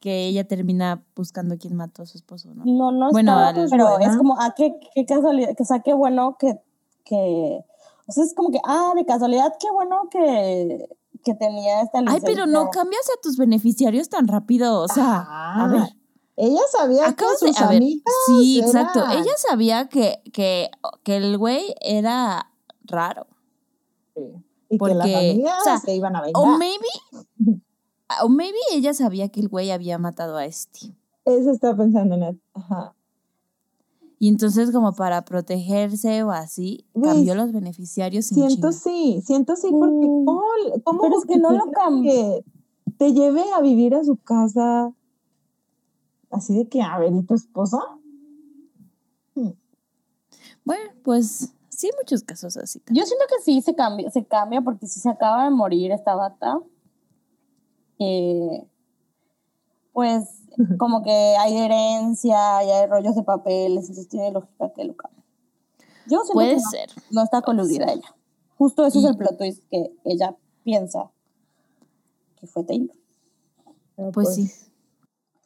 Que 0.00 0.26
ella 0.26 0.46
termina 0.46 1.02
buscando 1.16 1.56
quién 1.56 1.74
mató 1.74 2.02
a 2.02 2.06
su 2.06 2.18
esposo, 2.18 2.52
¿no? 2.54 2.64
No, 2.66 2.92
no 2.92 3.10
Bueno, 3.10 3.32
estaba, 3.32 3.48
al- 3.62 3.70
pero 3.70 3.98
es 3.98 4.16
como, 4.16 4.36
ah, 4.38 4.52
qué, 4.56 4.78
qué 4.94 5.06
casualidad, 5.06 5.54
o 5.58 5.64
sea, 5.64 5.80
qué 5.80 5.94
bueno 5.94 6.36
que, 6.38 6.60
que, 7.04 7.64
o 8.06 8.12
sea, 8.12 8.24
es 8.24 8.34
como 8.34 8.50
que, 8.50 8.58
ah, 8.64 8.92
de 8.94 9.04
casualidad, 9.06 9.52
qué 9.60 9.70
bueno 9.72 10.08
que, 10.10 10.88
que 11.24 11.34
tenía 11.34 11.80
esta 11.82 11.98
Ay, 11.98 12.04
licencia. 12.04 12.28
pero 12.28 12.46
no 12.46 12.70
cambias 12.70 13.08
a 13.10 13.20
tus 13.22 13.36
beneficiarios 13.36 14.08
tan 14.08 14.28
rápido, 14.28 14.80
o 14.80 14.88
sea, 14.88 15.18
a 15.26 15.64
Ah, 15.64 15.68
ver. 15.68 15.82
Ella 16.36 16.60
sabía 16.72 17.06
Acabas 17.08 17.38
que 17.38 17.46
de. 17.46 17.52
sus 17.52 17.62
A 17.62 17.68
ver, 17.68 17.76
amigas 17.76 18.14
sí, 18.26 18.58
eran- 18.58 18.68
exacto. 18.68 19.04
Ella 19.12 19.32
sabía 19.36 19.88
que, 19.88 20.20
que, 20.32 20.68
que 21.04 21.16
el 21.16 21.38
güey 21.38 21.74
era 21.80 22.50
raro. 22.82 23.26
y 24.68 24.78
que 24.78 24.94
las 24.94 25.06
amigas 25.14 25.60
o 25.60 25.64
sea, 25.64 25.78
se 25.78 25.94
iban 25.94 26.16
a 26.16 26.22
vengar. 26.22 26.42
O 26.42 26.46
maybe. 26.58 26.88
O 28.22 28.28
maybe 28.28 28.58
ella 28.72 28.92
sabía 28.94 29.28
que 29.28 29.40
el 29.40 29.48
güey 29.48 29.70
había 29.70 29.96
matado 29.98 30.36
a 30.36 30.44
este. 30.44 30.94
Eso 31.24 31.52
estaba 31.52 31.76
pensando, 31.76 32.16
Nat. 32.16 32.34
Ajá. 32.52 32.94
Y 34.24 34.28
entonces, 34.28 34.70
como 34.70 34.94
para 34.94 35.22
protegerse 35.26 36.22
o 36.22 36.30
así, 36.30 36.86
cambió 37.02 37.34
los 37.34 37.52
beneficiarios 37.52 38.32
en 38.32 38.36
Siento 38.48 38.72
sí, 38.72 39.22
siento 39.22 39.54
sí, 39.54 39.68
porque 39.70 40.06
Mm, 40.06 40.24
¿cómo, 40.24 40.40
cómo 40.82 41.02
pero 41.02 41.18
es 41.18 41.26
que 41.26 41.36
no 41.36 41.52
lo 41.52 41.58
justificas 41.64 41.84
cam- 41.84 42.02
que 42.04 42.44
te 42.96 43.12
lleve 43.12 43.42
a 43.54 43.60
vivir 43.60 43.94
a 43.94 44.02
su 44.02 44.16
casa 44.16 44.94
así 46.30 46.56
de 46.56 46.68
que, 46.70 46.80
a 46.80 46.98
ver, 46.98 47.12
¿y 47.12 47.22
tu 47.22 47.34
esposa? 47.34 47.76
Bueno, 50.64 50.90
pues 51.02 51.52
sí, 51.68 51.90
muchos 52.00 52.22
casos 52.22 52.56
así. 52.56 52.80
también. 52.80 53.04
Yo 53.04 53.06
siento 53.06 53.26
que 53.28 53.42
sí 53.42 53.60
se 53.60 53.74
cambia, 53.74 54.08
se 54.10 54.24
cambia 54.24 54.62
porque 54.62 54.86
si 54.86 55.00
se 55.00 55.10
acaba 55.10 55.44
de 55.44 55.50
morir 55.50 55.90
esta 55.90 56.14
bata, 56.14 56.60
eh, 57.98 58.66
pues 59.94 60.42
como 60.78 61.02
que 61.02 61.10
hay 61.10 61.56
herencia 61.56 62.62
y 62.64 62.70
hay 62.70 62.86
rollos 62.86 63.14
de 63.14 63.22
papeles, 63.22 63.84
entonces 63.88 64.08
tiene 64.08 64.30
lógica 64.32 64.70
que 64.74 64.84
lo 64.84 64.94
cambie. 64.94 65.24
Yo 66.06 66.20
Puede 66.32 66.50
que 66.56 66.56
no, 66.56 66.70
ser. 66.70 66.90
no 67.10 67.22
está 67.22 67.40
coludida 67.40 67.86
ella. 67.90 68.14
Justo 68.58 68.84
eso 68.84 68.98
Y- 68.98 69.04
es 69.04 69.10
el 69.10 69.16
plot 69.16 69.38
twist 69.38 69.62
que 69.70 69.96
ella 70.04 70.36
piensa 70.62 71.10
que 72.36 72.46
fue 72.46 72.62
Taylor. 72.64 72.94
Pero, 73.96 74.12
Pues 74.12 74.34
sí. 74.34 74.50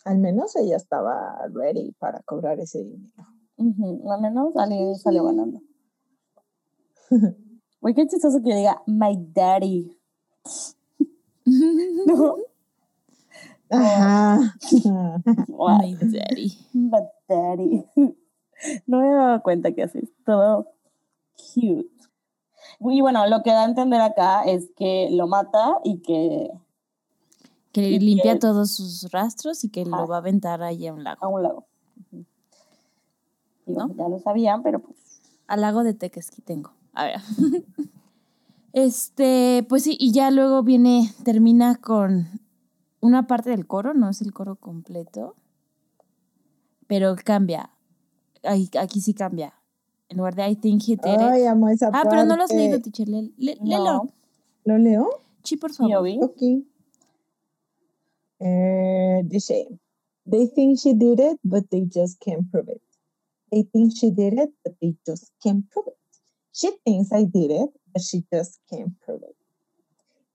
Al 0.04 0.18
menos 0.18 0.56
ella 0.56 0.76
estaba 0.76 1.38
ready 1.52 1.92
para 1.92 2.20
cobrar 2.22 2.58
ese 2.60 2.82
dinero. 2.82 3.24
Ujú, 3.56 4.10
Al 4.10 4.20
menos 4.22 4.56
alguien 4.56 4.96
salió 4.96 5.24
ganando. 5.24 5.60
Güey, 7.80 7.94
qué 7.94 8.06
chistoso 8.06 8.42
que 8.42 8.54
diga 8.54 8.82
my 8.86 9.16
daddy. 9.32 9.96
No, 12.06 12.36
Ajá. 13.70 14.54
what? 15.48 15.80
My 15.82 15.94
daddy. 16.00 16.58
My 16.72 17.00
daddy. 17.28 17.84
No 18.86 19.00
me 19.00 19.08
he 19.08 19.12
dado 19.12 19.42
cuenta 19.42 19.72
que 19.72 19.82
así 19.84 19.98
es 19.98 20.08
todo 20.24 20.72
cute. 21.54 21.88
Y 22.80 23.00
bueno, 23.00 23.26
lo 23.28 23.42
que 23.42 23.50
da 23.50 23.62
a 23.62 23.64
entender 23.66 24.00
acá 24.00 24.42
es 24.44 24.70
que 24.76 25.08
lo 25.12 25.26
mata 25.26 25.78
y 25.84 25.98
que, 26.00 26.50
Que 27.72 27.90
Y 27.90 27.98
limpia 28.00 28.34
que- 28.34 28.38
todos 28.40 28.70
sus 28.72 29.10
rastros 29.12 29.62
y 29.64 29.68
que 29.68 29.82
Ajá. 29.82 29.90
lo 29.90 30.06
va 30.08 30.16
a 30.16 30.18
aventar 30.18 30.62
ahí 30.62 30.86
a 30.86 30.92
un 30.94 31.04
lago. 31.04 31.24
a 31.24 31.28
un 31.28 31.42
lago. 31.42 31.66
Ya 33.66 34.08
lo 34.08 34.18
sabían, 34.18 34.62
pero 34.62 34.78
pues 34.80 34.96
Al 35.46 35.60
lago 35.60 35.84
de 35.84 35.94
Tequesquitengo. 35.94 36.72
A 36.94 37.04
ver. 37.04 37.20
este, 38.72 39.64
pues 39.68 39.84
sí, 39.84 39.96
y 40.00 40.12
ya 40.12 40.30
luego 40.30 40.62
viene, 40.62 41.12
termina 41.24 41.76
con 41.76 42.40
una 43.00 43.26
parte 43.26 43.50
del 43.50 43.66
coro, 43.66 43.94
no 43.94 44.08
es 44.10 44.20
el 44.22 44.32
coro 44.32 44.56
completo, 44.56 45.36
pero 46.86 47.14
cambia. 47.24 47.70
Ahí- 48.42 48.70
aquí 48.78 49.00
sí 49.00 49.14
cambia. 49.14 49.54
En 50.08 50.16
lugar 50.18 50.34
de 50.34 50.48
I 50.48 50.56
think 50.56 50.82
he 50.82 50.96
did 50.96 51.14
it. 51.14 51.20
Ay, 51.20 51.44
amo 51.44 51.68
esa 51.68 51.90
Ah, 51.92 52.02
pero 52.08 52.24
no 52.24 52.36
lo 52.36 52.44
has 52.44 52.52
leído, 52.52 52.80
teacher. 52.80 53.08
Le- 53.08 53.30
le- 53.36 53.56
No. 53.56 53.64
léelo. 53.66 54.06
¿Lo 54.64 54.78
leo? 54.78 55.08
Sí, 55.44 55.56
por 55.56 55.72
favor. 55.72 56.06
Ok. 56.22 56.42
Eh, 58.40 59.22
dice, 59.24 59.68
they 60.24 60.46
think 60.48 60.78
she 60.78 60.94
did 60.94 61.18
it, 61.20 61.38
but 61.42 61.68
they 61.70 61.86
just 61.92 62.20
can't 62.20 62.50
prove 62.50 62.68
it. 62.70 62.82
They 63.50 63.64
think 63.64 63.92
she 63.92 64.10
did 64.10 64.34
it, 64.38 64.50
but 64.64 64.74
they 64.80 64.96
just 65.06 65.32
can't 65.42 65.68
prove 65.70 65.88
it. 65.88 65.96
She 66.52 66.70
thinks 66.84 67.12
I 67.12 67.24
did 67.24 67.50
it, 67.50 67.70
but 67.92 68.02
she 68.02 68.24
just 68.30 68.60
can't 68.70 68.94
prove 69.04 69.22
it. 69.24 69.36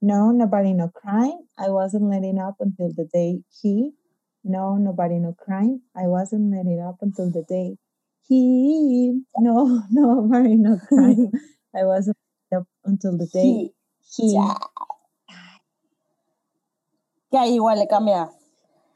No, 0.03 0.31
nobody, 0.31 0.73
no 0.73 0.89
crime. 0.89 1.47
I 1.57 1.69
wasn't 1.69 2.11
letting 2.11 2.37
up 2.37 2.59
until 2.59 2.91
the 2.91 3.05
day 3.05 3.39
he. 3.47 3.93
No, 4.43 4.75
nobody, 4.75 5.15
no 5.15 5.31
crime. 5.31 5.79
I 5.95 6.07
wasn't 6.07 6.51
letting 6.51 6.81
up 6.81 6.97
until 6.99 7.31
the 7.31 7.41
day 7.47 7.77
he. 8.27 9.23
No, 9.39 9.81
nobody, 9.91 10.55
no 10.55 10.77
crime. 10.89 11.31
I 11.73 11.85
wasn't 11.85 12.17
letting 12.51 12.59
up 12.59 12.67
until 12.83 13.17
the 13.17 13.27
day 13.31 13.71
he. 14.03 14.33
ya. 14.35 14.59
Que 17.31 17.39
ahí 17.39 17.55
igual 17.55 17.79
le 17.79 17.87
cambia. 17.87 18.29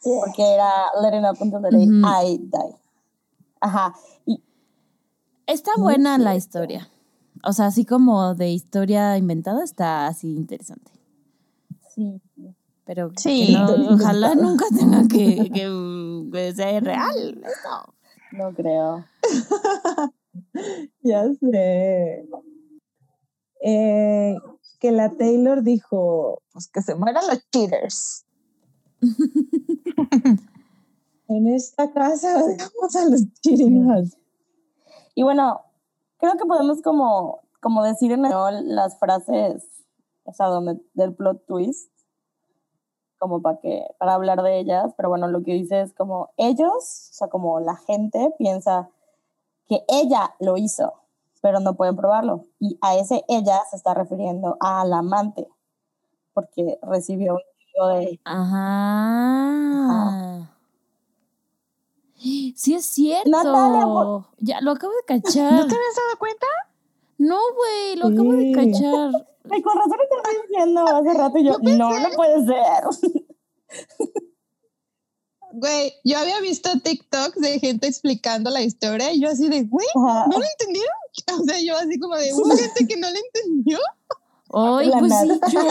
Porque 0.03 0.43
era 0.43 0.91
letting 0.99 1.23
up 1.23 1.39
until 1.39 1.61
the 1.61 1.71
day. 1.71 1.87
I 2.03 2.37
die. 2.51 2.75
Ajá. 3.61 3.95
Y 4.25 4.43
Está 5.47 5.71
buena 5.77 6.17
la 6.17 6.35
historia. 6.35 6.89
O 7.45 7.53
sea, 7.53 7.67
así 7.67 7.85
como 7.85 8.35
de 8.35 8.51
historia 8.51 9.15
inventada, 9.15 9.63
está 9.63 10.07
así 10.07 10.35
interesante. 10.35 10.96
Sí. 12.35 12.55
Pero 12.85 13.11
Sí. 13.17 13.53
no- 13.53 13.95
ojalá 13.95 14.33
nunca 14.35 14.65
tenga 14.77 15.01
que, 15.07 15.09
que, 15.53 16.29
que 16.31 16.53
ser 16.55 16.83
real. 16.85 17.41
esto. 17.43 17.93
No 18.33 18.53
creo. 18.53 19.05
Ya 21.01 21.23
sé. 21.39 22.27
Eh, 23.61 24.35
que 24.79 24.91
la 24.91 25.09
Taylor 25.17 25.63
dijo, 25.63 26.43
pues 26.53 26.67
que 26.67 26.83
se 26.83 26.93
mueran 26.93 27.25
los 27.27 27.49
cheaters. 27.49 28.25
en 31.29 31.47
esta 31.47 31.91
casa 31.91 32.43
odiamos 32.43 32.95
a 32.95 33.05
los 33.09 33.21
husbands. 33.43 34.15
Y 35.15 35.23
bueno, 35.23 35.61
creo 36.19 36.33
que 36.37 36.45
podemos 36.45 36.83
como, 36.83 37.39
como 37.61 37.83
decir 37.83 38.11
en 38.11 38.25
español 38.25 38.75
las 38.75 38.99
frases, 38.99 39.63
o 40.27 40.33
sea, 40.33 40.47
donde, 40.47 40.77
del 40.93 41.15
plot 41.15 41.45
twist, 41.47 41.89
como 43.17 43.41
para 43.41 43.59
que, 43.59 43.83
para 43.97 44.13
hablar 44.13 44.43
de 44.43 44.59
ellas, 44.59 44.93
pero 44.95 45.09
bueno, 45.09 45.27
lo 45.27 45.41
que 45.41 45.53
dice 45.53 45.81
es 45.81 45.93
como 45.93 46.29
ellos, 46.37 46.73
o 47.11 47.13
sea, 47.13 47.29
como 47.29 47.59
la 47.59 47.75
gente 47.77 48.33
piensa 48.37 48.89
que 49.67 49.83
ella 49.87 50.35
lo 50.39 50.57
hizo, 50.57 50.93
pero 51.41 51.59
no 51.59 51.75
pueden 51.75 51.95
probarlo. 51.95 52.45
Y 52.59 52.77
a 52.81 52.95
ese 52.95 53.23
ella 53.27 53.59
se 53.71 53.77
está 53.77 53.93
refiriendo 53.95 54.57
al 54.59 54.93
amante, 54.93 55.47
porque 56.33 56.77
recibió 56.83 57.33
un 57.35 57.39
testigo 57.57 57.87
de 57.87 58.19
Ajá. 58.23 58.57
Sí 62.55 62.73
es 62.73 62.85
cierto. 62.85 63.29
Natalia, 63.29 63.85
por- 63.85 64.25
Ya, 64.39 64.59
lo 64.61 64.71
acabo 64.71 64.91
de 64.93 65.03
cachar. 65.05 65.51
¿No 65.53 65.67
te 65.67 65.75
habías 65.75 65.95
dado 65.95 66.17
cuenta? 66.19 66.47
No, 67.17 67.39
güey, 67.55 67.95
lo 67.97 68.07
acabo 68.07 68.33
de 68.33 68.43
Sí. 68.45 68.51
cachar. 68.53 69.27
Ay, 69.49 69.61
con 69.61 69.77
razón 69.77 69.97
te 69.97 70.15
estoy 70.17 70.47
diciendo 70.47 70.85
hace 70.85 71.13
rato 71.17 71.37
y 71.37 71.45
yo, 71.45 71.57
no, 71.61 71.99
no 71.99 72.09
puede 72.15 72.45
ser. 72.45 72.83
Güey, 75.53 75.93
yo 76.03 76.17
había 76.19 76.39
visto 76.41 76.69
TikToks 76.81 77.39
de 77.39 77.59
gente 77.59 77.87
explicando 77.87 78.49
la 78.51 78.61
historia 78.61 79.11
y 79.13 79.21
yo 79.21 79.29
así 79.29 79.47
de, 79.47 79.63
güey. 79.63 79.87
¿no 79.95 80.27
lo 80.27 80.43
entendieron? 80.43 80.91
O 81.41 81.43
sea, 81.45 81.59
yo 81.59 81.75
así 81.77 81.99
como 81.99 82.15
de, 82.15 82.31
hubo 82.33 82.49
gente 82.55 82.85
que 82.87 82.95
no 82.97 83.07
lo 83.09 83.15
entendió. 83.17 83.79
Ay, 84.53 84.87
La 84.89 84.99
pues 84.99 85.13
sí, 85.19 85.29
yo. 85.51 85.61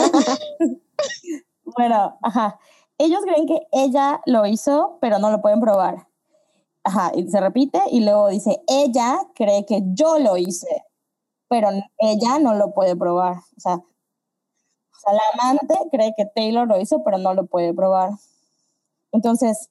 Bueno, 1.77 2.17
ajá. 2.21 2.59
Ellos 2.97 3.21
creen 3.23 3.47
que 3.47 3.61
ella 3.71 4.19
lo 4.25 4.45
hizo, 4.45 4.97
pero 4.99 5.19
no 5.19 5.29
lo 5.31 5.41
pueden 5.41 5.61
probar. 5.61 6.07
Ajá, 6.83 7.11
y 7.15 7.29
se 7.29 7.39
repite 7.39 7.79
y 7.91 8.01
luego 8.01 8.27
dice, 8.29 8.61
ella 8.67 9.19
cree 9.35 9.65
que 9.65 9.81
yo 9.93 10.19
lo 10.19 10.35
hice, 10.37 10.83
pero 11.49 11.69
ella 11.97 12.39
no 12.39 12.53
lo 12.55 12.73
puede 12.73 12.95
probar. 12.95 13.37
O 13.57 13.59
sea, 13.59 13.75
o 13.75 14.99
sea, 14.99 15.13
la 15.13 15.21
amante 15.33 15.75
cree 15.91 16.13
que 16.17 16.25
Taylor 16.25 16.67
lo 16.67 16.79
hizo, 16.79 17.03
pero 17.03 17.17
no 17.17 17.33
lo 17.33 17.45
puede 17.45 17.73
probar. 17.73 18.11
Entonces, 19.11 19.69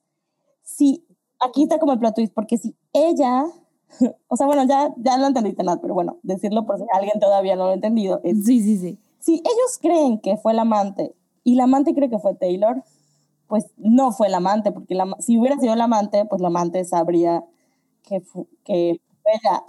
sí, 0.63 1.05
aquí 1.41 1.65
está 1.65 1.79
como 1.79 1.93
el 1.93 1.99
plot 1.99 2.15
twist, 2.15 2.33
porque 2.35 2.59
si 2.59 2.77
ella, 2.93 3.45
o 4.29 4.37
sea, 4.37 4.47
bueno, 4.47 4.65
ya, 4.65 4.93
ya 4.97 5.19
lo 5.19 5.27
entendiste, 5.27 5.63
Nat, 5.65 5.81
pero 5.81 5.95
bueno, 5.95 6.19
decirlo 6.23 6.65
por 6.67 6.79
si 6.79 6.85
alguien 6.93 7.19
todavía 7.21 7.57
no 7.57 7.65
lo 7.65 7.71
ha 7.71 7.75
entendido, 7.75 8.21
es 8.25 8.45
Sí, 8.45 8.61
sí, 8.63 8.79
sí. 8.79 8.99
si 9.19 9.35
ellos 9.35 9.79
creen 9.81 10.21
que 10.21 10.37
fue 10.37 10.53
el 10.53 10.59
amante 10.59 11.15
y 11.45 11.55
la 11.57 11.65
amante 11.65 11.95
cree 11.95 12.11
que 12.11 12.19
fue 12.19 12.35
Taylor, 12.35 12.83
pues 13.49 13.67
no 13.77 14.13
fue 14.13 14.27
el 14.29 14.35
amante, 14.35 14.73
porque 14.73 14.95
la 14.95 15.07
si 15.21 15.39
hubiera 15.39 15.57
sido 15.59 15.75
el 15.75 15.81
amante, 15.81 16.25
pues 16.25 16.41
la 16.41 16.49
amante 16.49 16.85
sabría 16.85 17.45
que, 18.03 18.21
fu- 18.21 18.49
que 18.65 19.01
fue 19.23 19.33
ella. 19.35 19.65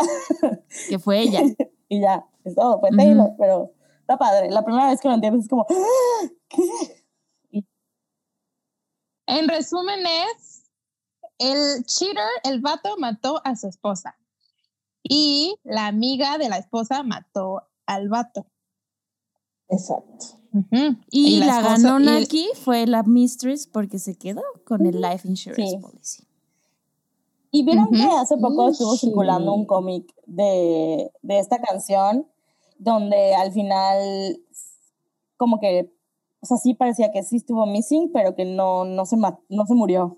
Que 0.89 0.99
fue 0.99 1.20
ella. 1.22 1.41
y 1.89 2.01
ya, 2.01 2.25
es 2.43 2.55
todo, 2.55 2.79
fue. 2.79 2.89
Taylor, 2.91 3.31
pero 3.38 3.73
está 3.99 4.17
padre. 4.17 4.49
La 4.51 4.63
primera 4.63 4.89
vez 4.89 4.99
que 5.01 5.07
lo 5.07 5.13
entiendes 5.15 5.43
es 5.43 5.49
como, 5.49 5.65
"Ah, 5.69 6.27
¿qué? 6.49 7.65
En 9.27 9.47
resumen 9.49 9.99
es, 10.05 10.63
el 11.38 11.83
cheater, 11.85 12.23
el 12.43 12.61
vato 12.61 12.95
mató 12.97 13.41
a 13.43 13.55
su 13.55 13.67
esposa 13.67 14.17
y 15.03 15.55
la 15.63 15.88
amiga 15.88 16.38
de 16.38 16.49
la 16.49 16.57
esposa 16.57 17.03
mató 17.03 17.63
al 17.85 18.09
vato. 18.09 18.47
Exacto. 19.69 20.25
Ujú. 20.53 20.97
Y, 21.11 21.39
la, 21.39 21.59
esposa- 21.59 21.69
ganona 21.77 22.19
y- 22.19 22.23
aquí 22.23 22.49
fue 22.55 22.88
la 22.88 23.03
Mistress 23.03 23.67
porque 23.67 23.99
se 23.99 24.15
quedó 24.17 24.41
con 24.65 24.85
el 24.85 25.01
Life 25.01 25.27
Insurance 25.27 25.71
Sí. 25.71 25.77
Policy. 25.77 26.26
Y 27.52 27.64
vieron 27.64 27.86
Ujú. 27.86 27.95
que 27.95 28.04
hace 28.04 28.38
poco 28.38 28.70
estuvo 28.70 28.95
circulando 28.95 29.54
un 29.54 29.66
cómic 29.66 30.14
de, 30.26 31.12
de 31.22 31.39
esta 31.39 31.60
canción, 31.60 32.28
donde 32.78 33.36
al 33.36 33.52
final, 33.52 34.39
como 35.38 35.60
que, 35.60 35.91
o 36.41 36.45
sea, 36.45 36.58
sí 36.58 36.74
parecía 36.74 37.12
que 37.12 37.24
sí 37.24 37.38
estuvo 37.38 37.66
missing, 37.66 38.12
pero 38.12 38.36
que 38.36 38.45
no, 38.45 38.86
no, 38.86 39.06
se, 39.06 39.16
no 39.18 39.66
se 39.66 39.74
murió. 39.74 40.18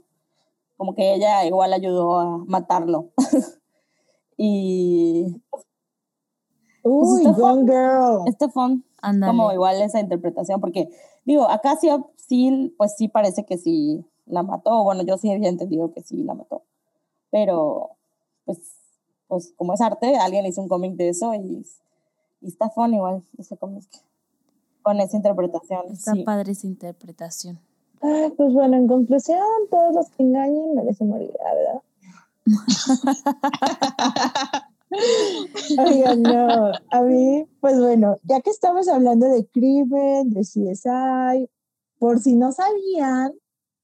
Como 0.77 0.95
que 0.95 1.13
ella 1.13 1.45
igual 1.45 1.73
ayudó 1.73 2.17
a 2.19 2.37
matarlo. 2.45 3.09
y 4.37 5.41
Uy, 6.83 7.21
está 7.25 7.31
Gone 7.33 7.63
Girl. 7.65 8.27
este 8.27 8.47
Ándale. 9.01 9.31
como 9.31 9.51
igual 9.51 9.81
esa 9.81 9.99
interpretación, 9.99 10.59
porque 10.59 10.89
digo, 11.25 11.47
acá 11.49 11.75
sí, 11.79 11.89
sí, 12.15 12.73
pues 12.77 12.95
sí 12.97 13.07
parece 13.07 13.45
que 13.45 13.57
sí 13.57 14.05
la 14.25 14.43
mató, 14.43 14.83
bueno, 14.83 15.03
yo 15.03 15.17
sí 15.17 15.31
había 15.31 15.49
entendido 15.49 15.91
que 15.91 16.01
sí 16.01 16.23
la 16.23 16.33
mató, 16.33 16.63
pero 17.31 17.91
pues, 18.45 18.59
pues 19.27 19.53
como 19.57 19.73
es 19.73 19.81
arte, 19.81 20.15
alguien 20.17 20.45
hizo 20.45 20.61
un 20.61 20.67
cómic 20.67 20.95
de 20.95 21.09
eso 21.09 21.33
y, 21.33 21.65
y 22.41 22.47
está 22.47 22.69
fun 22.69 22.93
igual 22.93 23.23
ese 23.37 23.57
cómic, 23.57 23.85
con 24.81 24.99
esa 24.99 25.17
interpretación. 25.17 25.91
Está 25.91 26.13
sí. 26.13 26.23
padre 26.23 26.53
esa 26.53 26.67
interpretación. 26.67 27.59
Ay, 28.01 28.31
pues 28.35 28.53
bueno, 28.53 28.77
en 28.77 28.87
conclusión, 28.87 29.43
todos 29.69 29.93
los 29.93 30.09
que 30.11 30.23
engañen 30.23 30.73
merecen 30.73 31.09
morir, 31.09 31.33
la 31.43 31.53
verdad. 31.53 31.81
Oigan, 35.85 36.23
no, 36.23 36.71
a 36.89 37.01
mí, 37.01 37.47
pues 37.59 37.79
bueno, 37.79 38.15
ya 38.23 38.41
que 38.41 38.49
estamos 38.49 38.87
hablando 38.87 39.27
de 39.27 39.45
crimen, 39.45 40.31
de 40.31 40.41
CSI, 40.41 41.47
por 41.99 42.19
si 42.19 42.35
no 42.35 42.51
sabían, 42.51 43.33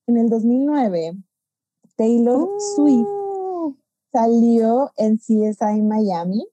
en 0.08 0.18
el 0.18 0.30
2009, 0.30 1.16
Taylor 1.96 2.50
Swift 2.76 3.25
salió 4.16 4.92
en 4.96 5.18
CSI 5.18 5.82
Miami 5.82 6.48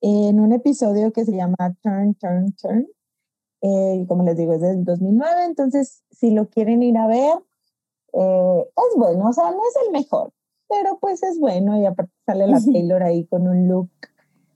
en 0.00 0.38
un 0.38 0.52
episodio 0.52 1.12
que 1.12 1.24
se 1.24 1.32
llama 1.32 1.56
Turn, 1.82 2.14
Turn, 2.14 2.52
Turn. 2.52 2.86
Eh, 3.62 4.04
como 4.08 4.22
les 4.22 4.36
digo, 4.36 4.52
es 4.54 4.60
del 4.60 4.84
2009, 4.84 5.44
entonces 5.44 6.02
si 6.12 6.30
lo 6.30 6.48
quieren 6.48 6.82
ir 6.84 6.96
a 6.98 7.08
ver, 7.08 7.34
eh, 8.12 8.64
es 8.76 8.96
bueno, 8.96 9.28
o 9.28 9.32
sea, 9.32 9.50
no 9.50 9.58
es 9.58 9.86
el 9.86 9.92
mejor, 9.92 10.32
pero 10.68 10.98
pues 11.00 11.22
es 11.24 11.38
bueno 11.40 11.76
y 11.80 11.84
aparte 11.84 12.12
sale 12.26 12.46
la 12.46 12.60
Taylor 12.72 13.02
ahí 13.02 13.24
con 13.26 13.48
un 13.48 13.66
look 13.68 13.90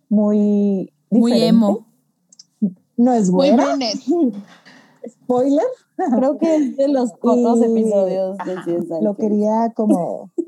muy 0.08 0.92
Muy 1.10 1.42
emo. 1.42 1.86
No 2.96 3.12
es 3.14 3.30
brunette. 3.32 3.98
spoiler, 5.08 5.66
Creo 6.18 6.38
que 6.38 6.54
es 6.56 6.76
de 6.76 6.88
los 6.88 7.12
pocos 7.14 7.60
Y- 7.60 7.64
episodios 7.64 8.36
de 8.38 8.54
CSI. 8.64 9.02
Lo 9.02 9.16
que- 9.16 9.22
quería 9.22 9.72
como... 9.74 10.30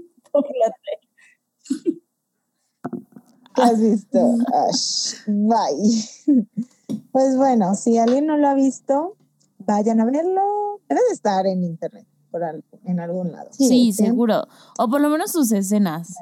¿Qué 3.55 3.63
has 3.63 3.81
visto? 3.81 4.19
Ash, 4.55 5.15
bye. 5.27 6.45
Pues 7.13 7.37
bueno, 7.37 7.75
si 7.75 7.99
alguien 7.99 8.27
no 8.27 8.37
lo 8.37 8.49
ha 8.49 8.55
visto, 8.55 9.17
vayan 9.59 10.01
a 10.01 10.05
verlo. 10.05 10.81
Debe 10.89 11.01
de 11.09 11.13
estar 11.15 11.47
en 11.47 11.65
internet, 11.65 12.07
por 12.31 12.45
al- 12.45 12.65
en 12.85 13.01
algún 13.01 13.33
lado. 13.33 13.49
Sí, 13.53 13.93
seguro. 13.93 14.47
O 14.79 14.89
por 14.89 15.01
lo 15.01 15.09
menos 15.09 15.33
sus 15.33 15.51
escenas. 15.53 16.15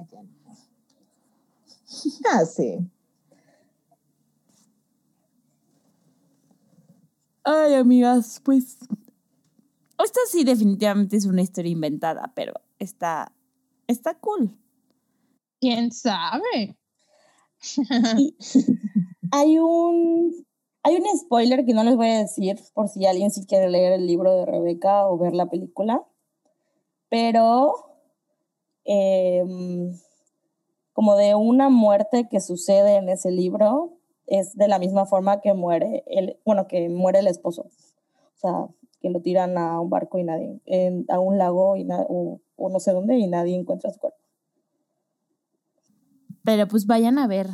Ah, 2.30 2.44
sí. 2.44 2.78
Ay, 7.44 7.74
amigas, 7.74 8.40
pues. 8.44 8.78
Esta 10.02 10.20
sí, 10.30 10.44
definitivamente 10.44 11.16
es 11.16 11.26
una 11.26 11.42
historia 11.42 11.70
inventada, 11.70 12.32
pero 12.34 12.54
está. 12.78 13.32
Está 13.86 14.14
cool. 14.18 14.50
¿Quién 15.60 15.90
sabe? 15.92 16.76
Hay 19.32 19.58
un, 19.58 20.46
hay 20.84 20.96
un 20.96 21.18
spoiler 21.18 21.64
que 21.64 21.74
no 21.74 21.82
les 21.82 21.96
voy 21.96 22.06
a 22.08 22.18
decir 22.20 22.60
por 22.74 22.88
si 22.88 23.04
alguien 23.06 23.30
sí 23.32 23.44
quiere 23.44 23.68
leer 23.68 23.92
el 23.92 24.06
libro 24.06 24.36
de 24.36 24.46
Rebeca 24.46 25.06
o 25.08 25.18
ver 25.18 25.34
la 25.34 25.46
película, 25.46 26.04
pero 27.08 27.74
em, 28.84 29.92
como 30.92 31.16
de 31.16 31.34
una 31.34 31.68
muerte 31.70 32.28
que 32.30 32.40
sucede 32.40 32.96
en 32.96 33.08
ese 33.08 33.30
libro 33.32 33.94
es 34.26 34.54
de 34.56 34.68
la 34.68 34.78
misma 34.78 35.06
forma 35.06 35.40
que 35.40 35.54
muere 35.54 36.04
el, 36.06 36.38
bueno, 36.44 36.68
que 36.68 36.88
muere 36.88 37.18
el 37.20 37.26
esposo. 37.26 37.62
O 37.62 38.38
sea, 38.38 38.68
que 39.00 39.10
lo 39.10 39.20
tiran 39.20 39.58
a 39.58 39.80
un 39.80 39.90
barco 39.90 40.18
y 40.18 40.24
nadie, 40.24 40.60
en- 40.66 41.04
a 41.08 41.18
un 41.18 41.38
lago 41.38 41.76
y 41.76 41.84
na- 41.84 42.06
o, 42.08 42.40
o 42.56 42.68
no 42.68 42.78
sé 42.80 42.92
dónde 42.92 43.16
y 43.18 43.26
nadie 43.26 43.56
encuentra 43.56 43.90
su 43.92 43.98
cuerpo. 43.98 44.18
Pero 46.46 46.68
pues 46.68 46.86
vayan 46.86 47.18
a 47.18 47.26
ver 47.26 47.48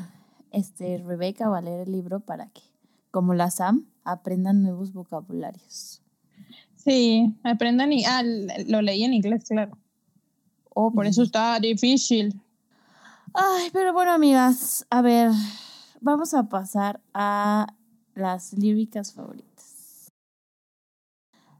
este 0.50 0.98
Rebeca 0.98 1.48
o 1.48 1.54
a 1.54 1.62
leer 1.62 1.88
el 1.88 1.92
libro 1.92 2.20
para 2.20 2.50
que, 2.50 2.60
como 3.10 3.32
la 3.32 3.50
Sam, 3.50 3.86
aprendan 4.04 4.62
nuevos 4.62 4.92
vocabularios. 4.92 6.02
Sí, 6.76 7.34
aprendan 7.42 7.90
y 7.94 8.04
ah, 8.04 8.22
lo 8.66 8.82
leí 8.82 9.02
en 9.04 9.14
inglés, 9.14 9.44
claro. 9.48 9.78
Por 10.74 11.06
eso 11.06 11.22
está 11.22 11.58
difícil. 11.58 12.38
Ay, 13.32 13.70
pero 13.72 13.94
bueno, 13.94 14.12
amigas, 14.12 14.86
a 14.90 15.00
ver, 15.00 15.30
vamos 16.02 16.34
a 16.34 16.50
pasar 16.50 17.00
a 17.14 17.74
las 18.14 18.52
líricas 18.52 19.14
favoritas. 19.14 20.12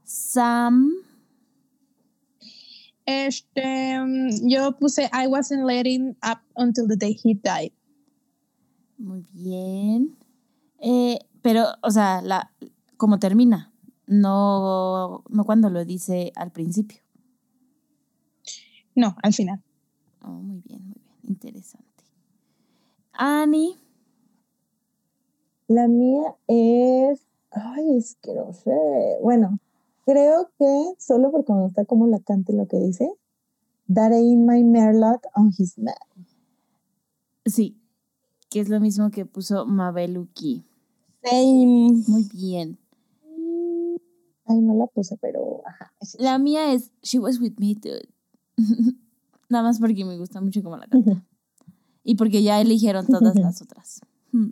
Sam, 0.05 0.93
Este, 3.05 3.99
mm, 3.99 4.49
yo 4.49 4.73
puse 4.79 5.11
I 5.13 5.27
wasn't 5.27 5.65
letting 5.65 6.17
up 6.23 6.41
until 6.57 6.87
the 6.87 6.97
day 6.97 7.17
he 7.23 7.35
died. 7.35 7.73
muy 8.99 9.27
bien. 9.33 10.17
Eh, 10.79 11.19
pero, 11.43 11.67
o 11.83 11.91
sea, 11.91 12.23
la, 12.23 12.53
como 12.97 13.19
termina, 13.19 13.73
no, 14.07 15.25
no 15.29 15.45
cuando 15.45 15.71
lo 15.71 15.85
dice 15.85 16.33
al 16.37 16.53
principio. 16.53 17.01
No, 18.95 19.17
al 19.23 19.33
final. 19.33 19.61
Oh, 20.21 20.31
muy 20.31 20.61
bien, 20.61 20.85
muy 20.87 21.01
bien, 21.03 21.19
interesante. 21.25 22.05
Annie, 23.13 23.77
La 25.69 25.89
mía 25.89 26.37
es. 26.49 27.27
Ay, 27.51 27.97
es 27.97 28.17
que 28.21 28.35
no 28.35 28.53
sé. 28.53 28.71
Bueno, 29.23 29.59
creo 30.05 30.51
que 30.59 30.95
solo 30.99 31.31
porque 31.31 31.53
me 31.53 31.63
gusta 31.63 31.85
cómo 31.85 32.07
la 32.07 32.21
canta 32.21 32.53
y 32.53 32.57
lo 32.57 32.67
que 32.67 32.79
dice. 32.79 33.11
That 33.93 34.13
ain't 34.13 34.47
my 34.49 34.63
merlot 34.63 35.23
on 35.35 35.53
his 35.57 35.77
neck. 35.77 35.99
sí, 37.45 37.77
que 38.49 38.61
es 38.61 38.69
lo 38.69 38.81
mismo 38.81 39.11
que 39.11 39.27
puso 39.27 39.67
Mabeluki. 39.67 40.65
Same. 41.25 42.03
Muy 42.07 42.29
bien. 42.33 42.79
Ay, 44.47 44.61
no 44.61 44.75
la 44.75 44.87
puse, 44.87 45.17
pero 45.19 45.63
ajá. 45.67 45.93
La 46.19 46.39
mía 46.39 46.73
es 46.73 46.91
She 47.03 47.19
Was 47.19 47.41
With 47.41 47.55
Me, 47.59 47.75
dude. 47.75 48.09
Nada 49.49 49.65
más 49.65 49.79
porque 49.79 50.05
me 50.05 50.17
gusta 50.19 50.41
mucho 50.41 50.63
cómo 50.63 50.77
la 50.77 50.87
canta. 50.87 51.23
Y 52.05 52.17
porque 52.17 52.43
ya 52.43 52.61
eligieron 52.61 53.07
todas 53.07 53.35
las 53.37 53.63
otras. 53.63 54.01
Hmm. 54.35 54.49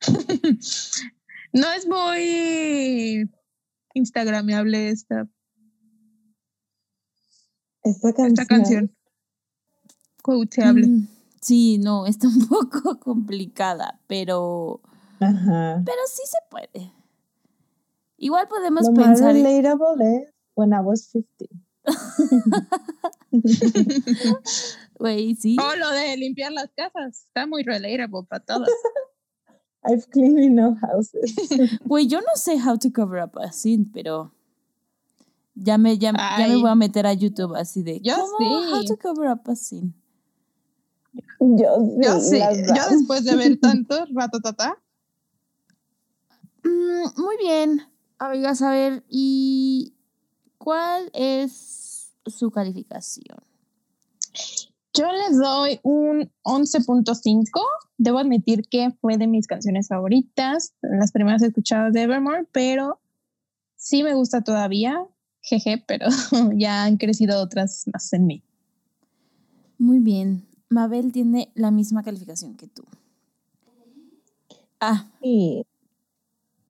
No 1.52 1.72
es 1.72 1.88
muy 1.88 3.28
instagramable 3.96 4.90
esta, 4.90 5.26
Esta 7.82 8.12
canción. 8.12 8.32
esta 8.32 8.46
canción. 8.46 8.96
Mm, 10.26 11.06
Sí, 11.40 11.78
no, 11.78 12.06
está 12.06 12.26
un 12.28 12.38
poco 12.48 12.98
complicada, 12.98 14.00
pero, 14.08 14.80
Ajá. 15.20 15.82
pero 15.84 15.98
sí 16.08 16.22
se 16.24 16.38
puede. 16.50 16.92
Igual 18.16 18.48
podemos 18.48 18.86
Lo 18.86 18.92
más 18.92 19.06
pensar. 19.20 19.34
relatable 19.34 20.16
es 20.24 20.32
When 20.56 20.70
I 20.72 20.78
Was 20.82 21.10
50. 21.12 21.54
Güey, 24.98 25.34
sí. 25.36 25.56
Oh, 25.60 25.76
lo 25.76 25.90
de 25.90 26.16
limpiar 26.16 26.50
las 26.52 26.70
casas. 26.74 27.26
Está 27.26 27.46
muy 27.46 27.62
relatable 27.62 28.26
para 28.28 28.44
todas. 28.44 28.70
I've 29.86 30.10
cleaned 30.10 30.38
enough 30.38 30.78
houses. 30.80 31.34
Güey, 31.86 32.06
yo 32.08 32.20
no 32.20 32.34
sé 32.36 32.58
how 32.58 32.76
to 32.76 32.90
cover 32.90 33.18
up 33.22 33.36
a 33.38 33.52
sin, 33.52 33.90
pero 33.92 34.32
ya 35.54 35.78
me, 35.78 35.96
ya, 35.96 36.12
ya 36.12 36.48
me 36.48 36.56
voy 36.56 36.70
a 36.70 36.74
meter 36.74 37.06
a 37.06 37.12
YouTube 37.14 37.54
así 37.56 37.82
de 37.82 38.00
Yo 38.00 38.14
¿cómo? 38.16 38.38
sí. 38.38 38.72
How 38.72 38.84
to 38.84 38.96
cover 38.96 39.28
up 39.30 39.48
a 39.48 39.54
sin. 39.56 39.94
Yo 41.40 41.76
sí. 41.78 42.02
Yo 42.02 42.20
sí, 42.20 42.38
yo 42.74 42.90
después 42.90 43.24
de 43.24 43.36
ver 43.36 43.56
tanto 43.60 44.06
ratatata, 44.12 44.78
Mm, 46.66 47.20
muy 47.22 47.36
bien. 47.38 47.82
Amigas, 48.18 48.60
a 48.60 48.70
ver, 48.70 49.04
¿y 49.08 49.94
cuál 50.58 51.10
es 51.14 52.10
su 52.26 52.50
calificación? 52.50 53.38
Yo 54.96 55.06
les 55.12 55.38
doy 55.38 55.80
un 55.82 56.30
11.5. 56.42 57.44
Debo 57.98 58.18
admitir 58.18 58.62
que 58.68 58.90
fue 59.00 59.16
de 59.16 59.26
mis 59.26 59.46
canciones 59.46 59.88
favoritas, 59.88 60.74
las 60.82 61.12
primeras 61.12 61.42
escuchadas 61.42 61.92
de 61.92 62.02
Evermore, 62.02 62.46
pero 62.52 63.00
sí 63.76 64.02
me 64.02 64.14
gusta 64.14 64.42
todavía. 64.42 65.06
Jeje, 65.42 65.82
pero 65.86 66.06
ya 66.56 66.84
han 66.84 66.96
crecido 66.96 67.40
otras 67.40 67.84
más 67.92 68.12
en 68.12 68.26
mí. 68.26 68.42
Muy 69.78 70.00
bien. 70.00 70.46
Mabel 70.68 71.12
tiene 71.12 71.50
la 71.54 71.70
misma 71.70 72.02
calificación 72.02 72.56
que 72.56 72.66
tú. 72.66 72.82
Ah, 74.80 75.06
Sí. 75.22 75.64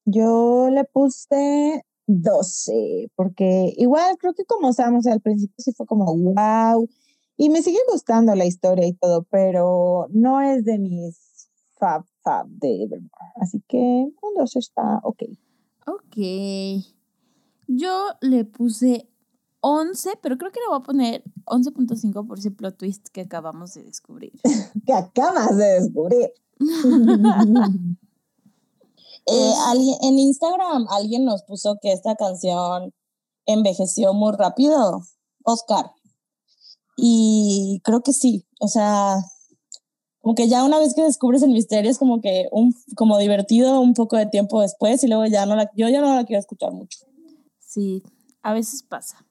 Yo 0.09 0.69
le 0.71 0.85
puse 0.85 1.85
12, 2.07 3.11
porque 3.17 3.75
igual 3.77 4.17
creo 4.19 4.35
que 4.35 4.45
como 4.45 4.71
estábamos 4.71 5.05
al 5.09 5.21
principio 5.21 5.57
sí 5.59 5.73
fue 5.73 5.85
como 5.85 6.17
wow, 6.17 6.89
y 7.37 7.51
me 7.51 7.63
sigue 7.63 7.79
gustando 7.91 8.35
la 8.35 8.47
historia 8.47 8.87
y 8.87 8.95
todo, 8.95 9.25
pero 9.31 10.07
no 10.11 10.41
es 10.41 10.65
de 10.65 10.79
mis 10.79 11.49
fab 11.79 12.05
fab 12.23 12.47
de 12.49 12.85
Evermore, 12.85 13.33
así 13.41 13.63
que 13.69 13.77
un 13.79 14.35
12 14.37 14.59
está 14.59 15.01
ok. 15.03 15.23
ok. 15.87 16.17
Yo 17.69 18.09
le 18.21 18.45
puse 18.45 19.09
11, 19.61 20.19
pero 20.23 20.39
creo 20.39 20.53
que 20.53 20.61
le 20.61 20.69
voy 20.69 20.79
a 20.79 20.83
poner 20.83 21.25
11.5 21.45 22.27
por 22.27 22.39
ese 22.39 22.51
plot 22.51 22.77
twist 22.77 23.09
que 23.09 23.23
acabamos 23.23 23.75
de 23.75 23.85
descubrir. 23.85 24.33
Que 24.87 24.93
acabas 24.93 25.57
de 25.57 25.81
descubrir. 25.81 26.33
Eh, 29.29 29.53
alguien, 29.67 29.97
en 30.03 30.21
Instagram 30.21 30.87
alguien 30.89 31.25
nos 31.25 31.43
puso 31.43 31.79
que 31.83 31.91
esta 31.93 32.15
canción 32.15 32.95
envejeció 33.45 34.15
muy 34.15 34.33
rápido, 34.37 35.03
Oscar. 35.43 35.96
Y 36.97 37.81
creo 37.85 38.03
que 38.03 38.13
sí, 38.13 38.47
o 38.59 38.69
sea, 38.69 39.17
como 40.21 40.35
que 40.35 40.49
ya 40.49 40.65
una 40.65 40.79
vez 40.79 40.95
que 40.95 41.03
descubres 41.03 41.43
el 41.43 41.51
misterio 41.51 41.91
es 41.91 41.99
como 41.99 42.21
que 42.21 42.49
un, 42.51 42.75
como 42.97 43.19
divertido 43.19 43.81
un 43.81 43.95
poco 43.95 44.17
de 44.17 44.27
tiempo 44.27 44.61
después 44.61 45.05
y 45.05 45.09
luego 45.09 45.27
ya 45.27 45.47
no 45.47 45.55
la, 45.55 45.71
yo 45.77 45.89
ya 45.89 46.01
no 46.01 46.15
la 46.15 46.25
quiero 46.25 46.41
escuchar 46.41 46.73
mucho. 46.73 46.99
Sí, 47.61 48.03
a 48.43 48.53
veces 48.55 48.83
pasa. 48.83 49.25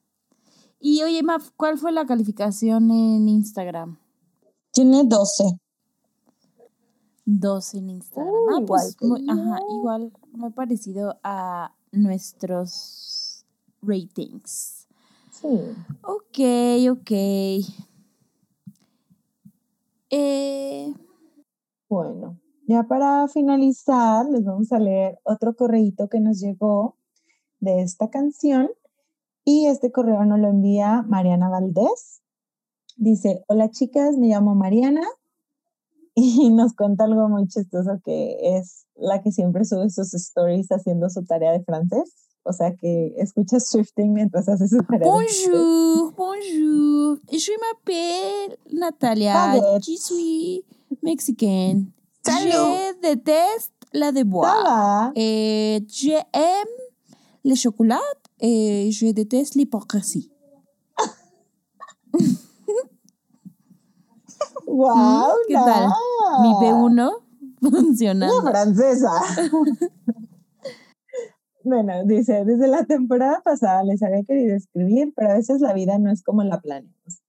Y 0.78 1.02
oye, 1.02 1.22
Maf, 1.22 1.50
¿cuál 1.56 1.78
fue 1.78 1.90
la 1.90 2.06
calificación 2.06 2.90
en 2.90 3.28
Instagram? 3.28 3.98
Tiene 4.72 5.02
12. 5.04 5.58
12 7.24 7.78
en 7.78 7.90
Instagram. 7.90 8.32
Uh, 8.32 8.36
ah, 8.36 8.60
igual 8.60 8.66
pues 8.66 8.96
muy, 9.00 9.26
ajá, 9.28 9.58
igual, 9.78 10.12
muy 10.32 10.50
parecido 10.52 11.18
a 11.24 11.74
nuestros 11.92 13.44
ratings. 13.82 14.75
Sí. 15.40 15.48
Ok, 16.02 16.38
ok. 16.90 17.10
Eh, 20.10 20.94
Bueno, 21.88 22.40
ya 22.66 22.84
para 22.84 23.28
finalizar, 23.28 24.26
les 24.30 24.44
vamos 24.44 24.72
a 24.72 24.78
leer 24.78 25.18
otro 25.24 25.54
correíto 25.54 26.08
que 26.08 26.20
nos 26.20 26.40
llegó 26.40 26.96
de 27.60 27.82
esta 27.82 28.08
canción 28.10 28.70
Y 29.44 29.66
este 29.66 29.92
correo 29.92 30.24
nos 30.24 30.40
lo 30.40 30.48
envía 30.48 31.02
Mariana 31.02 31.48
Valdés. 31.50 32.22
Dice, 32.96 33.44
hola 33.48 33.70
chicas, 33.70 34.16
me 34.18 34.28
llamo 34.28 34.54
Mariana 34.54 35.06
y 36.16 36.50
nos 36.50 36.74
cuenta 36.74 37.04
algo 37.04 37.28
muy 37.28 37.46
chistoso 37.48 38.00
que 38.04 38.58
es 38.58 38.86
la 38.96 39.22
que 39.22 39.32
siempre 39.32 39.64
sube 39.64 39.90
sus 39.90 40.14
stories 40.14 40.68
haciendo 40.72 41.10
su 41.10 41.24
tarea 41.24 41.52
de 41.52 41.62
francés. 41.64 42.25
O 42.48 42.52
sea 42.52 42.72
que 42.76 43.12
escucha 43.18 43.58
Swifting 43.58 44.12
mientras 44.12 44.48
hace 44.48 44.68
su 44.68 44.78
tarea. 44.84 45.04
Bonjour, 45.04 46.12
bonjour. 46.16 47.18
Je 47.32 47.50
m'appelle 47.58 48.56
Natalia. 48.72 49.58
Je 49.80 49.96
suis 49.96 50.64
mexicaine. 51.02 51.90
Je 52.24 52.92
déteste 53.02 53.72
la 53.92 54.12
de 54.12 54.22
bois. 54.22 55.10
Et 55.16 55.84
je 55.88 56.12
aime 56.32 56.68
le 57.44 57.56
chocolat 57.56 57.98
et 58.40 58.92
je 58.92 59.10
déteste 59.10 59.56
l'hypocrisie. 59.56 60.30
wow, 64.68 65.32
¿Qué 65.48 65.54
tal? 65.54 65.88
Mi 66.42 66.50
B1 66.60 67.10
funciona. 67.60 68.32
Una 68.32 68.50
francesa. 68.52 69.10
Bueno, 71.66 72.04
dice, 72.04 72.44
desde 72.44 72.68
la 72.68 72.84
temporada 72.84 73.42
pasada 73.42 73.82
les 73.82 74.00
había 74.00 74.22
querido 74.22 74.54
escribir, 74.54 75.12
pero 75.16 75.30
a 75.30 75.34
veces 75.34 75.60
la 75.60 75.72
vida 75.72 75.98
no 75.98 76.12
es 76.12 76.22
como 76.22 76.44
la 76.44 76.60
planeamos. 76.60 77.24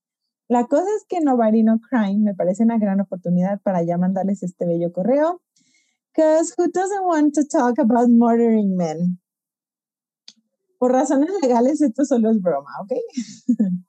La 0.46 0.68
cosa 0.68 0.86
es 0.96 1.04
que 1.08 1.20
Nobody 1.20 1.64
No 1.64 1.80
Crime 1.80 2.18
me 2.18 2.36
parece 2.36 2.62
una 2.62 2.78
gran 2.78 3.00
oportunidad 3.00 3.60
para 3.62 3.82
ya 3.82 3.98
mandarles 3.98 4.44
este 4.44 4.64
bello 4.64 4.92
correo. 4.92 5.42
Because 6.14 6.54
who 6.56 6.68
doesn't 6.70 7.04
want 7.04 7.34
to 7.34 7.48
talk 7.48 7.80
about 7.80 8.10
murdering 8.10 8.76
men? 8.76 9.18
Por 10.78 10.92
razones 10.92 11.30
legales, 11.42 11.80
esto 11.80 12.04
solo 12.04 12.30
es 12.30 12.40
broma, 12.40 12.70
¿ok? 12.82 12.92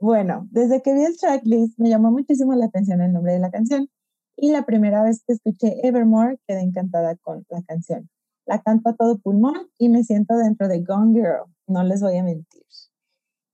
bueno, 0.00 0.48
desde 0.50 0.82
que 0.82 0.94
vi 0.94 1.04
el 1.04 1.16
tracklist 1.16 1.78
me 1.78 1.90
llamó 1.90 2.10
muchísimo 2.10 2.56
la 2.56 2.64
atención 2.64 3.02
el 3.02 3.12
nombre 3.12 3.34
de 3.34 3.38
la 3.38 3.52
canción 3.52 3.88
y 4.34 4.50
la 4.50 4.66
primera 4.66 5.04
vez 5.04 5.22
que 5.24 5.34
escuché 5.34 5.86
Evermore 5.86 6.40
quedé 6.48 6.62
encantada 6.62 7.14
con 7.14 7.46
la 7.50 7.62
canción. 7.62 8.10
La 8.50 8.60
canto 8.60 8.88
a 8.90 8.96
todo 8.96 9.16
pulmón 9.18 9.68
y 9.78 9.90
me 9.90 10.02
siento 10.02 10.36
dentro 10.36 10.66
de 10.66 10.82
Gone 10.82 11.12
Girl, 11.12 11.44
no 11.68 11.84
les 11.84 12.02
voy 12.02 12.16
a 12.16 12.24
mentir. 12.24 12.64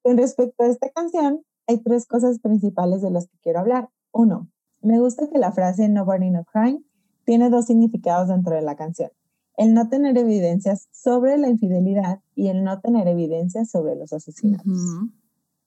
Con 0.00 0.16
respecto 0.16 0.64
a 0.64 0.68
esta 0.68 0.88
canción, 0.88 1.42
hay 1.66 1.82
tres 1.82 2.06
cosas 2.06 2.38
principales 2.38 3.02
de 3.02 3.10
las 3.10 3.26
que 3.28 3.36
quiero 3.42 3.58
hablar. 3.58 3.90
Uno, 4.10 4.48
me 4.80 4.98
gusta 4.98 5.28
que 5.28 5.38
la 5.38 5.52
frase 5.52 5.90
Nobody 5.90 6.30
No 6.30 6.44
Crime 6.44 6.80
tiene 7.26 7.50
dos 7.50 7.66
significados 7.66 8.28
dentro 8.28 8.54
de 8.54 8.62
la 8.62 8.74
canción. 8.74 9.10
El 9.58 9.74
no 9.74 9.90
tener 9.90 10.16
evidencias 10.16 10.88
sobre 10.92 11.36
la 11.36 11.50
infidelidad 11.50 12.20
y 12.34 12.48
el 12.48 12.64
no 12.64 12.80
tener 12.80 13.06
evidencias 13.06 13.70
sobre 13.70 13.96
los 13.96 14.14
asesinatos. 14.14 14.66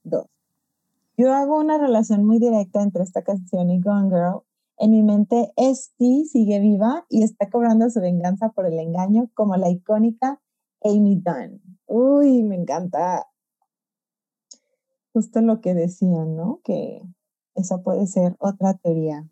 Dos. 0.03 0.25
Yo 1.17 1.35
hago 1.35 1.59
una 1.59 1.77
relación 1.77 2.25
muy 2.25 2.39
directa 2.39 2.81
entre 2.81 3.03
esta 3.03 3.21
canción 3.21 3.69
y 3.69 3.79
Gone 3.79 4.09
Girl 4.09 4.41
en 4.79 4.91
mi 4.91 5.03
mente, 5.03 5.51
Esti 5.57 6.25
sigue 6.25 6.59
viva 6.59 7.05
y 7.09 7.23
está 7.23 7.49
cobrando 7.49 7.89
su 7.89 7.99
venganza 7.99 8.49
por 8.49 8.65
el 8.65 8.79
engaño 8.79 9.29
como 9.33 9.57
la 9.57 9.69
icónica 9.69 10.41
Amy 10.81 11.21
Dunn. 11.21 11.61
Uy, 11.85 12.43
me 12.43 12.55
encanta. 12.55 13.27
Justo 15.11 15.41
lo 15.41 15.59
que 15.59 15.73
decían, 15.73 16.37
¿no? 16.37 16.61
Que 16.63 17.01
esa 17.55 17.79
puede 17.83 18.07
ser 18.07 18.37
otra 18.39 18.73
teoría. 18.75 19.27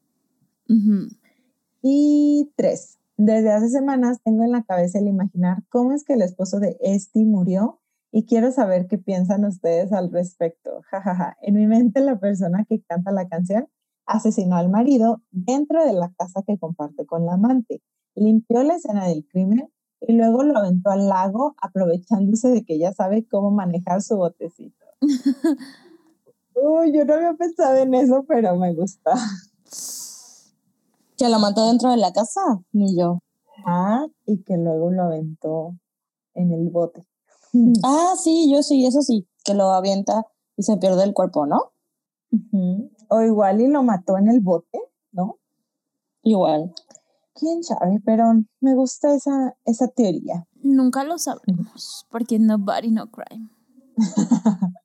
Y 1.82 2.52
tres, 2.58 3.00
desde 3.16 3.52
hace 3.52 3.70
semanas 3.70 4.20
tengo 4.26 4.44
en 4.44 4.52
la 4.52 4.64
cabeza 4.64 5.00
el 5.00 5.08
imaginar 5.08 5.64
cómo 5.70 5.94
es 5.94 6.04
que 6.04 6.14
el 6.14 6.24
esposo 6.24 6.60
de 6.60 6.78
Esti 6.82 7.24
murió 7.24 7.80
y 8.12 8.26
quiero 8.26 8.52
saber 8.52 8.88
qué 8.88 8.98
piensan 8.98 9.46
ustedes 9.46 9.94
al 9.94 10.12
respecto. 10.12 10.82
Jajaja. 10.90 11.16
Ja, 11.16 11.26
ja. 11.30 11.38
En 11.42 11.56
mi 11.56 11.68
mente 11.68 12.02
la 12.02 12.20
persona 12.20 12.66
que 12.68 12.82
canta 12.82 13.12
la 13.12 13.30
canción 13.30 13.70
asesinó 14.08 14.56
al 14.56 14.70
marido 14.70 15.22
dentro 15.32 15.86
de 15.86 15.94
la 15.94 16.12
casa 16.18 16.42
que 16.46 16.58
comparte 16.58 17.06
con 17.06 17.26
la 17.26 17.34
amante, 17.34 17.84
limpió 18.16 18.64
la 18.64 18.76
escena 18.76 19.08
del 19.08 19.28
crimen 19.28 19.72
y 20.02 20.14
luego 20.14 20.44
lo 20.44 20.58
aventó 20.58 20.90
al 20.90 21.08
lago 21.10 21.56
aprovechándose 21.62 22.50
de 22.50 22.64
que 22.64 22.80
ya 22.80 22.94
sabe 22.94 23.28
cómo 23.28 23.52
manejar 23.52 24.02
su 24.02 24.18
botecito. 24.18 24.86
Uy, 26.56 26.92
yo 26.92 27.06
no 27.06 27.14
había 27.14 27.34
pensado 27.34 27.78
en 27.78 27.94
eso, 27.94 28.26
pero 28.28 28.56
me 28.56 28.74
gusta. 28.74 29.14
¿Que 31.18 31.30
lo 31.30 31.40
mató 31.40 31.68
dentro 31.68 31.92
de 31.92 31.98
la 31.98 32.12
casa? 32.14 32.42
Ni 32.72 32.98
yo. 32.98 33.20
Ah, 33.66 34.06
y 34.26 34.44
que 34.44 34.58
luego 34.58 34.92
lo 34.92 35.04
aventó 35.04 35.76
en 36.34 36.54
el 36.54 36.70
bote. 36.70 37.06
Ah, 37.84 38.14
sí, 38.22 38.52
yo 38.52 38.62
sí, 38.62 38.86
eso 38.86 39.02
sí, 39.02 39.28
que 39.44 39.54
lo 39.54 39.72
avienta 39.72 40.26
y 40.56 40.64
se 40.64 40.78
pierde 40.78 41.04
el 41.04 41.14
cuerpo, 41.14 41.46
¿no? 41.46 41.72
O 43.10 43.22
igual 43.22 43.62
y 43.62 43.68
lo 43.68 43.84
mató 43.84 44.18
en 44.18 44.30
el 44.30 44.42
bote, 44.42 44.80
¿no? 45.12 45.38
Igual. 46.24 46.74
Quién 47.34 47.64
sabe, 47.64 48.02
pero 48.04 48.34
me 48.60 48.76
gusta 48.76 49.14
esa, 49.14 49.56
esa 49.66 49.88
teoría. 49.88 50.48
Nunca 50.64 51.04
lo 51.04 51.18
sabremos, 51.18 52.06
porque 52.10 52.40
nobody 52.40 52.92
no 52.92 53.10
crime. 53.12 53.50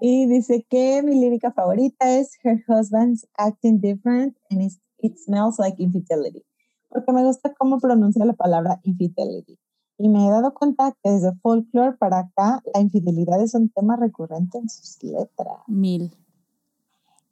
y 0.00 0.26
dice 0.26 0.66
que 0.68 1.02
mi 1.02 1.20
lírica 1.20 1.52
favorita 1.52 2.10
es 2.18 2.32
Her 2.42 2.64
husband's 2.66 3.26
acting 3.36 3.80
different 3.80 4.36
and 4.50 4.70
it 4.98 5.18
smells 5.18 5.58
like 5.58 5.82
infidelity. 5.82 6.44
Porque 6.88 7.12
me 7.12 7.22
gusta 7.22 7.52
cómo 7.54 7.78
pronuncia 7.78 8.24
la 8.24 8.32
palabra 8.32 8.80
infidelity. 8.82 9.58
Y 9.98 10.08
me 10.08 10.26
he 10.26 10.30
dado 10.30 10.54
cuenta 10.54 10.96
que 11.02 11.10
desde 11.10 11.34
folklore 11.42 11.96
para 11.96 12.20
acá 12.20 12.62
la 12.72 12.80
infidelidad 12.80 13.42
es 13.42 13.54
un 13.54 13.68
tema 13.68 13.96
recurrente 13.96 14.58
en 14.58 14.68
sus 14.68 15.02
letras. 15.02 15.58
Mil. 15.66 16.12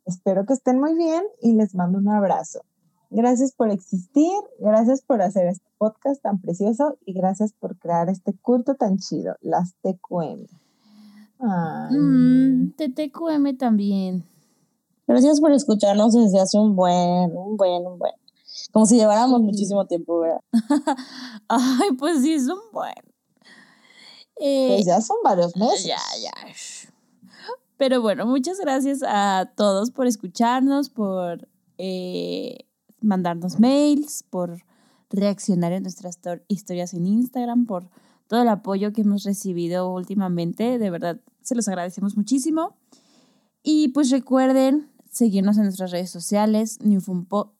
Espero 0.07 0.47
que 0.47 0.53
estén 0.55 0.79
muy 0.81 0.95
bien 0.95 1.25
y 1.43 1.53
les 1.55 1.75
mando 1.75 1.99
un 1.99 2.09
abrazo. 2.09 2.61
Gracias 3.11 3.53
por 3.53 3.71
existir, 3.71 4.33
gracias 4.59 5.03
por 5.03 5.21
hacer 5.21 5.47
este 5.49 5.69
podcast 5.79 6.23
tan 6.23 6.41
precioso 6.41 6.97
y 7.05 7.13
gracias 7.13 7.53
por 7.53 7.77
crear 7.79 8.09
este 8.09 8.33
culto 8.33 8.75
tan 8.75 8.99
chido, 8.99 9.37
las 9.41 9.75
TQM. 9.83 10.47
Mm, 11.39 12.73
TTQM 12.77 13.57
también. 13.59 14.25
Gracias 15.07 15.41
por 15.41 15.53
escucharnos 15.53 16.15
desde 16.15 16.41
hace 16.41 16.59
un 16.59 16.75
buen, 16.75 17.37
un 17.37 17.57
buen, 17.57 17.87
un 17.87 17.99
buen. 17.99 18.15
Como 18.73 18.87
si 18.87 18.97
lleváramos 18.97 19.41
muchísimo 19.43 19.87
tiempo, 19.87 20.21
¿verdad? 20.21 20.41
Ay, 21.49 21.91
pues 21.99 22.23
sí, 22.23 22.35
es 22.35 22.49
un 22.49 22.61
buen. 22.73 22.95
Eh, 24.39 24.75
pues 24.75 24.87
ya 24.87 25.01
son 25.01 25.17
varios 25.23 25.57
meses. 25.57 25.85
Ya, 25.85 25.99
ya. 26.21 26.33
Pero 27.77 28.01
bueno, 28.01 28.27
muchas 28.27 28.59
gracias 28.59 29.03
a 29.07 29.53
todos 29.55 29.91
por 29.91 30.07
escucharnos, 30.07 30.89
por 30.89 31.49
eh, 31.79 32.66
mandarnos 33.01 33.61
mails, 33.61 34.24
por 34.31 34.64
reaccionar 35.11 35.72
en 35.72 35.83
nuestras 35.83 36.18
historias 36.49 36.95
en 36.95 37.07
Instagram, 37.07 37.66
por 37.66 37.91
todo 38.29 38.43
el 38.43 38.49
apoyo 38.49 38.93
que 38.93 39.03
hemos 39.03 39.24
recibido 39.24 39.93
últimamente. 39.93 40.79
De 40.79 40.91
verdad, 40.91 41.20
se 41.43 41.55
los 41.55 41.68
agradecemos 41.68 42.16
muchísimo. 42.16 42.77
Y 43.62 43.89
pues 43.89 44.11
recuerden 44.11 44.91
seguirnos 45.11 45.57
en 45.57 45.64
nuestras 45.64 45.91
redes 45.91 46.11
sociales, 46.11 46.79
Newfonpo. 46.81 47.55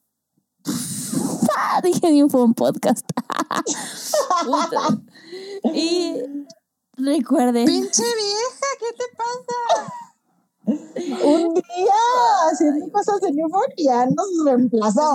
Dije 1.83 2.11
Newfon 2.11 2.55
Podcast. 2.55 3.09
y 5.75 6.14
recuerden. 6.97 7.67
Pinche 7.67 8.03
vieja, 8.03 8.67
¿qué 8.79 8.93
te 8.97 9.05
pasa? 9.17 10.06
Un 10.67 11.55
día 11.55 12.51
haciendo 12.51 12.91
cosas 12.91 13.23
en 13.23 13.37
Newfon 13.37 13.62
ya 13.77 14.07
nos 14.07 14.27
reemplazó. 14.45 15.12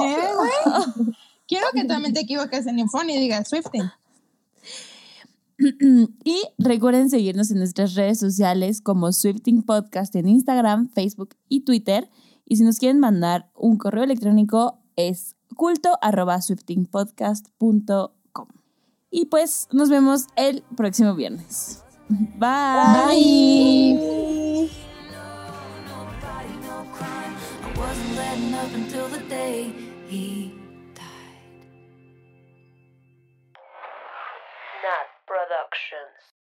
Quiero 1.48 1.68
que 1.74 1.84
también 1.84 2.14
te 2.14 2.22
equivoques 2.22 2.66
en 2.66 2.78
Newfon 2.78 3.10
y 3.10 3.20
digas 3.20 3.50
Swifting. 3.50 3.92
Y 6.24 6.42
recuerden 6.58 7.10
seguirnos 7.10 7.52
en 7.52 7.60
nuestras 7.60 7.94
redes 7.94 8.20
sociales 8.20 8.82
como 8.82 9.12
Swifting 9.12 9.62
Podcast 9.62 10.16
en 10.16 10.28
Instagram, 10.28 10.90
Facebook 10.90 11.36
y 11.50 11.62
Twitter. 11.62 12.10
Y 12.48 12.56
si 12.56 12.64
nos 12.64 12.80
quieren 12.80 13.00
mandar 13.00 13.52
un 13.56 13.78
correo 13.78 14.04
electrónico 14.04 14.80
es 14.96 15.36
culto 15.56 15.98
arroba 16.02 16.42
swiftingpodcast.com. 16.42 18.48
Y 19.12 19.26
pues 19.26 19.68
nos 19.72 19.90
vemos 19.90 20.26
el 20.36 20.64
próximo 20.76 21.16
viernes. 21.16 21.84
Bye. 22.10 23.08
Bye. 23.08 24.41